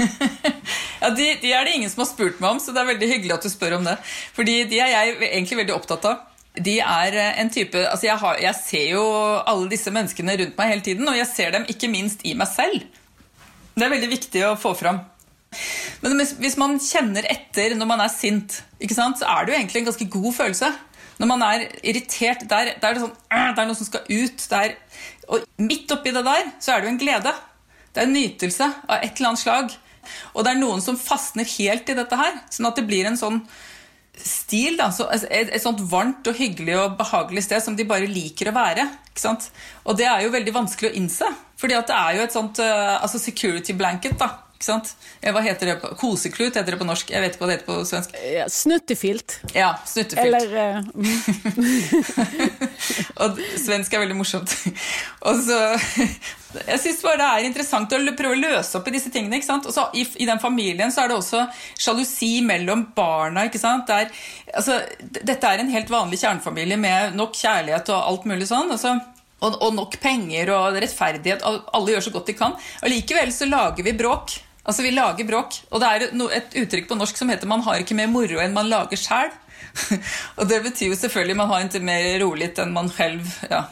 ja, 0.99 1.09
de, 1.09 1.35
de, 1.41 1.53
er 1.53 1.65
det 1.65 1.71
ingen 1.71 1.89
som 1.89 1.99
har 1.99 2.05
spurt 2.05 2.39
meg 2.39 2.51
om, 2.51 2.59
så 2.59 2.71
det 2.71 2.81
er 2.83 2.91
veldig 2.93 3.09
hyggelig 3.09 3.33
at 3.35 3.45
du 3.45 3.49
spør 3.49 3.77
om 3.79 3.87
det. 3.87 3.95
Fordi 4.35 4.63
de 4.69 4.79
er 4.79 4.91
jeg 4.93 5.15
egentlig 5.31 5.59
veldig 5.63 5.75
opptatt 5.75 6.05
av. 6.09 6.27
De 6.53 6.75
eh, 6.79 7.39
en 7.41 7.49
type, 7.49 7.79
altså 7.89 8.05
jeg, 8.05 8.17
har, 8.21 8.37
jeg 8.41 8.59
ser 8.59 8.91
jo 8.93 9.05
alle 9.41 9.71
disse 9.71 9.93
menneskene 9.93 10.37
rundt 10.37 10.59
meg 10.59 10.75
hele 10.75 10.85
tiden, 10.85 11.09
og 11.09 11.17
jeg 11.17 11.29
ser 11.31 11.55
dem 11.55 11.65
ikke 11.69 11.89
minst 11.89 12.21
i 12.29 12.35
meg 12.37 12.49
selv. 12.51 12.85
Det 13.73 13.87
er 13.87 13.95
veldig 13.95 14.11
viktig 14.11 14.45
å 14.45 14.53
få 14.59 14.75
fram. 14.77 15.01
Men 16.03 16.19
hvis 16.19 16.57
man 16.59 16.75
kjenner 16.83 17.25
etter 17.31 17.77
når 17.79 17.87
man 17.87 18.01
er 18.03 18.11
sint, 18.11 18.59
sant, 18.91 19.21
så 19.21 19.29
er 19.29 19.45
det 19.45 19.53
jo 19.53 19.59
egentlig 19.59 19.81
en 19.81 19.87
ganske 19.87 20.09
god 20.11 20.35
følelse. 20.35 20.71
Når 21.21 21.29
man 21.29 21.45
er 21.45 21.65
irritert, 21.85 22.43
der, 22.49 22.73
der 22.81 22.89
er 22.89 22.97
det, 22.97 23.03
sånn, 23.05 23.15
äh, 23.31 23.51
det 23.53 23.63
er 23.63 23.69
noe 23.69 23.79
som 23.79 23.87
skal 23.87 24.09
ut. 24.09 24.45
Der, 24.51 24.75
og 25.31 25.45
midt 25.61 25.93
oppi 25.95 26.11
det 26.11 26.25
der 26.25 26.49
så 26.59 26.73
er 26.73 26.81
det 26.81 26.89
jo 26.89 26.93
en 26.95 26.99
glede. 26.99 27.33
Det 27.93 28.01
er 28.01 28.09
en 28.09 28.17
nytelse 28.17 28.67
av 28.67 28.97
et 28.97 29.13
eller 29.15 29.31
annet 29.31 29.43
slag. 29.43 29.77
Og 30.33 30.43
det 30.43 30.51
er 30.51 30.59
noen 30.59 30.83
som 30.83 30.99
fastner 30.99 31.47
helt 31.55 31.87
i 31.87 31.95
dette 31.95 32.19
her. 32.19 32.41
Sånn 32.51 32.67
at 32.67 32.79
det 32.79 32.87
blir 32.89 33.07
en 33.07 33.19
sånn 33.19 33.39
stil. 34.19 34.75
Da, 34.81 34.89
så 34.91 35.07
alltså, 35.07 35.29
et, 35.31 35.53
et, 35.53 35.63
sånt 35.63 35.85
varmt 35.87 36.27
og 36.27 36.35
hyggelig 36.35 36.75
og 36.81 36.97
behagelig 36.99 37.45
sted 37.47 37.63
som 37.63 37.79
de 37.79 37.87
bare 37.87 38.09
liker 38.11 38.51
å 38.51 38.57
være. 38.57 38.89
Og 39.87 39.95
det 39.95 40.09
er 40.09 40.25
jo 40.25 40.35
veldig 40.35 40.59
vanskelig 40.59 40.91
å 40.91 40.97
innse. 40.99 41.31
fordi 41.55 41.79
det 41.79 41.95
er 41.95 42.17
jo 42.17 42.23
et 42.25 42.33
sånt 42.33 42.59
uh, 42.59 42.99
altså 42.99 43.21
security 43.21 43.77
blanket. 43.77 44.17
da, 44.19 44.33
ikke 44.33 44.42
sant? 44.65 44.93
Hva 45.23 45.41
heter 45.43 45.69
det? 45.71 45.75
på 45.81 45.91
Koseklut 45.99 46.55
heter 46.55 46.75
det 46.75 46.79
på 46.79 46.87
norsk. 46.87 47.11
Jeg 47.13 47.23
vet 47.23 47.35
ikke 47.35 47.43
hva 47.43 47.49
det 47.49 47.57
heter 47.57 47.69
på 47.69 47.77
svensk. 47.87 48.15
Ja, 48.33 48.45
snuttefilt. 48.51 49.37
Ja, 49.55 49.69
snuttefilt. 49.89 50.25
Eller 50.25 50.47
uh, 50.57 50.81
Og 53.23 53.39
svensk 53.61 53.93
er 53.93 54.03
veldig 54.03 54.17
morsomt. 54.17 54.55
Og 55.27 55.43
så 55.45 55.59
Jeg 56.53 56.79
syns 56.83 57.01
bare 57.01 57.19
det 57.21 57.47
interessant 57.47 57.93
å 57.95 58.01
prøve 58.17 58.35
å 58.35 58.41
løse 58.41 58.77
opp 58.77 58.87
i 58.89 58.95
disse 58.95 59.11
tingene. 59.13 59.39
ikke 59.39 59.49
sant? 59.49 59.69
Og 59.69 59.75
så 59.75 59.87
i, 59.97 60.05
i, 60.21 60.29
den 60.29 60.41
familien 60.43 60.93
så 60.93 61.03
er 61.03 61.11
det 61.11 61.17
også 61.17 61.47
sjalusi 61.79 62.35
mellom 62.45 62.87
barna. 62.95 63.47
ikke 63.49 63.61
sant? 63.61 63.89
Der, 63.89 64.11
altså, 64.53 64.79
dette 65.01 65.49
er 65.49 65.63
en 65.63 65.73
helt 65.73 65.89
vanlig 65.91 66.21
kjernefamilie 66.21 66.77
med 66.79 67.17
nok 67.17 67.33
kjærlighet 67.39 67.89
og 67.95 67.99
alt 68.11 68.29
mulig 68.29 68.47
sånn. 68.51 68.71
altså 68.73 68.99
og, 69.43 69.59
og, 69.59 69.73
nok 69.75 69.99
penger 70.03 70.53
og 70.55 70.79
rettferdighet. 70.79 71.43
Alle 71.43 71.95
gjør 71.95 72.07
så 72.07 72.15
godt 72.15 72.31
de 72.31 72.37
kan. 72.39 72.57
Allikevel 72.85 73.33
så 73.35 73.49
lager 73.49 73.85
vi 73.85 73.95
bråk. 73.97 74.37
Altså, 74.65 74.83
vi 74.85 74.91
lager 74.95 75.27
bråk. 75.27 75.59
Og 75.71 75.81
det 75.81 75.87
er 75.89 76.05
et 76.39 76.59
uttrykk 76.63 76.89
på 76.89 76.95
norsk 76.95 77.17
som 77.17 77.29
heter 77.29 77.47
'man 77.47 77.61
har 77.61 77.83
ikke 77.83 77.95
mer 77.95 78.07
moro 78.07 78.39
enn 78.39 78.53
man 78.53 78.69
lager 78.69 78.97
sjæl'. 78.97 79.31
och 80.35 80.47
det 80.47 80.63
betyder 80.63 80.91
ju 80.91 80.95
selvfølgelig 80.95 81.37
man 81.37 81.47
har 81.47 81.61
inte 81.61 81.79
mer 81.79 82.19
roligt 82.19 82.59
än 82.59 82.73
man 82.73 82.89
själv 82.89 83.21
ja. 83.49 83.63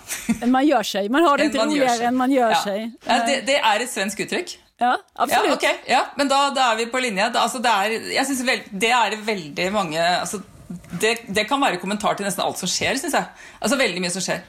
man 0.45 0.67
gör 0.67 0.83
sig. 0.83 1.09
Man 1.09 1.23
har 1.23 1.37
det 1.37 1.43
inte 1.43 1.65
roligare 1.65 2.03
än 2.03 2.15
man 2.15 2.31
gör 2.31 2.49
ja. 2.49 2.63
sig. 2.63 2.91
Ja, 3.05 3.25
det, 3.27 3.41
det, 3.45 3.57
är 3.57 3.79
ett 3.79 3.91
svenskt 3.91 4.19
uttryck. 4.19 4.59
Ja, 4.77 4.97
absolutt. 5.13 5.63
Ja, 5.63 5.69
ok. 5.69 5.79
Ja, 5.85 6.05
men 6.15 6.27
da, 6.27 6.49
da 6.49 6.71
er 6.71 6.75
vi 6.75 6.85
på 6.85 6.99
linje. 6.99 7.29
Da, 7.29 7.39
altså, 7.39 7.59
det, 7.59 7.69
er, 7.69 8.13
jeg 8.13 8.25
synes 8.25 8.41
vel, 8.47 8.63
det 8.69 8.89
er 8.89 9.17
veldig 9.25 9.71
mange 9.73 9.99
altså, 10.19 10.41
det, 11.01 11.17
det, 11.27 11.45
kan 11.49 11.61
være 11.61 11.77
kommentar 11.77 12.17
til 12.17 12.25
nesten 12.25 12.43
alt 12.45 12.57
som 12.57 12.69
skjer, 12.69 12.97
syns 12.97 13.13
jeg. 13.13 13.27
Altså 13.59 13.77
veldig 13.77 14.01
mye 14.01 14.13
som 14.13 14.25
skjer. 14.25 14.41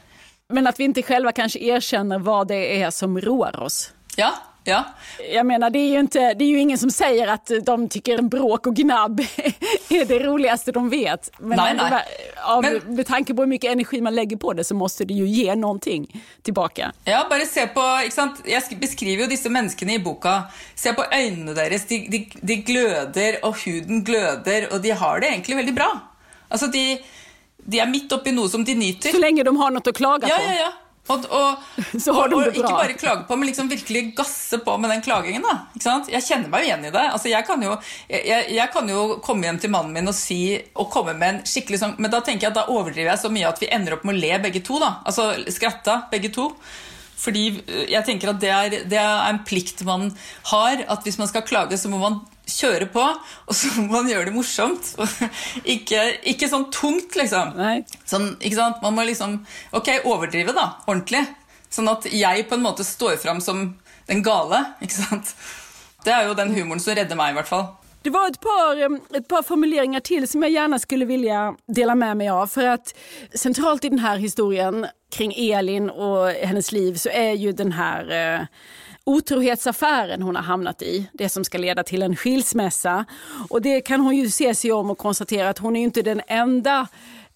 Men 0.53 0.67
at 0.67 0.79
vi 0.79 0.89
ikke 0.89 1.03
själva 1.03 1.33
kanske 1.33 1.59
erkänner 1.59 2.19
vad 2.19 2.49
det 2.49 2.63
er 2.81 2.91
som 2.91 3.21
roar 3.21 3.61
oss. 3.61 3.93
Ja, 4.17 4.33
Ja. 4.65 4.85
Jag 5.33 5.47
menar, 5.47 5.71
det 5.71 5.79
är, 5.79 5.89
ju 5.89 6.01
inte, 6.01 6.35
det 6.35 6.45
är 6.45 6.49
ju 6.49 6.59
ingen 6.59 6.79
som 6.79 6.91
säger 6.91 7.29
att 7.29 7.51
de 7.65 7.89
tycker 7.89 8.23
bråk 8.23 8.67
och 8.67 8.77
gnabb 8.77 9.21
är 9.91 10.05
det 10.05 10.19
roligaste 10.19 10.73
de 10.73 10.91
vet. 10.91 11.31
Men 11.39 11.57
nej, 11.57 11.75
nej. 11.75 12.05
Av, 12.45 12.63
Men, 12.63 12.97
med 12.97 13.07
tanke 13.07 13.35
på 13.35 13.43
hur 13.43 13.49
mycket 13.49 13.73
energi 13.73 14.01
man 14.01 14.15
lägger 14.15 14.37
på 14.37 14.53
det 14.53 14.65
så 14.65 14.75
måste 14.75 15.05
det 15.05 15.15
ju 15.15 15.27
ge 15.27 15.55
någonting 15.55 16.25
tillbaka. 16.43 16.93
Ja, 17.05 17.27
bara 17.31 17.47
se 17.47 17.67
på? 17.67 17.81
Jeg 18.47 18.81
beskriver 18.81 19.25
jo 19.25 19.31
disse 19.31 19.51
menneskene 19.51 19.95
i 19.95 19.99
boka. 19.99 20.43
Se 20.75 20.93
på 20.93 21.05
øynene 21.13 21.55
deres. 21.55 21.87
De, 21.87 21.99
de, 22.11 22.27
de 22.41 22.57
gløder, 22.57 23.41
og 23.43 23.57
huden 23.65 24.05
gløder, 24.05 24.69
og 24.73 24.83
de 24.83 24.91
har 24.91 25.21
det 25.21 25.29
egentlig 25.33 25.57
veldig 25.57 25.75
bra. 25.75 25.91
Altså, 26.49 26.67
de, 26.67 26.99
de 27.65 27.81
er 27.81 27.91
midt 27.91 28.13
oppi 28.13 28.35
noe 28.35 28.51
som 28.51 28.65
de 28.65 28.75
nyter. 28.79 29.15
Så 29.15 29.23
lenge 29.23 29.45
de 29.45 29.57
har 29.57 29.75
noe 29.75 29.93
å 29.93 29.97
klage 29.97 30.31
ja, 30.31 30.39
på. 30.39 30.49
Ja, 30.49 30.67
ja. 30.67 30.73
Og, 31.13 31.27
og, 31.29 31.65
og, 32.15 32.35
og 32.37 32.47
ikke 32.51 32.67
bare 32.67 32.97
klage 32.99 33.27
på, 33.29 33.39
men 33.39 33.51
liksom 33.51 33.71
virkelig 33.71 34.05
gasse 34.19 34.61
på 34.65 34.77
med 34.81 34.93
den 34.95 35.05
klagingen. 35.05 35.45
Da, 35.45 35.99
jeg 36.11 36.25
kjenner 36.27 36.53
meg 36.53 36.65
jo 36.65 36.71
igjen 36.71 36.87
i 36.89 36.95
det. 36.95 37.05
Altså, 37.09 37.31
jeg, 37.33 37.47
kan 37.49 37.63
jo, 37.65 37.77
jeg, 38.11 38.47
jeg, 38.57 38.69
kan 38.75 38.89
jo, 38.91 39.03
komme 39.25 39.49
hjem 39.49 39.61
til 39.63 39.75
mannen 39.75 39.97
min 39.97 40.13
og 40.13 40.17
si 40.17 40.43
og 40.73 40.91
komme 40.93 41.17
med 41.19 41.29
en 41.29 41.43
skikkelig 41.49 41.83
sånn 41.83 41.99
Men 42.01 42.13
da 42.13 42.23
tenker 42.25 42.47
jeg 42.49 42.55
at 42.55 42.61
da 42.63 42.69
overdriver 42.73 43.13
jeg 43.13 43.23
så 43.23 43.31
mye 43.33 43.51
at 43.51 43.61
vi 43.63 43.71
ender 43.75 43.97
opp 43.97 44.07
med 44.09 44.17
å 44.17 44.23
le 44.23 44.41
begge 44.47 44.65
to. 44.65 44.81
Da. 44.83 44.97
Altså 45.09 45.33
skratta 45.53 46.05
begge 46.13 46.33
to. 46.35 46.51
Fordi 47.23 47.45
jeg 47.91 48.03
tenker 48.07 48.33
at 48.33 48.41
det 48.43 48.51
er, 48.51 48.77
det 48.91 48.99
er 48.99 49.29
en 49.29 49.43
plikt 49.47 49.85
man 49.87 50.11
har. 50.51 50.85
At 50.91 51.07
hvis 51.07 51.21
man 51.21 51.31
skal 51.31 51.47
klage, 51.47 51.79
så 51.79 51.91
må 51.93 52.01
man 52.03 52.23
kjøre 52.57 52.89
på, 52.93 53.03
og 53.47 53.55
så 53.57 53.71
må 53.79 53.89
man 53.91 54.11
gjøre 54.11 54.29
det 54.29 54.35
morsomt. 54.37 54.93
ikke, 55.75 56.05
ikke 56.35 56.49
sånn 56.51 56.69
tungt, 56.75 57.17
liksom. 57.19 57.55
Sånn? 58.09 58.31
Man 58.83 58.97
må 58.97 59.07
liksom 59.09 59.41
Ok, 59.73 59.89
overdrive, 60.05 60.55
da. 60.57 60.69
Ordentlig. 60.87 61.25
Sånn 61.73 61.89
at 61.89 62.09
jeg 62.13 62.49
på 62.49 62.59
en 62.59 62.65
måte 62.67 62.85
står 62.85 63.17
fram 63.23 63.41
som 63.41 63.71
den 64.07 64.23
gale. 64.23 64.65
ikke 64.85 64.99
sant? 64.99 65.35
Det 66.05 66.13
er 66.13 66.27
jo 66.27 66.35
den 66.35 66.53
humoren 66.55 66.83
som 66.83 66.97
redder 66.99 67.17
meg, 67.17 67.33
i 67.33 67.39
hvert 67.41 67.49
fall. 67.49 67.71
Det 68.03 68.11
var 68.11 68.29
ett 68.29 68.41
par, 68.41 68.99
ett 69.17 69.29
par 69.29 69.43
formuleringar 69.43 70.01
till 70.01 70.29
som 70.29 70.43
jag 70.43 70.51
gärna 70.51 70.79
skulle 70.79 71.05
vilja 71.05 71.55
dela 71.67 71.95
med 71.95 72.17
mig 72.17 72.29
av. 72.29 72.47
För 72.47 72.67
att 72.67 72.95
centralt 73.35 73.85
i 73.85 73.89
den 73.89 73.99
här 73.99 74.17
historien 74.17 74.87
kring 75.13 75.33
Elin 75.37 75.91
och 75.91 76.29
hennes 76.29 76.73
liv 76.73 76.95
så 76.95 77.09
är 77.09 77.33
ju 77.33 77.53
den 77.53 77.73
här 77.73 78.11
eh, 78.11 78.47
otrohetsaffären 79.05 80.23
hon 80.23 80.37
har 80.37 80.43
hamnat 80.43 80.83
i. 80.83 81.11
Det 81.13 81.29
som 81.29 81.45
ska 81.45 81.59
leda 81.59 81.83
till 81.83 82.03
en 82.03 82.17
skilsmässa. 82.17 83.05
Och 83.51 83.63
det 83.63 83.81
kan 83.81 84.01
hon 84.01 84.17
ju 84.17 84.31
se 84.31 84.55
sig 84.55 84.73
om 84.73 84.91
och 84.91 84.99
konstatera 84.99 85.49
att 85.49 85.59
hon 85.59 85.77
är 85.77 85.83
inte 85.83 86.03
den 86.03 86.21
enda 86.27 86.89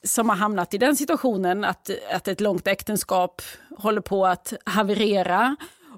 som 0.05 0.29
har 0.29 0.37
hamnat 0.37 0.75
i 0.75 0.79
den 0.79 0.97
situationen 0.97 1.65
att, 1.65 1.91
att 2.13 2.29
ett 2.29 2.41
långt 2.41 2.67
äktenskap 2.67 3.43
håller 3.79 4.01
på 4.01 4.27
att 4.27 4.53
haverera. 4.65 5.57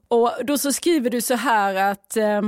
Och 0.09 0.33
då 0.45 0.59
så 0.59 0.73
skriver 0.73 1.11
du 1.11 1.21
så 1.21 1.35
här 1.35 1.75
att 1.75 2.17
eh, 2.17 2.43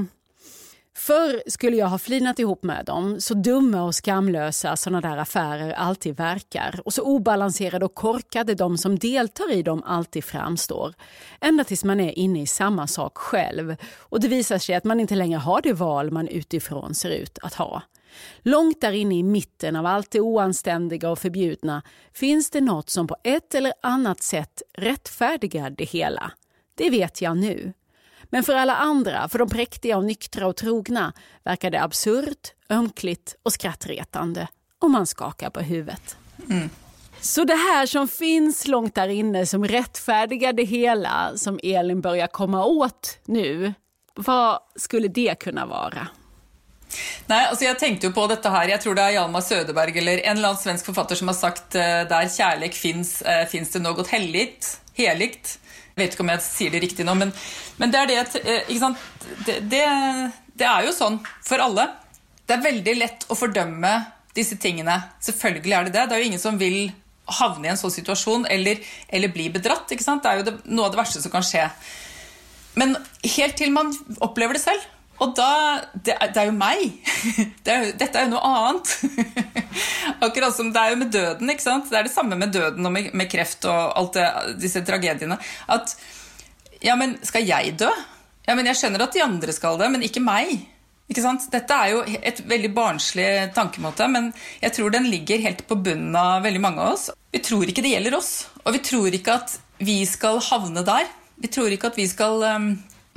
Förr 0.96 1.42
skulle 1.46 1.76
jag 1.76 1.86
ha 1.86 1.98
flinat 1.98 2.38
ihop 2.38 2.62
med 2.62 2.84
dem, 2.84 3.20
så 3.20 3.34
dumma 3.34 3.82
och 3.82 3.94
skamlösa 3.94 4.76
sådana 4.76 5.00
där 5.00 5.16
affärer 5.16 5.72
alltid 5.72 6.16
verkar 6.16 6.80
och 6.84 6.94
så 6.94 7.02
obalanserade 7.02 7.84
och 7.84 7.94
korkade 7.94 8.54
de 8.54 8.78
som 8.78 8.98
deltar 8.98 9.52
i 9.52 9.62
dem 9.62 9.82
alltid 9.86 10.24
framstår. 10.24 10.94
Ända 11.40 11.64
tills 11.64 11.84
man 11.84 12.00
är 12.00 12.18
inne 12.18 12.42
i 12.42 12.46
samma 12.46 12.86
sak 12.86 13.18
själv 13.18 13.76
och 13.98 14.20
det 14.20 14.28
visar 14.28 14.58
sig 14.58 14.74
att 14.74 14.84
man 14.84 15.00
inte 15.00 15.14
längre 15.14 15.38
har 15.38 15.62
det 15.62 15.72
val 15.72 16.10
man 16.10 16.28
utifrån 16.28 16.94
ser 16.94 17.10
ut 17.10 17.38
att 17.42 17.54
ha. 17.54 17.82
Långt 18.42 18.80
där 18.80 18.92
inne 18.92 19.18
i 19.18 19.22
mitten 19.22 19.76
av 19.76 19.86
allt 19.86 20.10
det 20.10 20.20
oanständiga 20.20 21.10
och 21.10 21.18
förbjudna 21.18 21.82
finns 22.12 22.50
det 22.50 22.60
något 22.60 22.90
som 22.90 23.06
på 23.06 23.16
ett 23.24 23.54
eller 23.54 23.72
annat 23.82 24.22
sätt 24.22 24.62
rättfärdigar 24.78 25.70
det 25.70 25.84
hela. 25.84 26.32
Det 26.74 26.90
vet 26.90 27.22
jag 27.22 27.36
nu. 27.36 27.72
Men 28.30 28.44
för 28.44 28.54
alla 28.54 28.76
andra, 28.76 29.28
för 29.28 29.38
de 29.38 29.48
präktiga 29.48 29.96
och 29.96 30.04
nyktra 30.04 30.46
och 30.46 30.56
trogna, 30.56 31.12
verkar 31.44 31.70
det 31.70 31.82
absurt, 31.82 32.52
ömkligt 32.70 33.34
och 33.42 33.52
skrattretande. 33.52 34.48
Och 34.78 34.90
man 34.90 35.06
skakar 35.06 35.50
på 35.50 35.60
huvudet. 35.60 36.16
Mm. 36.50 36.70
Så 37.20 37.44
det 37.44 37.54
här 37.54 37.86
som 37.86 38.08
finns 38.08 38.66
långt 38.66 38.94
där 38.94 39.08
inne 39.08 39.46
som 39.46 39.64
rättfärdigar 39.64 40.52
det 40.52 40.64
hela 40.64 41.32
som 41.36 41.60
Elin 41.62 42.00
börjar 42.00 42.26
komma 42.26 42.64
åt 42.64 43.18
nu, 43.24 43.74
vad 44.14 44.58
skulle 44.76 45.08
det 45.08 45.38
kunna 45.40 45.66
vara? 45.66 46.08
Nej, 47.26 47.46
alltså 47.46 47.64
jag 47.64 47.78
tänkte 47.78 48.06
ju 48.06 48.12
på 48.12 48.26
detta 48.26 48.50
här, 48.50 48.68
jag 48.68 48.80
tror 48.80 48.94
det 48.94 49.02
är 49.02 49.10
Hjalmar 49.10 49.40
Söderberg 49.40 49.98
eller 49.98 50.18
en 50.18 50.36
eller 50.36 50.48
annan 50.48 50.56
svensk 50.56 50.86
författare 50.86 51.18
som 51.18 51.28
har 51.28 51.34
sagt 51.34 51.74
eh, 51.74 51.80
där 51.82 52.36
kärlek 52.36 52.74
finns, 52.74 53.22
eh, 53.22 53.46
finns 53.46 53.70
det 53.70 53.78
något 53.78 54.08
heligt, 54.08 54.80
heligt. 54.94 55.58
Vet 56.00 56.16
ikke 56.16 56.24
om 56.24 56.32
jeg 56.32 56.44
sier 56.44 56.74
det 56.74 56.82
riktig 56.84 57.06
nå, 57.06 57.16
men, 57.18 57.32
men 57.80 57.92
det 57.92 58.00
er 58.00 58.10
det 58.10 58.20
at 58.22 58.38
eh, 58.40 58.72
sant? 58.80 59.00
det, 59.46 59.60
det, 59.72 59.84
det, 60.54 60.66
er 60.66 60.88
jo 60.88 60.94
sånn 60.96 61.20
for 61.46 61.62
alle. 61.62 61.86
Det 62.46 62.56
er 62.56 62.64
veldig 62.64 62.96
lett 62.98 63.28
å 63.30 63.38
fordømme 63.38 63.92
disse 64.36 64.58
tingene. 64.62 64.96
Selvfølgelig 65.22 65.76
er 65.76 65.88
det 65.88 65.94
det. 65.96 66.06
Det 66.08 66.16
er 66.16 66.24
jo 66.24 66.30
ingen 66.32 66.42
som 66.42 66.58
vil 66.60 66.82
havne 67.40 67.68
i 67.68 67.72
en 67.72 67.78
sånn 67.78 67.94
situasjon 67.94 68.46
eller, 68.50 68.80
eller 69.08 69.34
bli 69.34 69.50
bedratt. 69.54 69.92
Sant? 70.02 70.24
Det 70.24 70.30
er 70.30 70.40
jo 70.40 70.48
det, 70.48 70.56
noe 70.70 70.88
av 70.88 70.94
det 70.94 71.02
verste 71.02 71.22
som 71.22 71.32
kan 71.32 71.46
skje. 71.46 71.68
Men 72.78 72.96
helt 73.36 73.58
til 73.58 73.72
man 73.74 73.92
opplever 74.22 74.56
det 74.56 74.64
selv. 74.64 74.86
Og 75.20 75.34
da 75.36 75.50
Det, 75.92 76.14
det 76.16 76.42
er 76.42 76.48
jo 76.48 76.56
meg. 76.56 76.84
Det 77.64 77.74
er, 77.74 77.90
dette 78.00 78.18
er 78.18 78.26
jo 78.26 78.34
noe 78.34 78.50
annet. 78.50 78.94
Akkurat 80.26 80.56
som 80.56 80.70
det 80.72 80.80
er 80.80 80.94
jo 80.94 81.00
med 81.02 81.12
døden. 81.12 81.52
ikke 81.52 81.66
sant? 81.66 81.90
Det 81.90 81.98
er 81.98 82.08
det 82.08 82.14
samme 82.14 82.38
med 82.40 82.54
døden 82.56 82.86
og 82.86 82.94
med, 82.94 83.12
med 83.16 83.28
kreft 83.30 83.66
og 83.68 83.92
alt 84.00 84.16
det, 84.16 84.26
disse 84.62 84.84
tragediene. 84.86 85.38
At 85.68 85.94
Ja, 86.80 86.96
men 86.96 87.18
skal 87.26 87.44
jeg 87.44 87.76
dø? 87.78 87.90
Ja, 88.48 88.56
men 88.56 88.66
Jeg 88.66 88.80
skjønner 88.80 89.04
at 89.04 89.14
de 89.14 89.22
andre 89.22 89.52
skal 89.52 89.76
det, 89.78 89.90
men 89.92 90.02
ikke 90.06 90.22
meg. 90.24 90.54
Ikke 91.10 91.24
sant? 91.24 91.48
Dette 91.52 91.74
er 91.74 91.92
jo 91.92 92.02
et 92.06 92.40
veldig 92.46 92.70
barnslig 92.74 93.26
tankemåte, 93.54 94.06
men 94.08 94.30
jeg 94.62 94.76
tror 94.76 94.92
den 94.94 95.08
ligger 95.10 95.42
helt 95.42 95.64
på 95.68 95.76
bunnen 95.76 96.14
av 96.16 96.44
veldig 96.46 96.62
mange 96.62 96.84
av 96.84 96.94
oss. 96.94 97.08
Vi 97.34 97.42
tror 97.42 97.66
ikke 97.68 97.82
det 97.82 97.92
gjelder 97.96 98.16
oss, 98.16 98.30
og 98.62 98.76
vi 98.76 98.82
tror 98.86 99.16
ikke 99.18 99.34
at 99.42 99.56
vi 99.82 100.00
skal 100.06 100.38
havne 100.50 100.84
der. 100.86 101.10
Vi 101.40 101.50
tror 101.50 101.72
ikke 101.74 101.90
at 101.90 101.98
vi 101.98 102.06
skal 102.08 102.44
um, 102.44 102.70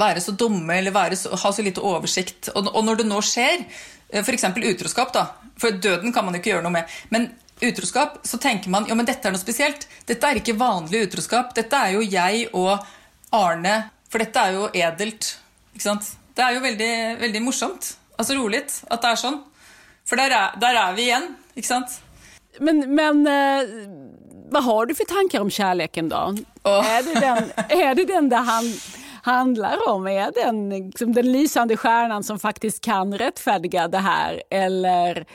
være 0.03 0.23
så 0.23 0.35
dumme 0.37 0.77
eller 0.77 1.15
så, 1.17 1.35
ha 1.39 1.53
så 1.53 1.65
lite 1.65 1.81
oversikt. 1.81 2.51
Og, 2.53 2.67
og, 2.73 2.83
når 2.85 3.01
det 3.01 3.07
nå 3.09 3.21
skjer, 3.25 3.63
eh, 4.09 4.21
f.eks. 4.21 4.45
utroskap, 4.73 5.13
da, 5.15 5.27
for 5.59 5.71
døden 5.71 6.13
kan 6.13 6.25
man 6.25 6.35
jo 6.35 6.43
ikke 6.43 6.53
gjøre 6.55 6.65
noe 6.67 6.77
med, 6.77 6.99
men 7.13 7.31
utroskap, 7.63 8.19
så 8.27 8.37
tenker 8.41 8.71
man 8.73 8.87
ja, 8.89 8.95
men 8.97 9.07
dette 9.07 9.27
er 9.27 9.33
noe 9.35 9.41
spesielt. 9.41 9.87
Dette 10.09 10.29
er 10.29 10.41
ikke 10.41 10.57
vanlig 10.59 11.05
utroskap. 11.07 11.53
Dette 11.55 11.79
er 11.79 11.95
jo 11.95 12.03
jeg 12.03 12.47
og 12.57 12.75
Arne, 13.33 13.77
for 14.11 14.21
dette 14.21 14.41
er 14.41 14.57
jo 14.57 14.69
edelt. 14.73 15.33
ikke 15.73 15.87
sant? 15.87 16.13
Det 16.33 16.43
er 16.43 16.57
jo 16.57 16.63
veldig, 16.63 16.93
veldig 17.21 17.41
morsomt. 17.45 17.93
Altså 18.17 18.35
rolig 18.37 18.63
at 18.65 19.01
det 19.01 19.09
er 19.09 19.21
sånn. 19.21 19.39
For 20.03 20.19
der 20.19 20.33
er, 20.35 20.57
der 20.59 20.79
er 20.81 20.97
vi 20.97 21.07
igjen, 21.07 21.29
ikke 21.55 21.69
sant? 21.69 21.93
Men, 22.59 22.83
men 22.93 23.23
eh, 23.27 23.71
vad 24.51 24.63
har 24.63 24.85
du 24.85 24.95
för 24.95 25.05
tankar 25.05 25.41
om 25.41 25.49
kärleken 25.49 26.09
då? 26.09 26.35
Oh. 26.63 26.95
Är, 26.95 27.03
det 27.03 27.19
den, 27.19 27.51
är 27.81 27.95
det 27.95 28.05
den 28.05 28.29
där 28.29 28.37
han 28.37 28.63
handlar 29.23 29.89
om? 29.89 30.07
Är 30.07 30.31
den, 30.31 30.69
liksom, 30.69 31.13
den 31.13 31.31
lysande 31.31 31.77
stjärnan 31.77 32.23
som 32.23 32.39
faktiskt 32.39 32.83
kan 32.83 33.17
rättfärdiga 33.17 33.87
det 33.87 33.97
här? 33.97 34.43
Eller 34.49 35.25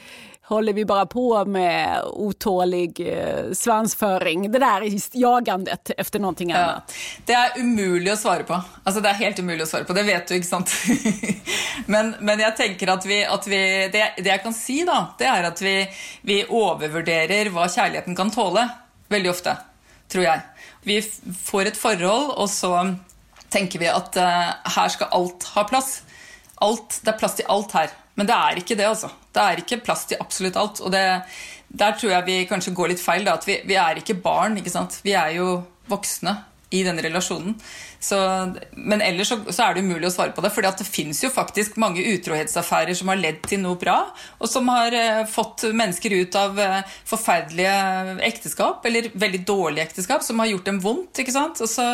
håller 0.42 0.72
vi 0.72 0.84
bara 0.84 1.06
på 1.06 1.44
med 1.44 2.02
otålig 2.04 3.00
eh, 3.00 3.52
svansföring? 3.52 4.52
Det 4.52 4.58
där 4.58 4.82
jagandet 5.12 5.90
efter 5.96 6.18
någonting 6.18 6.52
annat. 6.52 6.82
Ja, 6.86 7.22
det 7.24 7.32
är 7.32 7.60
umuligt 7.60 8.12
att 8.12 8.20
svara 8.20 8.42
på. 8.42 8.60
Alltså, 8.84 9.00
det 9.00 9.08
är 9.08 9.14
helt 9.14 9.38
umuligt 9.38 9.62
att 9.62 9.68
svara 9.68 9.84
på, 9.84 9.92
det 9.92 10.02
vet 10.02 10.28
du, 10.28 10.36
inte 10.36 10.48
sant? 10.48 10.72
men, 11.86 12.14
men 12.20 12.40
jag 12.40 12.56
tänker 12.56 12.88
att 12.88 13.06
vi, 13.06 13.24
att 13.24 13.46
vi 13.46 13.88
det, 13.92 14.12
det 14.22 14.28
jag 14.28 14.42
kan 14.42 14.54
säga 14.54 14.84
då, 14.84 15.06
det 15.18 15.24
är 15.24 15.42
att 15.42 15.62
vi, 15.62 15.88
vi 16.20 16.42
övervärderar 16.42 17.50
vad 17.50 17.72
kärleken 17.72 18.16
kan 18.16 18.30
tåla, 18.30 18.68
väldigt 19.08 19.32
ofta, 19.32 19.56
tror 20.08 20.24
jag. 20.24 20.40
Vi 20.82 21.02
får 21.44 21.64
ett 21.64 21.76
förhållande 21.76 22.34
och 22.34 22.50
så 22.50 22.94
tänker 23.48 23.78
vi 23.78 23.88
att 23.88 24.16
uh, 24.16 24.48
eh, 24.78 24.88
ska 24.88 25.04
allt 25.04 25.44
ha 25.44 25.64
plats. 25.64 26.02
Allt, 26.54 27.00
det 27.02 27.10
är 27.10 27.18
plats 27.18 27.34
till 27.34 27.44
allt 27.48 27.72
här. 27.72 27.90
Men 28.14 28.26
det 28.26 28.32
är 28.32 28.56
inte 28.56 28.74
det, 28.74 28.84
alltså. 28.84 29.10
Det 29.32 29.40
är 29.40 29.56
inte 29.56 29.76
plats 29.76 30.06
till 30.06 30.16
absolut 30.20 30.56
allt. 30.56 30.78
Och 30.78 30.90
det, 30.90 31.22
där 31.68 31.92
tror 31.92 32.12
jag 32.12 32.22
vi 32.22 32.46
kanske 32.46 32.70
går 32.70 32.88
lite 32.88 33.02
fel, 33.02 33.24
då, 33.24 33.32
att 33.32 33.48
vi, 33.48 33.62
vi, 33.66 33.74
är 33.74 33.96
inte 33.96 34.14
barn, 34.14 34.58
inte 34.58 34.70
sant. 34.70 35.00
Vi 35.02 35.12
är 35.12 35.30
ju 35.30 35.62
vuxna 35.86 36.36
i 36.70 36.82
den 36.84 37.00
relasjonen. 37.00 37.54
Så, 38.00 38.18
men 38.72 39.00
ellers 39.02 39.28
så, 39.32 39.38
så, 39.48 39.64
er 39.64 39.74
det 39.74 39.82
umulig 39.82 40.06
å 40.06 40.12
svare 40.12 40.34
på 40.36 40.42
det. 40.44 40.52
For 40.54 40.62
det 40.62 40.86
fins 40.86 41.22
jo 41.24 41.30
faktisk 41.32 41.78
mange 41.80 42.04
utrohetsaffærer 42.12 42.94
som 42.94 43.10
har 43.10 43.18
ledd 43.18 43.40
til 43.48 43.62
noe 43.62 43.78
bra, 43.80 43.96
og 44.38 44.50
som 44.50 44.68
har 44.70 44.94
eh, 44.94 45.24
fått 45.30 45.64
mennesker 45.74 46.14
ut 46.20 46.38
av 46.38 46.60
eh, 46.62 46.94
forferdelige 47.08 48.18
ekteskap, 48.28 48.86
eller 48.86 49.10
veldig 49.18 49.42
dårlige 49.48 49.88
ekteskap, 49.88 50.22
som 50.22 50.38
har 50.44 50.52
gjort 50.52 50.70
dem 50.70 50.80
vondt. 50.84 51.22
ikke 51.24 51.34
sant? 51.34 51.62
Og 51.64 51.70
så 51.72 51.88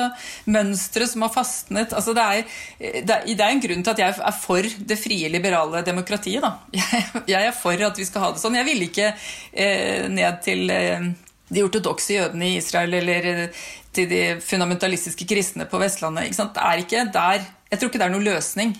Mønstre 0.50 1.06
som 1.08 1.24
har 1.24 1.32
fastnet. 1.32 1.94
altså 1.94 2.12
det 2.16 2.24
er, 2.24 2.54
eh, 2.78 3.00
det, 3.00 3.20
det 3.30 3.38
er, 3.38 3.50
en 3.54 3.64
grunn 3.64 3.86
til 3.86 3.94
at 3.94 4.02
jeg 4.02 4.18
er 4.18 4.38
for 4.42 4.74
det 4.90 5.00
frie, 5.00 5.30
liberale 5.32 5.84
demokratiet. 5.86 6.42
da. 6.44 6.58
Jeg, 6.84 7.22
jeg 7.30 7.46
er 7.46 7.54
for 7.56 7.80
at 7.86 7.98
vi 7.98 8.04
skal 8.06 8.26
ha 8.26 8.32
det 8.34 8.42
sånn. 8.42 8.56
Jeg 8.58 8.66
ville 8.66 8.88
ikke 8.90 9.12
eh, 9.14 10.10
ned 10.12 10.42
til 10.44 10.68
eh, 10.72 11.06
de 11.48 11.64
ortodokse 11.64 12.14
jødene 12.16 12.48
i 12.48 12.56
Israel 12.56 12.94
eller 12.94 13.28
eh, 13.30 13.62
til 13.94 14.08
de 14.10 14.22
fundamentalistiske 14.42 15.26
kristne 15.28 15.68
på 15.70 15.78
Vestlandet. 15.82 16.32
Det 16.36 16.62
er 16.62 16.82
ikke 16.82 17.04
der, 17.14 17.44
jeg 17.70 17.78
tror 17.78 17.90
ikke 17.90 18.00
det 18.00 18.08
er 18.08 18.14
noen 18.14 18.26
løsning 18.26 18.74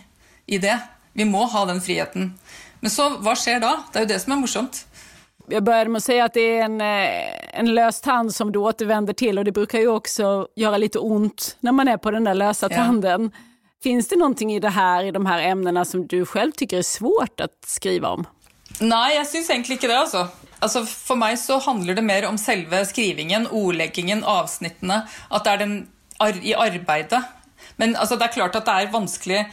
i 0.46 0.58
det. 0.58 0.78
Vi 1.14 1.24
må 1.24 1.44
ha 1.50 1.64
den 1.68 1.80
friheten. 1.82 2.32
Men 2.80 2.90
så, 2.90 3.14
hva 3.22 3.36
skjer 3.38 3.62
da? 3.62 3.76
Det 3.92 4.00
er 4.00 4.06
jo 4.06 4.12
det 4.14 4.20
som 4.24 4.34
er 4.34 4.42
morsomt. 4.42 4.84
Jag 5.48 5.62
började 5.62 5.90
med 5.90 5.96
att 5.96 6.04
säga 6.04 6.24
att 6.24 6.34
det 6.34 6.40
är 6.58 6.64
en, 6.64 6.80
eh, 6.80 7.58
en 7.58 7.74
lös 7.74 8.00
tand 8.00 8.34
som 8.34 8.52
du 8.52 8.58
återvänder 8.58 9.12
till 9.12 9.38
och 9.38 9.44
det 9.44 9.52
brukar 9.52 9.78
ju 9.78 9.88
också 9.88 10.48
göra 10.56 10.76
lite 10.76 10.98
ont 10.98 11.56
när 11.60 11.72
man 11.72 11.88
är 11.88 11.96
på 11.96 12.10
den 12.10 12.24
där 12.24 12.34
lösa 12.34 12.68
ja. 12.70 12.76
tanden. 12.76 13.30
Finns 13.82 14.08
det 14.08 14.16
någonting 14.16 14.52
i 14.52 14.60
det 14.60 14.68
här, 14.68 15.04
i 15.04 15.10
de 15.10 15.26
här 15.26 15.42
ämnena 15.42 15.84
som 15.84 16.06
du 16.06 16.26
själv 16.26 16.52
tycker 16.52 16.78
är 16.78 16.82
svårt 16.82 17.40
att 17.40 17.64
skriva 17.66 18.08
om? 18.08 18.26
Nej, 18.80 19.16
jag 19.16 19.26
syns 19.26 19.50
egentligen 19.50 19.76
inte 19.76 19.86
det. 19.86 19.98
Alltså. 19.98 20.28
Alltså 20.64 20.86
för 20.86 21.14
mig 21.14 21.36
så 21.36 21.58
handlar 21.58 21.94
det 21.94 22.02
mer 22.02 22.26
om 22.26 22.38
själva 22.38 22.84
skrivningen, 22.84 23.46
ordleggingen, 23.46 24.24
avsnitten, 24.24 24.92
att 25.28 25.44
det 25.44 25.50
är 25.50 25.56
den 25.56 25.86
ar 26.16 26.34
i 26.42 26.54
arbetet. 26.54 27.22
Men 27.76 27.96
alltså, 27.96 28.16
det 28.16 28.24
är 28.24 28.32
klart 28.32 28.54
att 28.54 28.64
det 28.64 28.70
är 28.70 28.86
vanskligt. 28.86 29.46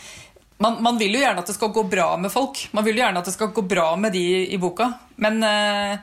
man, 0.57 0.83
man, 0.83 0.97
vill 0.97 1.15
ju 1.15 1.19
gärna 1.19 1.39
att 1.39 1.45
det 1.45 1.53
ska 1.53 1.67
gå 1.67 1.83
bra 1.83 2.17
med 2.17 2.31
folk. 2.31 2.69
Man 2.71 2.83
vill 2.83 2.95
ju 2.95 3.01
gärna 3.01 3.19
att 3.19 3.25
det 3.25 3.31
ska 3.31 3.45
gå 3.45 3.61
bra 3.61 3.95
med 3.95 4.11
de 4.11 4.45
i 4.45 4.57
boken. 4.57 4.93
Men 5.15 5.43
eh, 5.43 5.99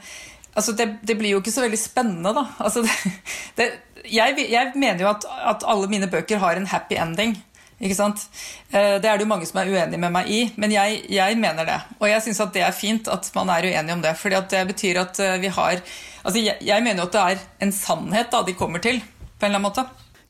alltså, 0.54 0.72
det, 0.72 0.96
det, 1.02 1.14
blir 1.14 1.28
ju 1.28 1.36
inte 1.36 1.52
så 1.52 1.60
väldigt 1.60 1.80
spännande. 1.80 2.32
da. 2.32 2.46
Altså, 2.56 2.82
det, 3.54 3.72
jag, 4.04 4.50
jag 4.50 4.76
menar 4.76 4.98
ju 4.98 5.08
att, 5.08 5.24
att 5.24 5.64
alla 5.64 5.88
mina 5.88 6.06
böcker 6.06 6.36
har 6.36 6.56
en 6.56 6.66
happy 6.66 6.94
ending. 6.94 7.42
Ikke 7.78 7.94
sant? 7.94 8.24
Eh, 8.72 8.96
det 8.98 9.06
er 9.06 9.18
det 9.18 9.22
jo 9.22 9.30
mange 9.30 9.46
som 9.46 9.60
er 9.62 9.70
uenig 9.70 10.00
med 10.02 10.10
meg 10.14 10.30
i, 10.34 10.40
men 10.58 10.74
jeg, 10.74 11.02
jeg 11.14 11.38
mener 11.38 11.68
det. 11.68 11.78
Og 12.00 12.08
jeg 12.10 12.24
syns 12.24 12.42
det 12.54 12.64
er 12.66 12.74
fint 12.74 13.10
at 13.12 13.30
man 13.36 13.52
er 13.54 13.68
uenig 13.70 13.94
om 13.94 14.02
det, 14.02 14.16
for 14.18 14.34
det 14.34 14.64
betyr 14.72 14.98
at 15.04 15.20
eh, 15.22 15.38
vi 15.44 15.52
har 15.54 15.78
altså 16.24 16.42
jeg, 16.42 16.58
jeg, 16.66 16.82
mener 16.84 17.04
jo 17.04 17.08
at 17.08 17.14
det 17.14 17.22
er 17.22 17.46
en 17.68 17.72
sannhet 17.74 18.34
da 18.34 18.42
de 18.46 18.56
kommer 18.58 18.82
til, 18.82 18.98
på 19.00 19.46
en 19.46 19.52
eller 19.52 19.60
annen 19.60 19.68
måte. 19.68 19.86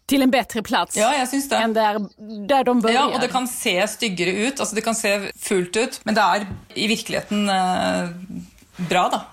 Til 0.09 0.25
en 0.25 0.33
bedre 0.33 0.63
plass 0.65 0.97
ja, 0.97 1.11
jeg 1.19 1.29
synes 1.29 1.49
det. 1.51 1.59
enn 1.61 1.75
der, 1.77 1.99
der 2.49 2.69
de 2.69 2.77
börjar. 2.81 2.95
Ja, 2.97 3.09
og 3.13 3.25
det 3.25 3.33
kan 3.33 3.49
se 3.49 3.75
styggere 3.93 4.37
ut, 4.47 4.61
altså 4.61 4.77
det 4.77 4.85
kan 4.85 4.97
se 4.97 5.17
fullt 5.37 5.77
ut, 5.77 5.99
men 6.09 6.17
det 6.17 6.25
er 6.25 6.47
i 6.77 6.89
virkeligheten 6.93 7.49
eh, 7.53 8.15
bra, 8.89 9.09
da. 9.13 9.25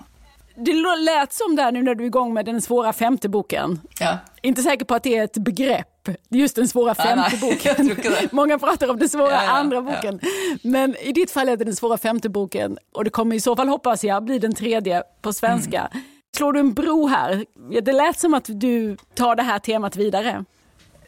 Det 0.56 0.72
lät 0.96 1.32
som 1.32 1.56
där 1.56 1.72
nu 1.72 1.82
när 1.82 1.94
du 1.94 2.04
är 2.04 2.06
igång 2.06 2.34
med 2.34 2.44
den 2.44 2.62
svåra 2.62 2.92
femte 2.92 3.28
boken. 3.28 3.80
Ja. 4.00 4.18
Inte 4.42 4.62
säker 4.62 4.84
på 4.84 4.94
att 4.94 5.02
det 5.02 5.16
är 5.16 5.24
ett 5.24 5.38
begrepp, 5.38 6.08
just 6.28 6.56
den 6.56 6.68
svåra 6.68 6.94
femte 6.94 7.38
nej, 7.40 7.40
boken. 7.40 7.96
Många 8.32 8.58
pratar 8.58 8.90
om 8.90 8.98
den 8.98 9.08
svåra 9.08 9.30
ja, 9.30 9.44
ja, 9.44 9.50
andra 9.50 9.82
boken. 9.82 10.20
Men 10.62 10.96
i 10.96 11.12
ditt 11.12 11.30
fall 11.30 11.48
är 11.48 11.56
det 11.56 11.64
den 11.64 11.76
svåra 11.76 11.98
femte 11.98 12.28
boken 12.28 12.78
och 12.94 13.04
det 13.04 13.10
kommer 13.10 13.36
i 13.36 13.40
så 13.40 13.56
fall, 13.56 13.68
hoppas 13.68 14.04
jag, 14.04 14.24
bli 14.24 14.38
den 14.38 14.54
tredje 14.54 15.02
på 15.22 15.32
svenska. 15.32 15.88
Mm. 15.92 16.04
Slår 16.36 16.52
du 16.52 16.60
en 16.60 16.74
bro 16.74 17.06
här? 17.06 17.44
Det 17.82 17.92
lät 17.92 18.18
som 18.18 18.34
att 18.34 18.44
du 18.48 18.96
tar 19.14 19.36
det 19.36 19.42
här 19.42 19.58
temat 19.58 19.96
vidare. 19.96 20.44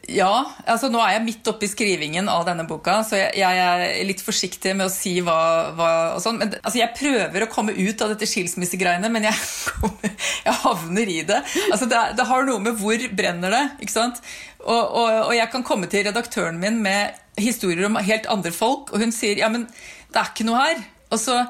Ja, 0.09 0.33
altså 0.69 0.89
nå 0.91 0.99
er 1.03 1.15
jeg 1.15 1.25
midt 1.25 1.49
oppe 1.51 1.67
i 1.67 1.69
skrivingen 1.69 2.29
av 2.31 2.45
denne 2.47 2.65
boka, 2.69 2.99
så 3.05 3.17
jeg, 3.19 3.31
jeg 3.41 3.59
er 3.61 4.07
litt 4.07 4.23
forsiktig 4.25 4.73
med 4.77 4.87
å 4.87 4.93
si 4.93 5.15
hva, 5.25 5.39
hva 5.77 5.89
og 6.15 6.23
sånn. 6.23 6.39
Men 6.41 6.53
altså, 6.57 6.79
jeg 6.81 6.95
prøver 6.97 7.45
å 7.45 7.49
komme 7.51 7.75
ut 7.77 8.03
av 8.03 8.13
dette 8.13 8.29
skilsmissegreiene, 8.29 9.11
men 9.13 9.27
jeg, 9.29 9.37
kommer, 9.79 10.13
jeg 10.47 10.57
havner 10.63 11.13
i 11.13 11.19
det. 11.29 11.39
Altså, 11.69 11.89
det, 11.89 12.03
det, 12.17 12.27
har 12.31 12.47
noe 12.47 12.63
med 12.63 12.79
hvor 12.81 13.07
brenner 13.17 13.55
det, 13.55 13.63
ikke 13.85 13.97
sant? 13.97 14.21
Og, 14.63 14.81
og, 14.81 15.09
og 15.29 15.33
jeg 15.37 15.51
kan 15.53 15.65
komme 15.67 15.89
til 15.91 16.07
redaktøren 16.09 16.59
min 16.61 16.81
med 16.83 17.19
historier 17.39 17.85
om 17.87 17.99
helt 18.03 18.29
andre 18.31 18.53
folk, 18.55 18.93
og 18.93 19.03
hun 19.03 19.13
sier 19.15 19.39
ja, 19.39 19.51
men 19.51 19.67
det 20.09 20.21
er 20.21 20.31
ikke 20.33 20.47
noe 20.47 20.63
her. 20.63 20.81
Og 21.13 21.21
så 21.21 21.43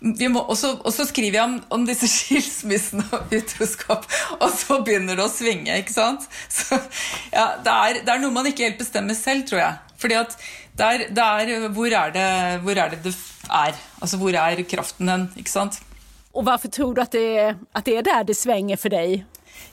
må, 0.00 0.42
og, 0.42 0.56
så, 0.58 0.74
og, 0.76 0.92
så, 0.92 1.06
skriver 1.08 1.38
jeg 1.38 1.44
om, 1.44 1.56
om 1.72 1.86
disse 1.88 2.08
skilsmissene 2.18 3.06
og 3.16 3.32
utroskap, 3.32 4.04
og 4.38 4.50
så 4.52 4.80
begynner 4.84 5.16
det 5.16 5.24
å 5.24 5.32
svinge. 5.32 5.78
ikke 5.80 5.94
sant? 5.94 6.28
Så, 6.52 6.78
ja, 7.32 7.56
det, 7.64 7.72
er, 7.72 8.00
det, 8.02 8.12
er, 8.12 8.22
noe 8.22 8.34
man 8.34 8.48
ikke 8.50 8.68
helt 8.68 8.80
bestemmer 8.82 9.16
selv, 9.18 9.46
tror 9.48 9.62
jeg. 9.62 9.82
Fordi 9.96 10.18
at 10.20 10.36
det 10.76 10.86
er, 10.86 11.06
det 11.16 11.24
er, 11.24 11.68
hvor, 11.72 11.88
er 11.88 12.12
det, 12.12 12.28
hvor 12.64 12.76
er 12.76 12.92
det 12.92 13.00
det 13.06 13.14
er? 13.48 13.78
Altså 14.02 14.18
hvor 14.20 14.36
er 14.36 14.60
kraften 14.68 15.08
hen? 15.08 15.30
ikke 15.40 15.50
sant? 15.50 15.80
Og 16.36 16.44
hvorfor 16.44 16.68
tror 16.68 16.92
du 16.92 17.00
at 17.00 17.16
det, 17.16 17.56
at 17.74 17.86
det 17.86 17.96
er 17.96 18.04
der 18.04 18.22
det 18.28 18.36
svänger 18.36 18.76
för 18.76 18.88
dig? 18.88 19.24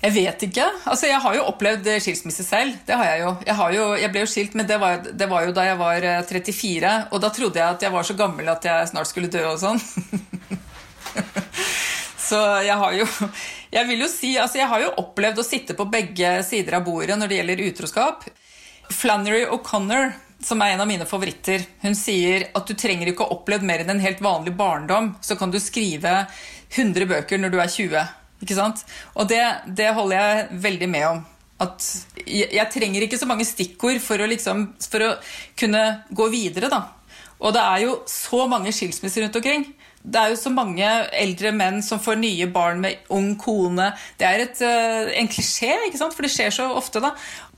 Jeg 0.03 0.11
vet 0.17 0.41
ikke. 0.49 0.65
Altså, 0.83 1.07
jeg 1.07 1.19
har 1.23 1.35
jo 1.37 1.45
opplevd 1.47 1.85
eh, 1.87 2.01
skilsmisse 2.03 2.43
selv. 2.43 2.75
Det 2.83 2.95
har 2.99 3.07
jeg 3.07 3.21
jo. 3.21 3.29
Jeg, 3.47 3.55
har 3.55 3.75
jo, 3.75 3.83
jeg 3.95 4.11
ble 4.11 4.23
jo 4.25 4.31
skilt, 4.33 4.55
men 4.59 4.67
det 4.67 4.75
var, 4.81 4.99
det 4.99 5.27
var, 5.31 5.45
jo 5.47 5.53
da 5.55 5.63
jeg 5.69 5.77
var 5.79 6.07
34. 6.27 6.89
Eh, 6.89 7.05
og 7.07 7.21
da 7.23 7.29
trodde 7.31 7.61
jeg 7.61 7.77
at 7.77 7.85
jeg 7.85 7.93
var 7.93 8.07
så 8.07 8.15
gammel 8.19 8.51
at 8.51 8.67
jeg 8.67 8.89
snart 8.91 9.07
skulle 9.07 9.31
dø 9.31 9.45
og 9.47 9.61
sånn. 9.61 9.79
så 12.27 12.39
jeg 12.65 12.75
har 12.79 12.95
jo 12.97 13.05
Jeg 13.73 13.85
vil 13.85 13.99
jo 14.01 14.07
si 14.09 14.31
Altså, 14.41 14.57
jeg 14.57 14.69
har 14.71 14.81
jo 14.81 14.95
opplevd 14.97 15.39
å 15.39 15.45
sitte 15.45 15.75
på 15.77 15.85
begge 15.93 16.35
sider 16.47 16.79
av 16.79 16.87
bordet 16.87 17.15
når 17.19 17.31
det 17.31 17.37
gjelder 17.39 17.63
utroskap. 17.69 18.25
Flannery 18.91 19.45
O'Connor, 19.47 20.11
som 20.43 20.59
er 20.65 20.73
en 20.73 20.83
av 20.83 20.89
mine 20.89 21.07
favoritter, 21.07 21.63
hun 21.85 21.95
sier 21.95 22.49
at 22.51 22.67
du 22.67 22.75
trenger 22.75 23.13
ikke 23.13 23.23
å 23.23 23.37
oppleve 23.37 23.63
mer 23.63 23.85
enn 23.85 23.93
en 23.95 24.03
helt 24.03 24.19
vanlig 24.21 24.51
barndom, 24.59 25.13
så 25.23 25.39
kan 25.39 25.53
du 25.53 25.61
skrive 25.63 26.25
100 26.75 27.07
bøker 27.07 27.39
når 27.39 27.55
du 27.55 27.57
er 27.63 27.71
20. 27.71 28.11
Ikke 28.43 28.57
sant? 28.57 28.83
Og 29.15 29.29
det, 29.29 29.41
det 29.77 29.93
holder 29.95 30.19
jeg 30.19 30.63
veldig 30.65 30.89
med 30.91 31.07
om. 31.09 31.21
At 31.63 31.85
jeg, 32.25 32.49
jeg, 32.51 32.67
trenger 32.73 33.05
ikke 33.05 33.19
så 33.21 33.29
mange 33.29 33.47
stikkord 33.47 34.01
for 34.03 34.19
å, 34.19 34.27
liksom, 34.27 34.65
for 34.83 35.05
å 35.05 35.13
kunne 35.59 35.83
gå 36.11 36.27
videre, 36.33 36.71
da. 36.73 36.81
Og 37.43 37.55
det 37.55 37.63
er 37.63 37.85
jo 37.85 37.95
så 38.09 38.45
mange 38.51 38.73
skilsmisser 38.75 39.25
rundt 39.25 39.39
omkring. 39.39 39.65
Det 40.03 40.19
er 40.19 40.33
jo 40.33 40.39
så 40.39 40.51
mange 40.51 40.87
eldre 41.15 41.53
menn 41.55 41.79
som 41.83 42.01
får 42.03 42.19
nye 42.19 42.47
barn 42.51 42.81
med 42.83 43.07
ung 43.15 43.33
kone. 43.39 43.91
Det 44.19 44.27
er 44.27 44.43
et, 44.43 44.61
eh, 44.63 45.13
en 45.19 45.31
klisjé, 45.31 45.71
ikke 45.87 45.99
sant? 45.99 46.15
for 46.15 46.27
det 46.27 46.31
skjer 46.33 46.51
så 46.51 46.67
ofte. 46.75 46.99
da. 47.03 47.13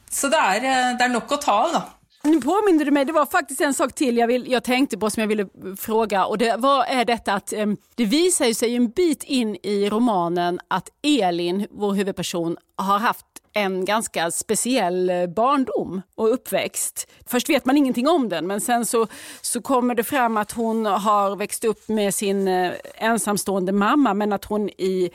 Så 0.09 0.29
det 0.29 0.41
er, 0.41 0.65
eh, 0.65 0.93
det 0.97 1.05
er 1.05 1.13
nok 1.13 1.31
å 1.31 1.41
ta 1.41 1.57
av. 1.65 1.73
da. 1.73 1.83
Nu 2.25 2.41
påminner 2.41 2.85
du 2.85 2.91
mig, 2.91 3.05
det 3.05 3.11
var 3.11 3.25
faktiskt 3.25 3.61
en 3.61 3.73
sak 3.73 3.93
till 3.93 4.17
jag, 4.17 4.27
vill, 4.27 4.51
jag 4.51 4.63
tänkte 4.63 4.97
på 4.97 5.09
som 5.09 5.21
jag 5.21 5.27
ville 5.27 5.47
fråga 5.77 6.25
och 6.25 6.37
det 6.37 6.57
var, 6.57 6.83
är 6.83 7.05
detta 7.05 7.33
att 7.33 7.53
um, 7.53 7.77
det 7.95 8.05
visar 8.05 8.53
sig 8.53 8.75
en 8.75 8.89
bit 8.89 9.23
in 9.23 9.57
i 9.63 9.89
romanen 9.89 10.59
att 10.67 10.89
Elin, 11.03 11.67
vår 11.71 11.93
huvudperson, 11.93 12.57
har 12.75 12.99
haft 12.99 13.25
en 13.53 13.85
ganska 13.85 14.31
speciell 14.31 15.09
eh, 15.09 15.27
barndom 15.27 16.01
och 16.15 16.33
uppväxt. 16.33 17.07
Först 17.25 17.49
vet 17.49 17.65
man 17.65 17.77
ingenting 17.77 18.07
om 18.07 18.29
den 18.29 18.47
men 18.47 18.61
sen 18.61 18.85
så, 18.85 19.07
så 19.41 19.61
kommer 19.61 19.95
det 19.95 20.03
fram 20.03 20.37
att 20.37 20.51
hon 20.51 20.85
har 20.85 21.35
växt 21.35 21.63
upp 21.63 21.87
med 21.87 22.13
sin 22.13 22.47
eh, 22.47 22.71
ensamstående 22.95 23.71
mamma 23.71 24.13
men 24.13 24.33
att 24.33 24.45
hon 24.45 24.69
i 24.69 25.11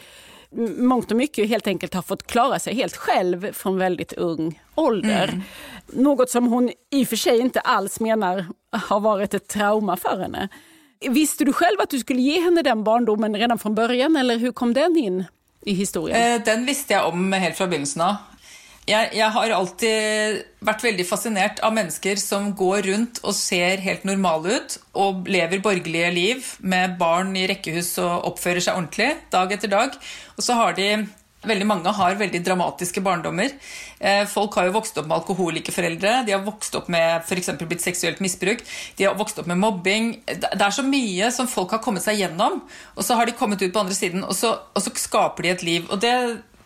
mångt 0.76 1.10
och 1.10 1.16
mycket 1.16 1.48
helt 1.48 1.66
enkelt 1.66 1.94
har 1.94 2.02
fått 2.02 2.26
klara 2.26 2.58
sig 2.58 2.74
helt 2.74 2.96
själv 2.96 3.52
från 3.52 3.78
väldigt 3.78 4.12
ung 4.12 4.60
ålder. 4.74 5.28
Mm. 5.28 5.42
Något 5.86 6.30
som 6.30 6.46
hon 6.46 6.70
i 6.90 7.04
och 7.04 7.08
för 7.08 7.16
sig 7.16 7.38
inte 7.38 7.60
alls 7.60 8.00
menar 8.00 8.46
har 8.72 9.00
varit 9.00 9.34
ett 9.34 9.48
trauma 9.48 9.96
för 9.96 10.18
henne. 10.18 10.48
Visste 11.08 11.44
du 11.44 11.52
själv 11.52 11.80
att 11.80 11.90
du 11.90 11.98
skulle 11.98 12.20
ge 12.20 12.40
henne 12.40 12.62
den 12.62 12.84
barndomen 12.84 13.36
redan 13.36 13.58
från 13.58 13.74
början 13.74 14.16
eller 14.16 14.36
hur 14.36 14.52
kom 14.52 14.74
den 14.74 14.96
in 14.96 15.24
i 15.62 15.72
historien? 15.72 16.34
Eh, 16.34 16.44
den 16.44 16.66
visste 16.66 16.92
jag 16.92 17.08
om 17.08 17.32
helt 17.32 17.56
från 17.56 17.70
början. 17.70 18.16
Jeg, 18.88 19.10
jeg, 19.14 19.28
har 19.30 19.52
alltid 19.54 20.38
vært 20.66 20.82
veldig 20.82 21.04
fascinert 21.06 21.60
av 21.62 21.74
mennesker 21.76 22.18
som 22.18 22.48
går 22.58 22.88
rundt 22.88 23.20
og 23.22 23.36
ser 23.36 23.82
helt 23.84 24.06
normale 24.08 24.56
ut 24.56 24.76
og 24.98 25.28
lever 25.30 25.60
borgerlige 25.62 26.08
liv 26.16 26.48
med 26.58 26.96
barn 26.98 27.30
i 27.38 27.44
rekkehus 27.50 27.92
og 28.02 28.26
oppfører 28.32 28.64
seg 28.64 28.80
ordentlig 28.80 29.12
dag 29.30 29.52
etter 29.54 29.70
dag. 29.70 29.94
Og 30.40 30.46
så 30.46 30.56
har 30.56 30.78
de 30.78 30.92
Veldig 31.40 31.64
mange 31.64 31.92
har 31.96 32.18
veldig 32.20 32.42
dramatiske 32.44 33.00
barndommer. 33.00 33.54
Eh, 33.96 34.26
folk 34.28 34.58
har 34.58 34.66
jo 34.68 34.74
vokst 34.74 34.98
opp 35.00 35.06
med 35.08 35.22
alkoholikeforeldre, 35.22 36.10
de 36.26 36.34
har 36.34 36.42
vokst 36.44 36.74
opp 36.76 36.90
med 36.92 37.22
f.eks. 37.24 37.48
blitt 37.62 37.80
seksuelt 37.80 38.20
misbrukt, 38.20 38.68
de 38.98 39.06
har 39.06 39.16
vokst 39.16 39.40
opp 39.40 39.48
med 39.48 39.56
mobbing. 39.56 40.10
Det 40.28 40.50
er 40.52 40.74
så 40.76 40.84
mye 40.84 41.30
som 41.32 41.48
folk 41.48 41.72
har 41.72 41.80
kommet 41.80 42.04
seg 42.04 42.20
gjennom, 42.20 42.58
og 42.92 43.06
så 43.06 43.16
har 43.16 43.24
de 43.24 43.32
kommet 43.38 43.64
ut 43.64 43.72
på 43.72 43.80
andre 43.80 43.96
siden, 43.96 44.20
og 44.20 44.36
så, 44.36 44.52
og 44.76 44.84
så 44.84 44.92
skaper 45.00 45.48
de 45.48 45.54
et 45.54 45.64
liv. 45.64 45.88
Og 45.88 46.04
det 46.04 46.12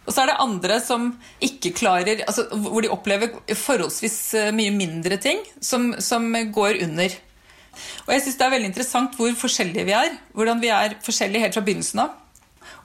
og 0.04 0.12
så 0.12 0.24
er 0.24 0.32
det 0.32 0.40
andre 0.42 0.80
som 0.84 1.06
ikke 1.40 1.70
klarer 1.78 2.26
altså, 2.26 2.42
Hvor 2.52 2.82
de 2.84 2.90
opplever 2.92 3.30
forholdsvis 3.56 4.18
eh, 4.36 4.50
mye 4.52 4.74
mindre 4.74 5.16
ting 5.22 5.38
som, 5.64 5.94
som 6.02 6.26
går 6.52 6.82
under. 6.84 7.14
Og 8.04 8.12
jeg 8.12 8.26
syns 8.26 8.36
det 8.36 8.44
er 8.44 8.52
veldig 8.58 8.68
interessant 8.68 9.16
hvor 9.16 9.32
forskjellige 9.38 9.86
vi 9.88 9.96
er. 9.96 10.12
Hvordan 10.36 10.60
vi 10.60 10.74
er 10.74 10.98
forskjellige 11.06 11.46
helt 11.46 11.56
fra 11.56 11.64
begynnelsen 11.64 12.04
av. 12.04 12.12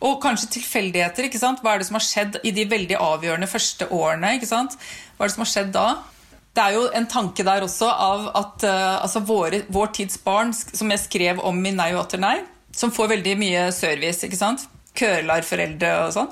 Og 0.06 0.22
kanskje 0.24 0.54
tilfeldigheter. 0.60 1.28
ikke 1.28 1.42
sant? 1.42 1.60
Hva 1.64 1.74
er 1.74 1.82
det 1.82 1.90
som 1.90 1.98
har 2.00 2.06
skjedd 2.06 2.40
i 2.48 2.54
de 2.56 2.66
veldig 2.70 2.96
avgjørende 3.04 3.50
første 3.52 3.90
årene? 3.92 4.38
ikke 4.38 4.50
sant? 4.50 4.78
Hva 5.18 5.26
er 5.26 5.32
det 5.32 5.36
som 5.36 5.44
har 5.44 5.52
skjedd 5.52 5.74
da? 5.76 5.88
Det 6.56 6.64
er 6.64 6.76
jo 6.78 6.88
en 6.98 7.08
tanke 7.08 7.46
der 7.46 7.64
også 7.64 7.90
av 7.92 8.30
at 8.36 8.66
uh, 8.66 9.04
altså 9.04 9.22
våre, 9.28 9.62
vår 9.70 9.92
tids 10.00 10.18
barn, 10.24 10.54
som 10.56 10.90
jeg 10.92 11.04
skrev 11.04 11.44
om 11.46 11.60
i 11.66 11.76
Nei 11.76 11.92
og 11.94 12.06
atter 12.08 12.22
nei, 12.22 12.40
som 12.76 12.92
får 12.92 13.14
veldig 13.14 13.36
mye 13.40 13.68
service, 13.76 14.24
ikke 14.26 14.40
sant? 14.40 14.66
Kølarforeldre 15.00 15.92
og 16.04 16.14
sånn, 16.16 16.30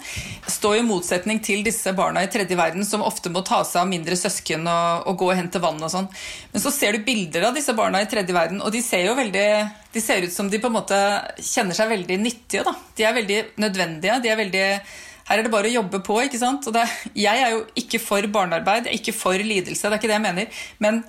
står 0.52 0.80
i 0.80 0.86
motsetning 0.86 1.42
til 1.44 1.64
disse 1.66 1.94
barna 1.98 2.24
i 2.26 2.30
tredje 2.32 2.58
verden 2.60 2.86
som 2.88 3.06
ofte 3.06 3.32
må 3.34 3.44
ta 3.48 3.64
seg 3.68 3.82
av 3.84 3.90
mindre 3.90 4.18
søsken 4.20 4.68
og, 4.68 5.08
og 5.10 5.20
gå 5.22 5.32
og 5.32 5.40
hente 5.40 5.62
vann 5.64 5.82
og 5.82 5.94
sånn. 5.94 6.10
Men 6.54 6.64
så 6.64 6.74
ser 6.76 6.98
du 6.98 7.08
bilder 7.08 7.50
av 7.50 7.58
disse 7.58 7.76
barna 7.78 8.04
i 8.04 8.10
tredje 8.12 8.36
verden, 8.36 8.62
og 8.62 8.74
de 8.76 8.84
ser 8.84 9.08
jo 9.08 9.18
veldig 9.18 9.50
De 9.94 10.02
ser 10.04 10.28
ut 10.28 10.34
som 10.34 10.50
de 10.52 10.60
på 10.62 10.70
en 10.70 10.76
måte 10.76 10.98
kjenner 11.42 11.74
seg 11.74 11.90
veldig 11.90 12.20
nyttige, 12.22 12.64
da. 12.68 12.76
De 12.98 13.06
er 13.08 13.16
veldig 13.16 13.40
nødvendige. 13.64 14.20
De 14.22 14.30
er 14.30 14.38
veldig 14.40 14.66
her 15.28 15.42
er 15.42 15.44
det 15.44 15.52
bare 15.52 15.68
å 15.68 15.74
jobbe 15.74 16.00
på. 16.06 16.22
ikke 16.24 16.40
sant? 16.40 16.70
Det, 16.72 16.84
jeg 17.18 17.44
er 17.44 17.56
jo 17.56 17.64
ikke 17.80 18.00
for 18.00 18.28
barnearbeid, 18.32 18.88
ikke 18.96 19.16
for 19.16 19.36
lidelse, 19.36 19.88
det 19.88 19.98
er 19.98 20.00
ikke 20.00 20.12
det 20.12 20.16
jeg 20.16 20.24
mener. 20.24 20.62
Men 20.84 21.02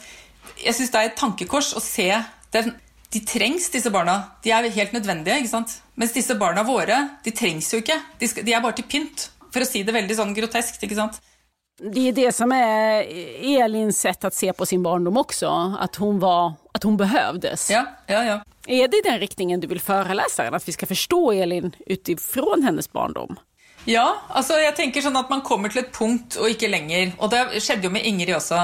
jeg 0.59 0.75
syns 0.75 0.91
det 0.95 1.01
er 1.01 1.11
et 1.13 1.19
tankekors 1.21 1.71
å 1.79 1.83
se 1.85 2.11
den 2.55 2.73
de 3.15 3.23
trengs, 3.25 3.71
disse 3.73 3.91
barna. 3.93 4.19
De 4.45 4.53
er 4.53 4.69
helt 4.75 4.93
nødvendige. 4.93 5.39
ikke 5.41 5.53
sant? 5.55 5.79
Mens 5.99 6.13
disse 6.15 6.37
barna 6.39 6.63
våre, 6.63 6.97
de 7.25 7.33
trengs 7.35 7.73
jo 7.75 7.81
ikke. 7.83 7.97
De, 8.21 8.29
skal, 8.31 8.45
de 8.47 8.55
er 8.55 8.63
bare 8.63 8.79
til 8.79 8.87
pynt. 8.87 9.31
For 9.51 9.65
å 9.65 9.67
si 9.67 9.83
det 9.83 9.95
veldig 9.97 10.15
sånn 10.15 10.37
groteskt. 10.37 10.83
ikke 10.87 10.99
sant? 10.99 11.19
Det 11.79 12.09
är 12.09 12.13
det 12.13 12.33
som 12.33 12.53
är 12.53 13.03
Elins 13.63 14.01
sätt 14.01 14.25
att 14.25 14.35
se 14.35 14.53
på 14.53 14.67
sin 14.67 14.83
barndom 14.83 15.17
också, 15.17 15.77
att 15.81 15.97
hon, 15.97 16.19
var, 16.19 16.53
att 16.73 16.83
hon 16.83 16.97
behövdes. 16.97 17.71
Ja, 17.71 17.87
ja, 18.07 18.25
ja. 18.25 18.43
Är 18.67 18.89
det 18.89 19.03
den 19.05 19.19
riktningen 19.19 19.61
du 19.61 19.67
vill 19.67 19.81
föreläsa 19.81 20.49
att 20.49 20.69
vi 20.69 20.73
ska 20.73 20.87
förstå 20.87 21.33
Elin 21.33 21.77
utifrån 21.87 22.63
hennes 22.63 22.93
barndom? 22.93 23.37
Ja, 23.89 24.05
altså 24.37 24.59
jeg 24.61 24.75
tenker 24.77 25.01
sånn 25.01 25.17
at 25.17 25.31
man 25.33 25.41
kommer 25.47 25.73
til 25.73 25.81
et 25.81 25.95
punkt 25.97 26.37
og 26.37 26.51
ikke 26.53 26.69
lenger. 26.69 27.15
Og 27.25 27.31
det 27.33 27.63
skjedde 27.65 27.89
jo 27.89 27.93
med 27.95 28.05
Ingrid 28.05 28.35
også, 28.37 28.59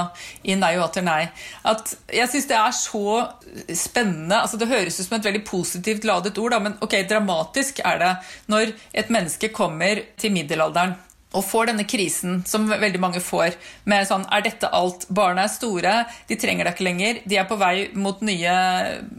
i 0.45 0.53
Nei 0.59 0.75
og 0.77 0.85
atter 0.85 1.05
nei. 1.05 1.23
At 1.65 1.95
jeg 2.13 2.29
syns 2.29 2.45
det 2.51 2.59
er 2.59 2.75
så 2.77 3.15
spennende 3.73 4.37
altså 4.37 4.59
Det 4.61 4.69
høres 4.69 4.99
ut 4.99 5.07
som 5.07 5.17
et 5.17 5.25
veldig 5.25 5.41
positivt 5.47 6.05
ladet 6.05 6.37
ord, 6.37 6.53
da, 6.53 6.61
men 6.61 6.77
ok, 6.85 6.99
dramatisk 7.09 7.81
er 7.81 7.97
det 8.03 8.13
når 8.53 8.75
et 8.93 9.09
menneske 9.13 9.49
kommer 9.55 10.03
til 10.21 10.35
middelalderen 10.35 10.93
og 11.35 11.43
får 11.43 11.71
denne 11.71 11.83
krisen 11.89 12.43
som 12.47 12.67
veldig 12.69 13.01
mange 13.01 13.21
får, 13.23 13.57
med 13.89 14.07
sånn 14.07 14.23
Er 14.31 14.45
dette 14.45 14.69
alt? 14.71 15.07
Barna 15.09 15.45
er 15.45 15.51
store, 15.51 15.95
de 16.29 16.37
trenger 16.39 16.67
deg 16.67 16.77
ikke 16.77 16.87
lenger, 16.87 17.21
de 17.25 17.39
er 17.41 17.49
på 17.49 17.57
vei 17.59 17.89
mot 17.97 18.21
nye 18.23 18.53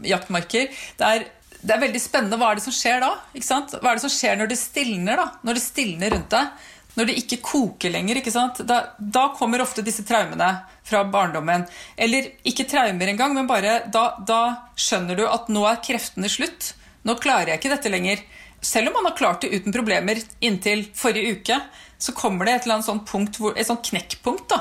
jaktmarker. 0.07 0.71
Det 0.97 1.11
er 1.11 1.27
det 1.61 1.73
er 1.73 1.81
veldig 1.81 2.01
spennende. 2.01 2.37
Hva 2.39 2.51
er 2.51 2.59
det 2.59 2.65
som 2.67 2.75
skjer 2.75 3.01
da? 3.03 3.11
Ikke 3.33 3.47
sant? 3.47 3.75
Hva 3.81 3.91
er 3.91 3.99
det 3.99 4.05
som 4.05 4.13
skjer 4.13 4.39
når 4.39 4.51
det 4.51 4.59
stilner? 4.61 5.19
da? 5.19 5.27
Når 5.47 5.57
det 5.57 5.63
stilner 5.63 6.13
rundt 6.13 6.33
deg? 6.33 6.65
Når 6.97 7.09
det 7.09 7.15
ikke 7.21 7.39
koker 7.45 7.93
lenger. 7.93 8.19
ikke 8.19 8.33
sant? 8.33 8.61
Da, 8.69 8.79
da 8.97 9.27
kommer 9.37 9.61
ofte 9.61 9.85
disse 9.85 10.05
traumene 10.05 10.49
fra 10.87 11.03
barndommen. 11.13 11.67
Eller 11.97 12.31
ikke 12.47 12.67
traumer 12.69 13.11
engang, 13.11 13.35
men 13.37 13.49
bare 13.49 13.79
da, 13.93 14.09
da 14.27 14.41
skjønner 14.77 15.19
du 15.19 15.25
at 15.27 15.49
nå 15.53 15.65
er 15.69 15.81
kreftene 15.85 16.29
slutt. 16.31 16.73
Nå 17.05 17.17
klarer 17.21 17.53
jeg 17.53 17.61
ikke 17.61 17.73
dette 17.75 17.93
lenger. 17.93 18.23
Selv 18.61 18.89
om 18.89 18.97
man 18.99 19.11
har 19.11 19.17
klart 19.17 19.43
det 19.45 19.53
uten 19.53 19.75
problemer 19.75 20.21
inntil 20.41 20.87
forrige 20.97 21.37
uke, 21.37 21.59
så 21.97 22.13
kommer 22.17 22.45
det 22.45 22.55
et 22.55 22.65
eller 22.65 22.79
annet 22.79 22.89
sånt 22.89 23.05
punkt, 23.09 23.37
hvor, 23.41 23.53
et 23.57 23.67
sånt 23.67 23.85
knekkpunkt 23.85 24.49
da, 24.53 24.59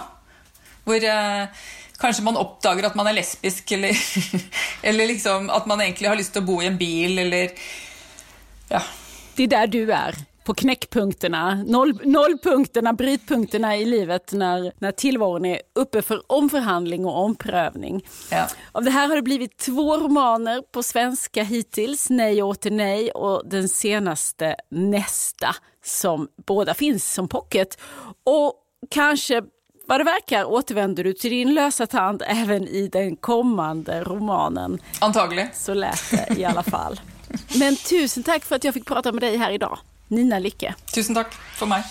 hvor 0.86 1.02
kanskje 2.00 2.24
man 2.24 2.36
oppdager 2.36 2.86
at 2.88 2.94
man 2.98 3.08
er 3.10 3.18
lesbisk, 3.18 3.72
eller, 3.72 3.96
eller 4.82 5.12
liksom 5.12 5.50
at 5.50 5.66
man 5.66 5.80
egentlig 5.80 6.10
har 6.10 6.22
til 6.22 6.42
å 6.42 6.46
bo 6.46 6.60
i 6.62 6.70
en 6.70 6.78
bil, 6.78 7.18
eller 7.18 7.50
ja. 8.68 8.82
Det 9.36 9.42
är 9.42 9.48
där 9.48 9.66
du 9.66 9.92
är, 9.92 10.14
på 10.44 10.54
knäckpunkterna, 10.54 11.64
noll, 11.66 12.00
nollpunkterna, 12.04 12.92
brytpunkterna 12.92 13.76
i 13.76 13.84
livet 13.84 14.32
när, 14.32 14.72
när 14.78 14.92
tillvaron 14.92 15.44
är 15.44 15.60
uppe 15.74 16.02
för 16.02 16.22
omförhandling 16.32 17.06
och 17.06 17.24
omprövning. 17.24 18.04
Ja. 18.30 18.46
Av 18.72 18.84
det 18.84 18.90
här 18.90 19.08
har 19.08 19.16
det 19.16 19.22
blivit 19.22 19.58
två 19.58 19.96
romaner 19.96 20.62
på 20.72 20.82
svenska 20.82 21.42
hittills, 21.42 22.10
Nej 22.10 22.42
åter 22.42 22.70
nej 22.70 23.10
och 23.10 23.48
den 23.48 23.68
senaste 23.68 24.56
Nästa, 24.70 25.56
som 25.84 26.28
båda 26.46 26.74
finns 26.74 27.12
som 27.12 27.28
pocket. 27.28 27.78
Och 28.24 28.54
kanske 28.90 29.42
vad 29.86 30.00
det 30.00 30.04
verkar 30.04 30.44
återvänder 30.44 31.04
du 31.04 31.12
till 31.12 31.30
din 31.30 31.54
lösa 31.54 31.86
tand 31.86 32.22
även 32.26 32.68
i 32.68 32.88
den 32.92 33.16
kommande 33.16 34.04
romanen. 34.04 34.78
Antagligen. 35.00 35.48
Så 35.54 35.74
lät 35.74 36.10
det 36.10 36.38
i 36.38 36.44
alla 36.44 36.62
fall. 36.62 37.00
Men 37.58 37.76
tusen 37.76 38.22
tack 38.22 38.44
för 38.44 38.56
att 38.56 38.64
jag 38.64 38.74
fick 38.74 38.86
prata 38.86 39.12
med 39.12 39.22
dig 39.22 39.36
här 39.36 39.50
idag. 39.50 39.78
Nina 40.08 40.38
Lycke. 40.38 40.74
Tusen 40.94 41.14
tack 41.14 41.34
för 41.34 41.66
mig. 41.66 41.82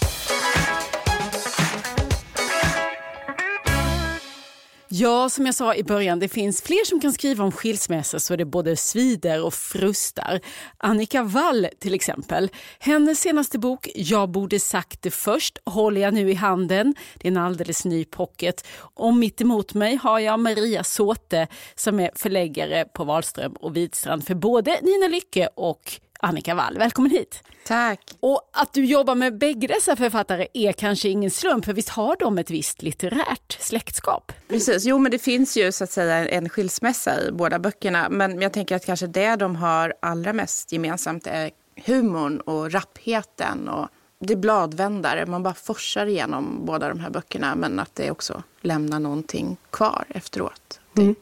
Ja, 4.97 5.29
som 5.29 5.45
jag 5.45 5.55
sa 5.55 5.75
i 5.75 5.83
början, 5.83 6.19
det 6.19 6.27
finns 6.27 6.61
fler 6.61 6.85
som 6.85 6.99
kan 6.99 7.13
skriva 7.13 7.43
om 7.43 7.51
skilsmässa 7.51 8.19
så 8.19 8.35
det 8.35 8.45
både 8.45 8.75
svider 8.75 9.43
och 9.43 9.53
frustar. 9.53 10.39
Annika 10.77 11.23
Wall 11.23 11.67
till 11.79 11.93
exempel. 11.93 12.49
Hennes 12.79 13.19
senaste 13.19 13.59
bok, 13.59 13.89
Jag 13.95 14.29
borde 14.29 14.59
sagt 14.59 15.01
det 15.01 15.11
först, 15.11 15.57
håller 15.65 16.01
jag 16.01 16.13
nu 16.13 16.31
i 16.31 16.33
handen. 16.33 16.95
Det 17.15 17.27
är 17.27 17.31
en 17.31 17.37
alldeles 17.37 17.85
ny 17.85 18.05
pocket. 18.05 18.67
Och 18.77 19.13
mitt 19.13 19.41
emot 19.41 19.73
mig 19.73 19.95
har 19.95 20.19
jag 20.19 20.39
Maria 20.39 20.83
Såte 20.83 21.47
som 21.75 21.99
är 21.99 22.11
förläggare 22.15 22.85
på 22.85 23.03
Wahlström 23.03 23.53
och 23.53 23.75
Widstrand 23.75 24.27
för 24.27 24.35
både 24.35 24.79
Nina 24.81 25.07
Lycke 25.07 25.49
och 25.55 25.99
Annika 26.19 26.55
Wall. 26.55 26.77
Välkommen 26.77 27.11
hit! 27.11 27.43
Tack! 27.67 27.99
Och 28.19 28.49
att 28.53 28.73
du 28.73 28.85
jobbar 28.85 29.15
med 29.15 29.37
bägge 29.37 29.67
dessa 29.67 29.95
författare 29.95 30.47
är 30.53 30.71
kanske 30.71 31.09
ingen 31.09 31.31
slump, 31.31 31.65
för 31.65 31.73
visst 31.73 31.89
har 31.89 32.15
de 32.19 32.37
ett 32.37 32.49
visst 32.49 32.81
litterärt 32.81 33.57
släktskap? 33.59 34.31
Precis, 34.47 34.85
jo 34.85 34.97
men 34.97 35.11
det 35.11 35.19
finns 35.19 35.57
ju 35.57 35.71
så 35.71 35.83
att 35.83 35.91
säga 35.91 36.29
en 36.29 36.49
skilsmässa 36.49 37.21
i 37.21 37.31
båda 37.31 37.59
böckerna. 37.59 38.09
Men 38.09 38.41
jag 38.41 38.53
tänker 38.53 38.75
att 38.75 38.85
kanske 38.85 39.07
det 39.07 39.35
de 39.35 39.55
har 39.55 39.93
allra 39.99 40.33
mest 40.33 40.71
gemensamt 40.71 41.27
är 41.27 41.51
humorn 41.85 42.39
och 42.39 42.71
rappheten 42.71 43.69
och 43.69 43.87
det 44.19 44.35
bladvändare. 44.35 45.25
Man 45.25 45.43
bara 45.43 45.53
forsar 45.53 46.05
igenom 46.05 46.65
båda 46.65 46.89
de 46.89 46.99
här 46.99 47.09
böckerna 47.09 47.55
men 47.55 47.79
att 47.79 47.95
det 47.95 48.11
också 48.11 48.43
lämnar 48.61 48.99
någonting 48.99 49.57
kvar 49.69 50.05
efteråt. 50.09 50.79
Mm. 50.97 51.15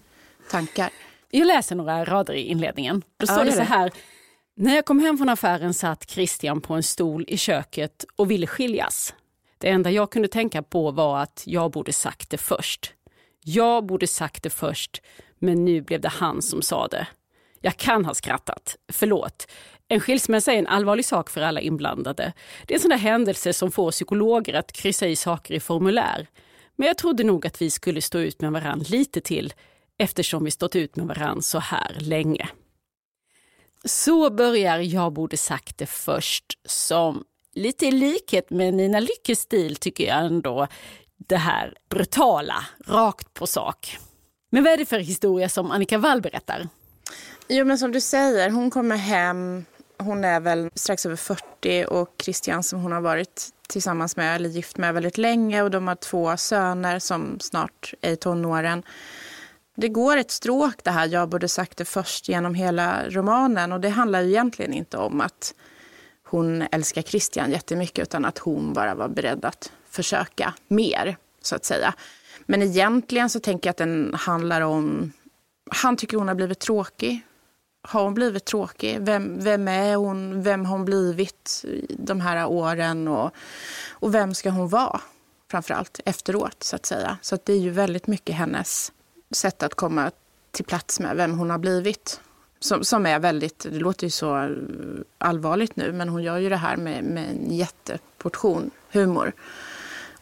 Tankar. 0.52 0.90
Jag 1.30 1.48
läser 1.48 1.76
några 1.76 2.06
rader 2.06 2.34
i 2.34 2.42
inledningen. 2.42 3.02
Då 3.18 3.28
står 3.28 3.40
ja, 3.40 3.44
det 3.44 3.52
så 3.52 3.62
här. 3.62 3.92
När 4.56 4.76
jag 4.76 4.86
kom 4.86 5.00
hem 5.00 5.18
från 5.18 5.30
affären 5.30 5.74
satt 5.74 6.10
Christian 6.10 6.62
på 6.62 6.74
en 6.74 6.84
stol 6.84 7.26
i 7.28 7.38
köket 7.38 8.06
och 8.16 8.32
ville 8.32 8.48
skiljas. 8.48 9.14
Det 9.58 9.70
enda 9.70 9.92
jag 9.92 10.12
kunde 10.12 10.28
tänka 10.28 10.64
på 10.64 10.92
var 10.92 11.20
att 11.20 11.44
jag 11.46 11.72
borde 11.72 11.94
sagt 11.94 12.30
det 12.30 12.38
först. 12.38 12.94
Jag 13.44 13.86
borde 13.86 14.08
sagt 14.08 14.44
det 14.44 14.50
först, 14.50 15.02
men 15.40 15.66
nu 15.66 15.82
blev 15.82 16.02
det 16.02 16.10
han 16.10 16.42
som 16.42 16.62
sa 16.62 16.88
det. 16.88 17.08
Jag 17.62 17.78
kan 17.78 18.06
ha 18.06 18.14
skrattat, 18.14 18.76
förlåt. 18.92 19.48
En 19.88 20.00
skilsmässa 20.00 20.54
är 20.54 20.60
en 20.60 20.68
allvarlig 20.68 21.06
sak 21.06 21.30
för 21.30 21.42
alla 21.42 21.62
inblandade. 21.62 22.34
Det 22.68 22.74
är 22.74 22.78
en 22.78 22.82
sån 22.82 22.90
där 22.90 22.98
händelse 22.98 23.54
som 23.54 23.72
får 23.72 23.92
psykologer 23.92 24.54
att 24.54 24.72
kryssa 24.72 25.08
i 25.08 25.16
saker 25.16 25.54
i 25.54 25.60
formulär. 25.60 26.28
Men 26.76 26.88
jag 26.88 26.98
trodde 26.98 27.24
nog 27.24 27.48
att 27.48 27.62
vi 27.62 27.70
skulle 27.70 28.02
stå 28.02 28.20
ut 28.20 28.42
med 28.42 28.52
varann 28.52 28.80
lite 28.80 29.22
till 29.22 29.54
eftersom 29.98 30.44
vi 30.44 30.52
stått 30.52 30.76
ut 30.76 30.96
med 30.96 31.08
varann 31.08 31.42
så 31.42 31.60
här 31.60 31.98
länge. 32.00 32.50
Så 33.86 34.30
börjar 34.30 34.80
Jag 34.80 35.14
borde 35.14 35.38
sagt 35.38 35.78
det 35.78 35.86
först 35.86 36.46
som 36.66 37.24
lite 37.54 37.86
i 37.86 37.92
likhet 37.92 38.50
med 38.50 38.74
Nina 38.74 39.00
Lyckes 39.00 39.40
stil 39.40 39.76
tycker 39.76 40.08
jag 40.08 40.26
ändå 40.26 40.68
det 41.18 41.38
här 41.38 41.74
brutala, 41.90 42.66
rakt 42.86 43.34
på 43.34 43.48
sak. 43.48 43.98
Men 44.52 44.64
vad 44.64 44.74
är 44.74 44.78
det 44.78 44.86
för 44.86 45.00
historia 45.00 45.50
som 45.50 45.72
Annika 45.72 45.98
Wall 45.98 46.22
berättar? 46.22 46.68
Jo 47.48 47.66
men 47.66 47.78
som 47.78 47.92
du 47.92 48.02
säger, 48.02 48.50
hon 48.50 48.72
kommer 48.72 48.96
hem, 48.98 49.66
hon 49.98 50.24
är 50.24 50.40
väl 50.40 50.70
strax 50.76 51.06
över 51.06 51.16
40 51.16 51.86
och 51.86 52.16
Christian 52.24 52.64
som 52.64 52.82
hon 52.82 52.92
har 52.92 53.02
varit 53.02 53.50
tillsammans 53.70 54.16
med 54.16 54.36
eller 54.36 54.50
gift 54.50 54.78
med 54.78 54.94
väldigt 54.94 55.18
länge 55.18 55.62
och 55.62 55.72
de 55.72 55.88
har 55.88 55.96
två 55.96 56.38
söner 56.38 57.00
som 57.00 57.40
snart 57.40 57.94
är 58.02 58.12
i 58.12 58.16
tonåren. 58.16 58.84
Det 59.76 59.90
går 59.90 60.18
ett 60.18 60.32
stråk 60.32 60.84
det 60.84 60.92
här, 60.92 61.08
jag 61.08 61.30
borde 61.30 61.48
sagt 61.48 61.78
det 61.78 61.86
först 61.86 62.30
genom 62.30 62.56
hela 62.56 63.10
romanen 63.10 63.72
och 63.72 63.80
det 63.80 63.90
handlar 63.90 64.24
egentligen 64.24 64.74
inte 64.74 64.98
om 64.98 65.22
att 65.22 65.54
hon 66.24 66.62
älskar 66.72 67.02
Christian 67.02 67.52
jättemycket 67.52 68.04
utan 68.04 68.26
att 68.26 68.38
hon 68.38 68.74
bara 68.74 68.96
var 68.96 69.08
beredd 69.08 69.46
att 69.46 69.72
försöka 69.90 70.54
mer, 70.68 71.18
så 71.42 71.56
att 71.56 71.66
säga. 71.66 71.94
Men 72.46 72.62
egentligen 72.62 73.30
så 73.30 73.40
tänker 73.40 73.68
jag 73.68 73.72
att 73.72 73.78
den 73.78 74.14
handlar 74.14 74.62
om... 74.62 75.12
Han 75.72 75.98
tycker 75.98 76.18
hon 76.18 76.28
har 76.28 76.36
blivit 76.36 76.60
tråkig. 76.60 77.22
Har 77.82 78.04
hon 78.04 78.14
blivit 78.14 78.46
tråkig? 78.46 78.98
Vem, 79.02 79.40
vem 79.40 79.68
är 79.68 79.96
hon? 79.96 80.44
Vem 80.44 80.66
har 80.66 80.78
hon 80.78 80.86
blivit 80.86 81.66
de 81.90 82.22
här 82.22 82.46
åren? 82.46 83.08
Och, 83.08 83.32
och 83.90 84.14
vem 84.14 84.34
ska 84.34 84.50
hon 84.50 84.70
vara, 84.70 85.02
framför 85.52 85.74
allt 85.74 86.00
efteråt, 86.06 86.64
så 86.64 86.76
att 86.76 86.86
säga. 86.86 87.18
Så 87.22 87.36
att 87.36 87.46
det 87.46 87.54
är 87.54 87.60
ju 87.60 87.70
väldigt 87.70 88.08
mycket 88.08 88.36
hennes 88.36 88.92
sätt 89.36 89.64
att 89.64 89.76
komma 89.76 90.12
till 90.52 90.66
plats 90.66 91.00
med 91.00 91.16
vem 91.16 91.38
hon 91.38 91.50
har 91.50 91.58
blivit 91.58 92.22
som, 92.64 92.84
som 92.84 93.06
är 93.06 93.20
väldigt, 93.20 93.60
det 93.60 93.80
låter 93.80 94.04
ju 94.04 94.12
så 94.12 94.56
allvarligt 95.18 95.76
nu, 95.76 95.92
men 95.92 96.10
hon 96.10 96.24
gör 96.24 96.38
ju 96.38 96.50
det 96.50 96.58
här 96.58 96.78
med, 96.78 97.04
med 97.04 97.30
en 97.30 97.56
jätteportion 97.56 98.72
humor. 98.92 99.34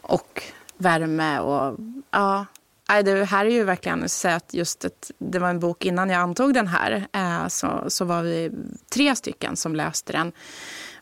Och 0.00 0.42
värme 0.76 1.38
och 1.38 1.78
ja, 2.10 2.46
det 2.86 3.24
här 3.24 3.46
är 3.46 3.50
ju 3.50 3.64
verkligen 3.64 4.08
så 4.08 4.28
att 4.28 4.54
just 4.54 4.84
ett, 4.84 5.10
det 5.18 5.38
var 5.38 5.50
en 5.50 5.60
bok 5.60 5.84
innan 5.84 6.10
jag 6.10 6.20
antog 6.20 6.54
den 6.54 6.66
här. 6.66 7.06
Eh, 7.12 7.48
så, 7.48 7.84
så 7.88 8.04
var 8.04 8.22
vi 8.22 8.50
tre 8.92 9.16
stycken 9.16 9.56
som 9.56 9.76
läste 9.76 10.12
den. 10.12 10.32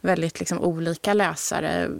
Väldigt 0.01 0.41
liksom 0.41 0.59
olika 0.61 1.15
läsare, 1.15 1.91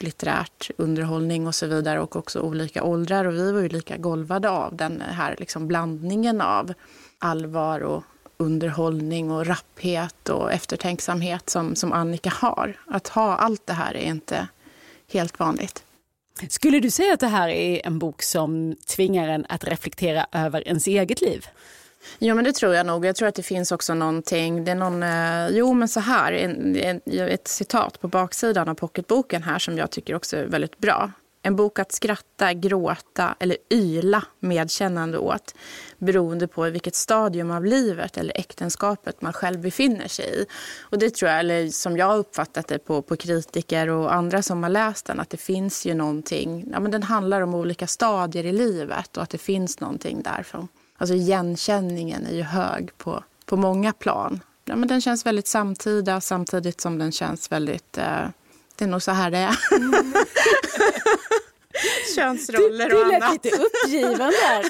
litterärt, 0.00 0.70
underhållning 0.76 1.46
och 1.46 1.54
så 1.54 1.66
vidare 1.66 2.00
och 2.00 2.16
också 2.16 2.40
olika 2.40 2.82
åldrar. 2.82 3.24
Och 3.24 3.34
vi 3.34 3.52
var 3.52 3.60
ju 3.60 3.68
lika 3.68 3.96
golvade 3.96 4.50
av 4.50 4.76
den 4.76 5.00
här 5.00 5.36
liksom 5.38 5.68
blandningen 5.68 6.40
av 6.40 6.72
allvar 7.18 7.80
och 7.80 8.04
underhållning 8.36 9.30
och 9.30 9.46
rapphet 9.46 10.28
och 10.28 10.52
eftertänksamhet 10.52 11.50
som, 11.50 11.74
som 11.74 11.92
Annika 11.92 12.30
har. 12.30 12.76
Att 12.86 13.08
ha 13.08 13.36
allt 13.36 13.66
det 13.66 13.72
här 13.72 13.96
är 13.96 14.06
inte 14.06 14.48
helt 15.12 15.38
vanligt. 15.38 15.84
Skulle 16.48 16.80
du 16.80 16.90
säga 16.90 17.14
att 17.14 17.20
det 17.20 17.26
här 17.26 17.48
är 17.48 17.86
en 17.86 17.98
bok 17.98 18.22
som 18.22 18.76
tvingar 18.96 19.28
en 19.28 19.46
att 19.48 19.64
reflektera 19.64 20.26
över 20.32 20.68
ens 20.68 20.86
eget 20.86 21.20
liv? 21.20 21.46
Jo, 22.18 22.34
men 22.34 22.44
det 22.44 22.52
tror 22.52 22.74
jag 22.74 22.86
nog. 22.86 23.04
Jag 23.04 23.16
tror 23.16 23.28
att 23.28 23.34
det 23.34 23.42
finns 23.42 23.72
också 23.72 23.94
någonting. 23.94 24.64
Det 24.64 24.70
är 24.70 24.74
någon, 24.74 25.02
eh, 25.02 25.48
jo, 25.48 25.74
men 25.74 25.88
så 25.88 26.00
här, 26.00 26.32
en, 26.32 26.76
en, 26.76 27.00
ett 27.06 27.48
citat 27.48 28.00
på 28.00 28.08
baksidan 28.08 28.68
av 28.68 28.74
pocketboken 28.74 29.42
här 29.42 29.58
som 29.58 29.78
jag 29.78 29.90
tycker 29.90 30.14
också 30.14 30.36
är 30.36 30.46
väldigt 30.46 30.78
bra. 30.78 31.12
En 31.42 31.56
bok 31.56 31.78
att 31.78 31.92
skratta, 31.92 32.52
gråta 32.52 33.34
eller 33.40 33.56
yla 33.70 34.24
medkännande 34.40 35.18
åt 35.18 35.54
beroende 35.98 36.48
på 36.48 36.62
vilket 36.70 36.94
stadium 36.94 37.50
av 37.50 37.64
livet 37.64 38.16
eller 38.16 38.38
äktenskapet 38.40 39.22
man 39.22 39.32
själv 39.32 39.60
befinner 39.60 40.08
sig 40.08 40.40
i. 40.42 40.46
Och 40.80 40.98
det 40.98 41.14
tror 41.14 41.30
jag, 41.30 41.40
eller 41.40 41.68
som 41.68 41.96
jag 41.96 42.06
har 42.06 42.16
uppfattat 42.16 42.68
det 42.68 42.78
på, 42.78 43.02
på 43.02 43.16
kritiker 43.16 43.88
och 43.88 44.14
andra 44.14 44.42
som 44.42 44.62
har 44.62 44.70
läst 44.70 45.06
den, 45.06 45.20
att 45.20 45.30
det 45.30 45.36
finns 45.36 45.86
ju 45.86 45.94
någonting, 45.94 46.68
ja 46.72 46.80
men 46.80 46.90
den 46.90 47.02
handlar 47.02 47.40
om 47.40 47.54
olika 47.54 47.86
stadier 47.86 48.46
i 48.46 48.52
livet 48.52 49.16
och 49.16 49.22
att 49.22 49.30
det 49.30 49.38
finns 49.38 49.80
någonting 49.80 50.22
därifrån 50.22 50.68
alltså 50.98 51.14
igenkänningen 51.14 52.26
är 52.26 52.34
ju 52.34 52.42
hög 52.42 52.98
på, 52.98 53.24
på 53.46 53.56
många 53.56 53.92
plan. 53.92 54.40
Ja, 54.64 54.76
men 54.76 54.88
den 54.88 55.00
känns 55.00 55.26
väldigt 55.26 55.46
samtida 55.46 56.20
samtidigt 56.20 56.80
som 56.80 56.98
den 56.98 57.12
känns 57.12 57.52
väldigt 57.52 57.98
eh, 57.98 58.28
det 58.78 58.84
är 58.84 58.88
nog 58.88 59.02
så 59.02 59.10
här 59.10 59.30
det 59.30 59.38
är. 59.38 59.56
Könsroller 62.16 62.94
och 62.94 63.00
annat. 63.00 63.12
Du 63.12 63.20
lät 63.20 63.44
lite 63.44 63.62
uppgiven 63.62 64.18
där. 64.18 64.64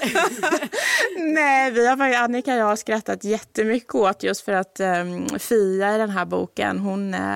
Nej, 1.33 1.71
vi 1.71 1.87
har, 1.87 2.13
Annika 2.13 2.53
och 2.53 2.59
jag 2.59 2.65
har 2.65 2.75
skrattat 2.75 3.23
jättemycket 3.23 3.95
åt 3.95 4.23
just 4.23 4.41
för 4.41 4.51
att 4.51 4.79
um, 4.79 5.39
Fia 5.39 5.95
i 5.95 5.97
den 5.97 6.09
här 6.09 6.25
boken, 6.25 6.79
hon, 6.79 7.13
uh, 7.13 7.35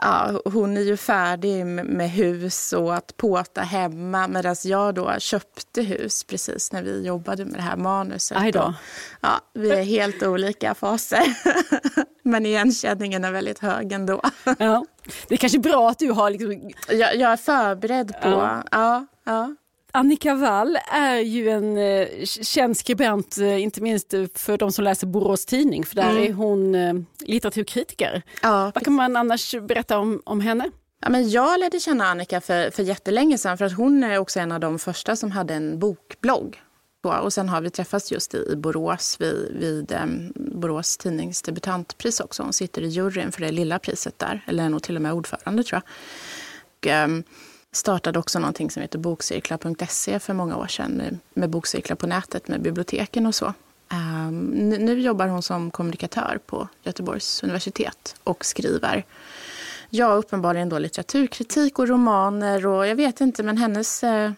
ja, 0.00 0.40
hon 0.44 0.76
är 0.76 0.80
ju 0.80 0.96
färdig 0.96 1.66
med 1.66 2.10
hus 2.10 2.72
och 2.72 2.94
att 2.94 3.16
påta 3.16 3.60
hemma 3.60 4.28
medan 4.28 4.56
jag 4.64 4.94
då 4.94 5.14
köpte 5.18 5.82
hus 5.82 6.24
precis 6.24 6.72
när 6.72 6.82
vi 6.82 7.06
jobbade 7.06 7.44
med 7.44 7.54
det 7.54 7.62
här 7.62 7.76
manuset. 7.76 8.38
Aj 8.38 8.52
då. 8.52 8.74
ja, 9.20 9.40
vi 9.54 9.70
är 9.70 9.82
helt 9.82 10.22
olika 10.22 10.74
faser. 10.74 11.24
Men 12.22 12.46
igenkänningen 12.46 13.24
är 13.24 13.32
väldigt 13.32 13.58
hög 13.58 13.92
ändå. 13.92 14.22
Ja. 14.58 14.84
Det 15.28 15.34
är 15.34 15.38
kanske 15.38 15.58
bra 15.58 15.90
att 15.90 15.98
du 15.98 16.10
har... 16.10 16.30
Liksom... 16.30 16.70
Jag, 16.88 17.16
jag 17.16 17.32
är 17.32 17.36
förberedd 17.36 18.08
på... 18.22 18.28
Ja. 18.28 18.62
Ja, 18.70 19.06
ja. 19.24 19.54
Annika 19.92 20.34
Wall 20.34 20.78
är 20.92 21.18
ju 21.18 21.48
en 21.48 21.78
eh, 21.78 22.24
känd 22.24 22.76
skribent, 22.76 23.38
eh, 23.38 23.62
inte 23.62 23.80
minst 23.80 24.14
för 24.34 24.56
de 24.56 24.72
som 24.72 24.84
läser 24.84 25.06
Borås 25.06 25.46
Tidning, 25.46 25.84
för 25.84 25.96
där 25.96 26.10
mm. 26.10 26.24
är 26.24 26.32
hon 26.32 26.74
eh, 26.74 26.94
litteraturkritiker. 27.18 28.22
Ja, 28.42 28.72
Vad 28.74 28.84
kan 28.84 28.92
man 28.92 29.16
annars 29.16 29.54
berätta 29.54 29.98
om, 29.98 30.22
om 30.24 30.40
henne? 30.40 30.70
Ja, 31.02 31.10
men 31.10 31.30
jag 31.30 31.60
lärde 31.60 31.80
känna 31.80 32.04
Annika 32.04 32.40
för, 32.40 32.70
för 32.70 32.82
jättelänge 32.82 33.38
sedan, 33.38 33.58
för 33.58 33.64
att 33.64 33.76
hon 33.76 34.04
är 34.04 34.18
också 34.18 34.40
en 34.40 34.52
av 34.52 34.60
de 34.60 34.78
första 34.78 35.16
som 35.16 35.30
hade 35.30 35.54
en 35.54 35.78
bokblogg. 35.78 36.62
Och 37.02 37.32
sen 37.32 37.48
har 37.48 37.60
vi 37.60 37.70
träffats 37.70 38.12
just 38.12 38.34
i 38.34 38.56
Borås 38.56 39.16
vid, 39.20 39.56
vid 39.60 39.92
um, 40.02 40.32
Borås 40.34 40.96
tidnings 40.96 41.42
debutantpris 41.42 42.20
också. 42.20 42.42
Hon 42.42 42.52
sitter 42.52 42.82
i 42.82 42.88
juryn 42.88 43.32
för 43.32 43.40
det 43.40 43.52
lilla 43.52 43.78
priset 43.78 44.18
där, 44.18 44.44
eller 44.46 44.64
är 44.64 44.68
nog 44.68 44.82
till 44.82 44.96
och 44.96 45.02
med 45.02 45.12
ordförande 45.12 45.64
tror 45.64 45.82
jag. 45.82 47.02
Och, 47.04 47.04
um, 47.08 47.24
startade 47.72 48.18
också 48.18 48.38
någonting 48.38 48.70
som 48.70 48.82
heter 48.82 48.98
bokcirklar.se 48.98 50.18
för 50.18 50.34
många 50.34 50.56
år 50.56 50.66
sedan 50.66 50.92
med, 50.92 51.18
med 51.34 51.50
bokcirklar 51.50 51.96
på 51.96 52.06
nätet 52.06 52.48
med 52.48 52.62
biblioteken 52.62 53.26
och 53.26 53.34
så. 53.34 53.54
Um, 53.92 54.40
nu, 54.60 55.00
jobbar 55.00 55.26
hon 55.26 55.42
som 55.42 55.70
kommunikatör 55.70 56.38
på 56.46 56.68
Göteborgs 56.82 57.42
universitet 57.42 58.16
och 58.24 58.44
skriver 58.44 59.04
Ja, 59.90 60.12
uppenbarligen 60.12 60.68
då 60.68 60.78
litteraturkritik 60.78 61.78
och 61.78 61.88
romaner 61.88 62.66
och 62.66 62.86
jag 62.86 62.96
vet 62.96 63.20
inte, 63.20 63.42
men 63.42 63.56
hennes 63.56 64.04
uh, 64.04 64.30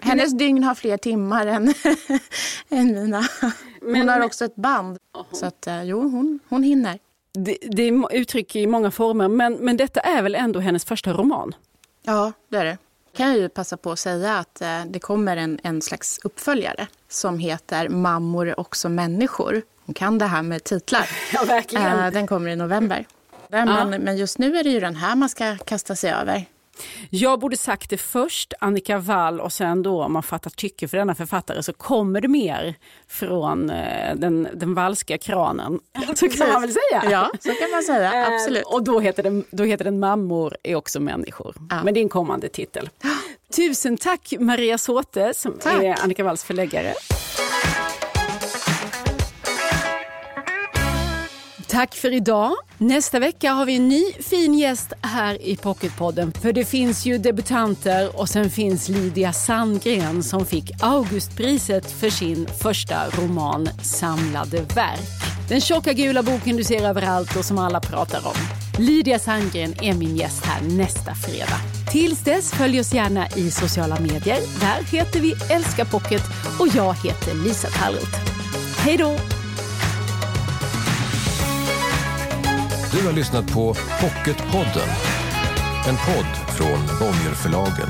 hennes 0.00 0.38
dygn 0.38 0.64
har 0.64 0.74
fler 0.74 0.96
timmar 0.96 1.46
än, 1.46 1.74
än 2.68 2.94
mina. 2.94 3.24
Hon 3.80 3.92
men, 3.92 4.08
har 4.08 4.20
också 4.20 4.44
ett 4.44 4.56
band. 4.56 4.98
Aha. 5.14 5.26
Så 5.32 5.46
att, 5.46 5.66
eh, 5.66 5.82
jo, 5.82 6.00
hon, 6.00 6.38
hon 6.48 6.62
hinner. 6.62 6.98
Det, 7.32 7.58
det 7.70 7.82
är 7.82 8.14
uttryck 8.14 8.56
i 8.56 8.66
många 8.66 8.90
former, 8.90 9.28
men, 9.28 9.54
men 9.54 9.76
detta 9.76 10.00
är 10.00 10.22
väl 10.22 10.34
ändå 10.34 10.60
hennes 10.60 10.84
första 10.84 11.12
roman? 11.12 11.54
Ja, 12.06 12.32
det 12.48 12.56
är 12.56 12.64
det. 12.64 12.78
kan 13.16 13.28
jag 13.28 13.38
ju 13.38 13.48
passa 13.48 13.76
på 13.76 13.92
att 13.92 13.98
säga 13.98 14.38
att 14.38 14.60
eh, 14.60 14.84
det 14.86 14.98
kommer 14.98 15.36
en, 15.36 15.58
en 15.62 15.82
slags 15.82 16.18
uppföljare 16.24 16.86
som 17.08 17.38
heter 17.38 17.88
Mammor 17.88 18.48
är 18.48 18.60
också 18.60 18.88
människor. 18.88 19.62
Hon 19.86 19.94
kan 19.94 20.18
det 20.18 20.26
här 20.26 20.42
med 20.42 20.64
titlar. 20.64 21.08
Ja, 21.32 21.44
verkligen. 21.44 21.98
Eh, 21.98 22.10
den 22.10 22.26
kommer 22.26 22.50
i 22.50 22.56
november. 22.56 23.06
Men, 23.48 23.68
ja. 23.68 23.84
men 23.84 24.16
just 24.16 24.38
nu 24.38 24.56
är 24.56 24.64
det 24.64 24.70
ju 24.70 24.80
den 24.80 24.96
här 24.96 25.16
man 25.16 25.28
ska 25.28 25.56
kasta 25.56 25.96
sig 25.96 26.10
över. 26.10 26.44
Jag 27.10 27.40
borde 27.40 27.56
sagt 27.56 27.90
det 27.90 27.96
först, 27.98 28.54
Annika 28.60 28.98
Wall, 28.98 29.40
och 29.40 29.52
sen 29.52 29.82
då 29.82 30.02
om 30.02 30.12
man 30.12 30.22
fattar 30.22 30.50
tycke 30.50 30.88
för 30.88 30.96
denna 30.96 31.14
författare 31.14 31.62
så 31.62 31.72
kommer 31.72 32.20
det 32.20 32.28
mer 32.28 32.74
från 33.08 33.70
eh, 33.70 34.14
den, 34.16 34.48
den 34.54 34.74
valska 34.74 35.18
kranen. 35.18 35.80
Så 36.14 36.28
kan 36.28 36.48
man 36.52 36.60
väl 36.62 36.72
säga? 36.72 37.10
Ja, 37.10 37.30
så 37.40 37.48
kan 37.48 37.70
man 37.70 37.82
säga. 37.82 38.14
Eh, 38.14 38.34
Absolut. 38.34 38.64
och 38.66 38.84
då 38.84 39.00
heter, 39.00 39.22
den, 39.22 39.44
då 39.50 39.64
heter 39.64 39.84
den 39.84 39.98
Mammor 40.00 40.56
är 40.62 40.74
också 40.74 41.00
människor. 41.00 41.54
Ja. 41.70 41.82
Men 41.84 41.94
det 41.94 42.00
är 42.00 42.02
en 42.02 42.08
kommande 42.08 42.48
titel. 42.48 42.90
Tusen 43.56 43.96
tack 43.96 44.32
Maria 44.40 44.78
Såte 44.78 45.34
som 45.34 45.58
tack. 45.60 45.82
är 45.82 46.02
Annika 46.02 46.24
Walls 46.24 46.44
förläggare. 46.44 46.94
Tack 51.76 51.94
för 51.94 52.12
idag. 52.12 52.52
Nästa 52.78 53.18
vecka 53.18 53.52
har 53.52 53.66
vi 53.66 53.76
en 53.76 53.88
ny 53.88 54.12
fin 54.12 54.54
gäst 54.54 54.92
här 55.02 55.42
i 55.42 55.56
Pocketpodden. 55.56 56.32
För 56.32 56.52
det 56.52 56.64
finns 56.64 57.06
ju 57.06 57.18
debutanter 57.18 58.20
och 58.20 58.28
sen 58.28 58.50
finns 58.50 58.88
Lydia 58.88 59.32
Sandgren 59.32 60.22
som 60.22 60.46
fick 60.46 60.82
Augustpriset 60.82 61.90
för 61.90 62.10
sin 62.10 62.46
första 62.62 63.10
roman 63.10 63.68
Samlade 63.82 64.60
verk. 64.60 65.08
Den 65.48 65.60
tjocka 65.60 65.92
gula 65.92 66.22
boken 66.22 66.56
du 66.56 66.64
ser 66.64 66.88
överallt 66.88 67.36
och 67.36 67.44
som 67.44 67.58
alla 67.58 67.80
pratar 67.80 68.26
om. 68.26 68.36
Lydia 68.78 69.18
Sandgren 69.18 69.74
är 69.82 69.94
min 69.94 70.16
gäst 70.16 70.44
här 70.44 70.62
nästa 70.62 71.14
fredag. 71.14 71.60
Tills 71.92 72.24
dess 72.24 72.52
följ 72.52 72.80
oss 72.80 72.94
gärna 72.94 73.28
i 73.28 73.50
sociala 73.50 74.00
medier. 74.00 74.60
Där 74.60 74.98
heter 74.98 75.20
vi 75.20 75.34
Älska 75.50 75.84
Pocket 75.84 76.22
och 76.60 76.68
jag 76.74 76.94
heter 76.94 77.34
Lisa 77.44 77.68
Tallroth. 77.68 78.18
Hej 78.78 78.96
då! 78.96 79.35
Du 83.00 83.06
har 83.06 83.12
lyssnat 83.12 83.52
på 83.52 83.74
Pocketpodden. 84.00 84.88
En 85.88 85.96
podd 85.96 86.56
från 86.56 86.98
Bonnierförlagen. 87.00 87.88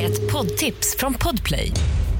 Ett 0.00 0.32
poddtips 0.32 0.96
från 0.98 1.14
Podplay. 1.14 1.72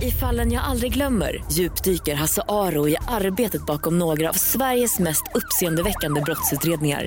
I 0.02 0.10
fallen 0.10 0.52
jag 0.52 0.64
aldrig 0.64 0.94
glömmer 0.94 1.44
djupdyker 1.52 2.14
Hasse 2.14 2.42
Aro 2.48 2.88
i 2.88 2.96
arbetet 3.08 3.66
bakom 3.66 3.98
några 3.98 4.28
av 4.28 4.34
Sveriges 4.34 4.98
mest 4.98 5.22
uppseendeväckande 5.34 6.20
brottsutredningar 6.20 7.06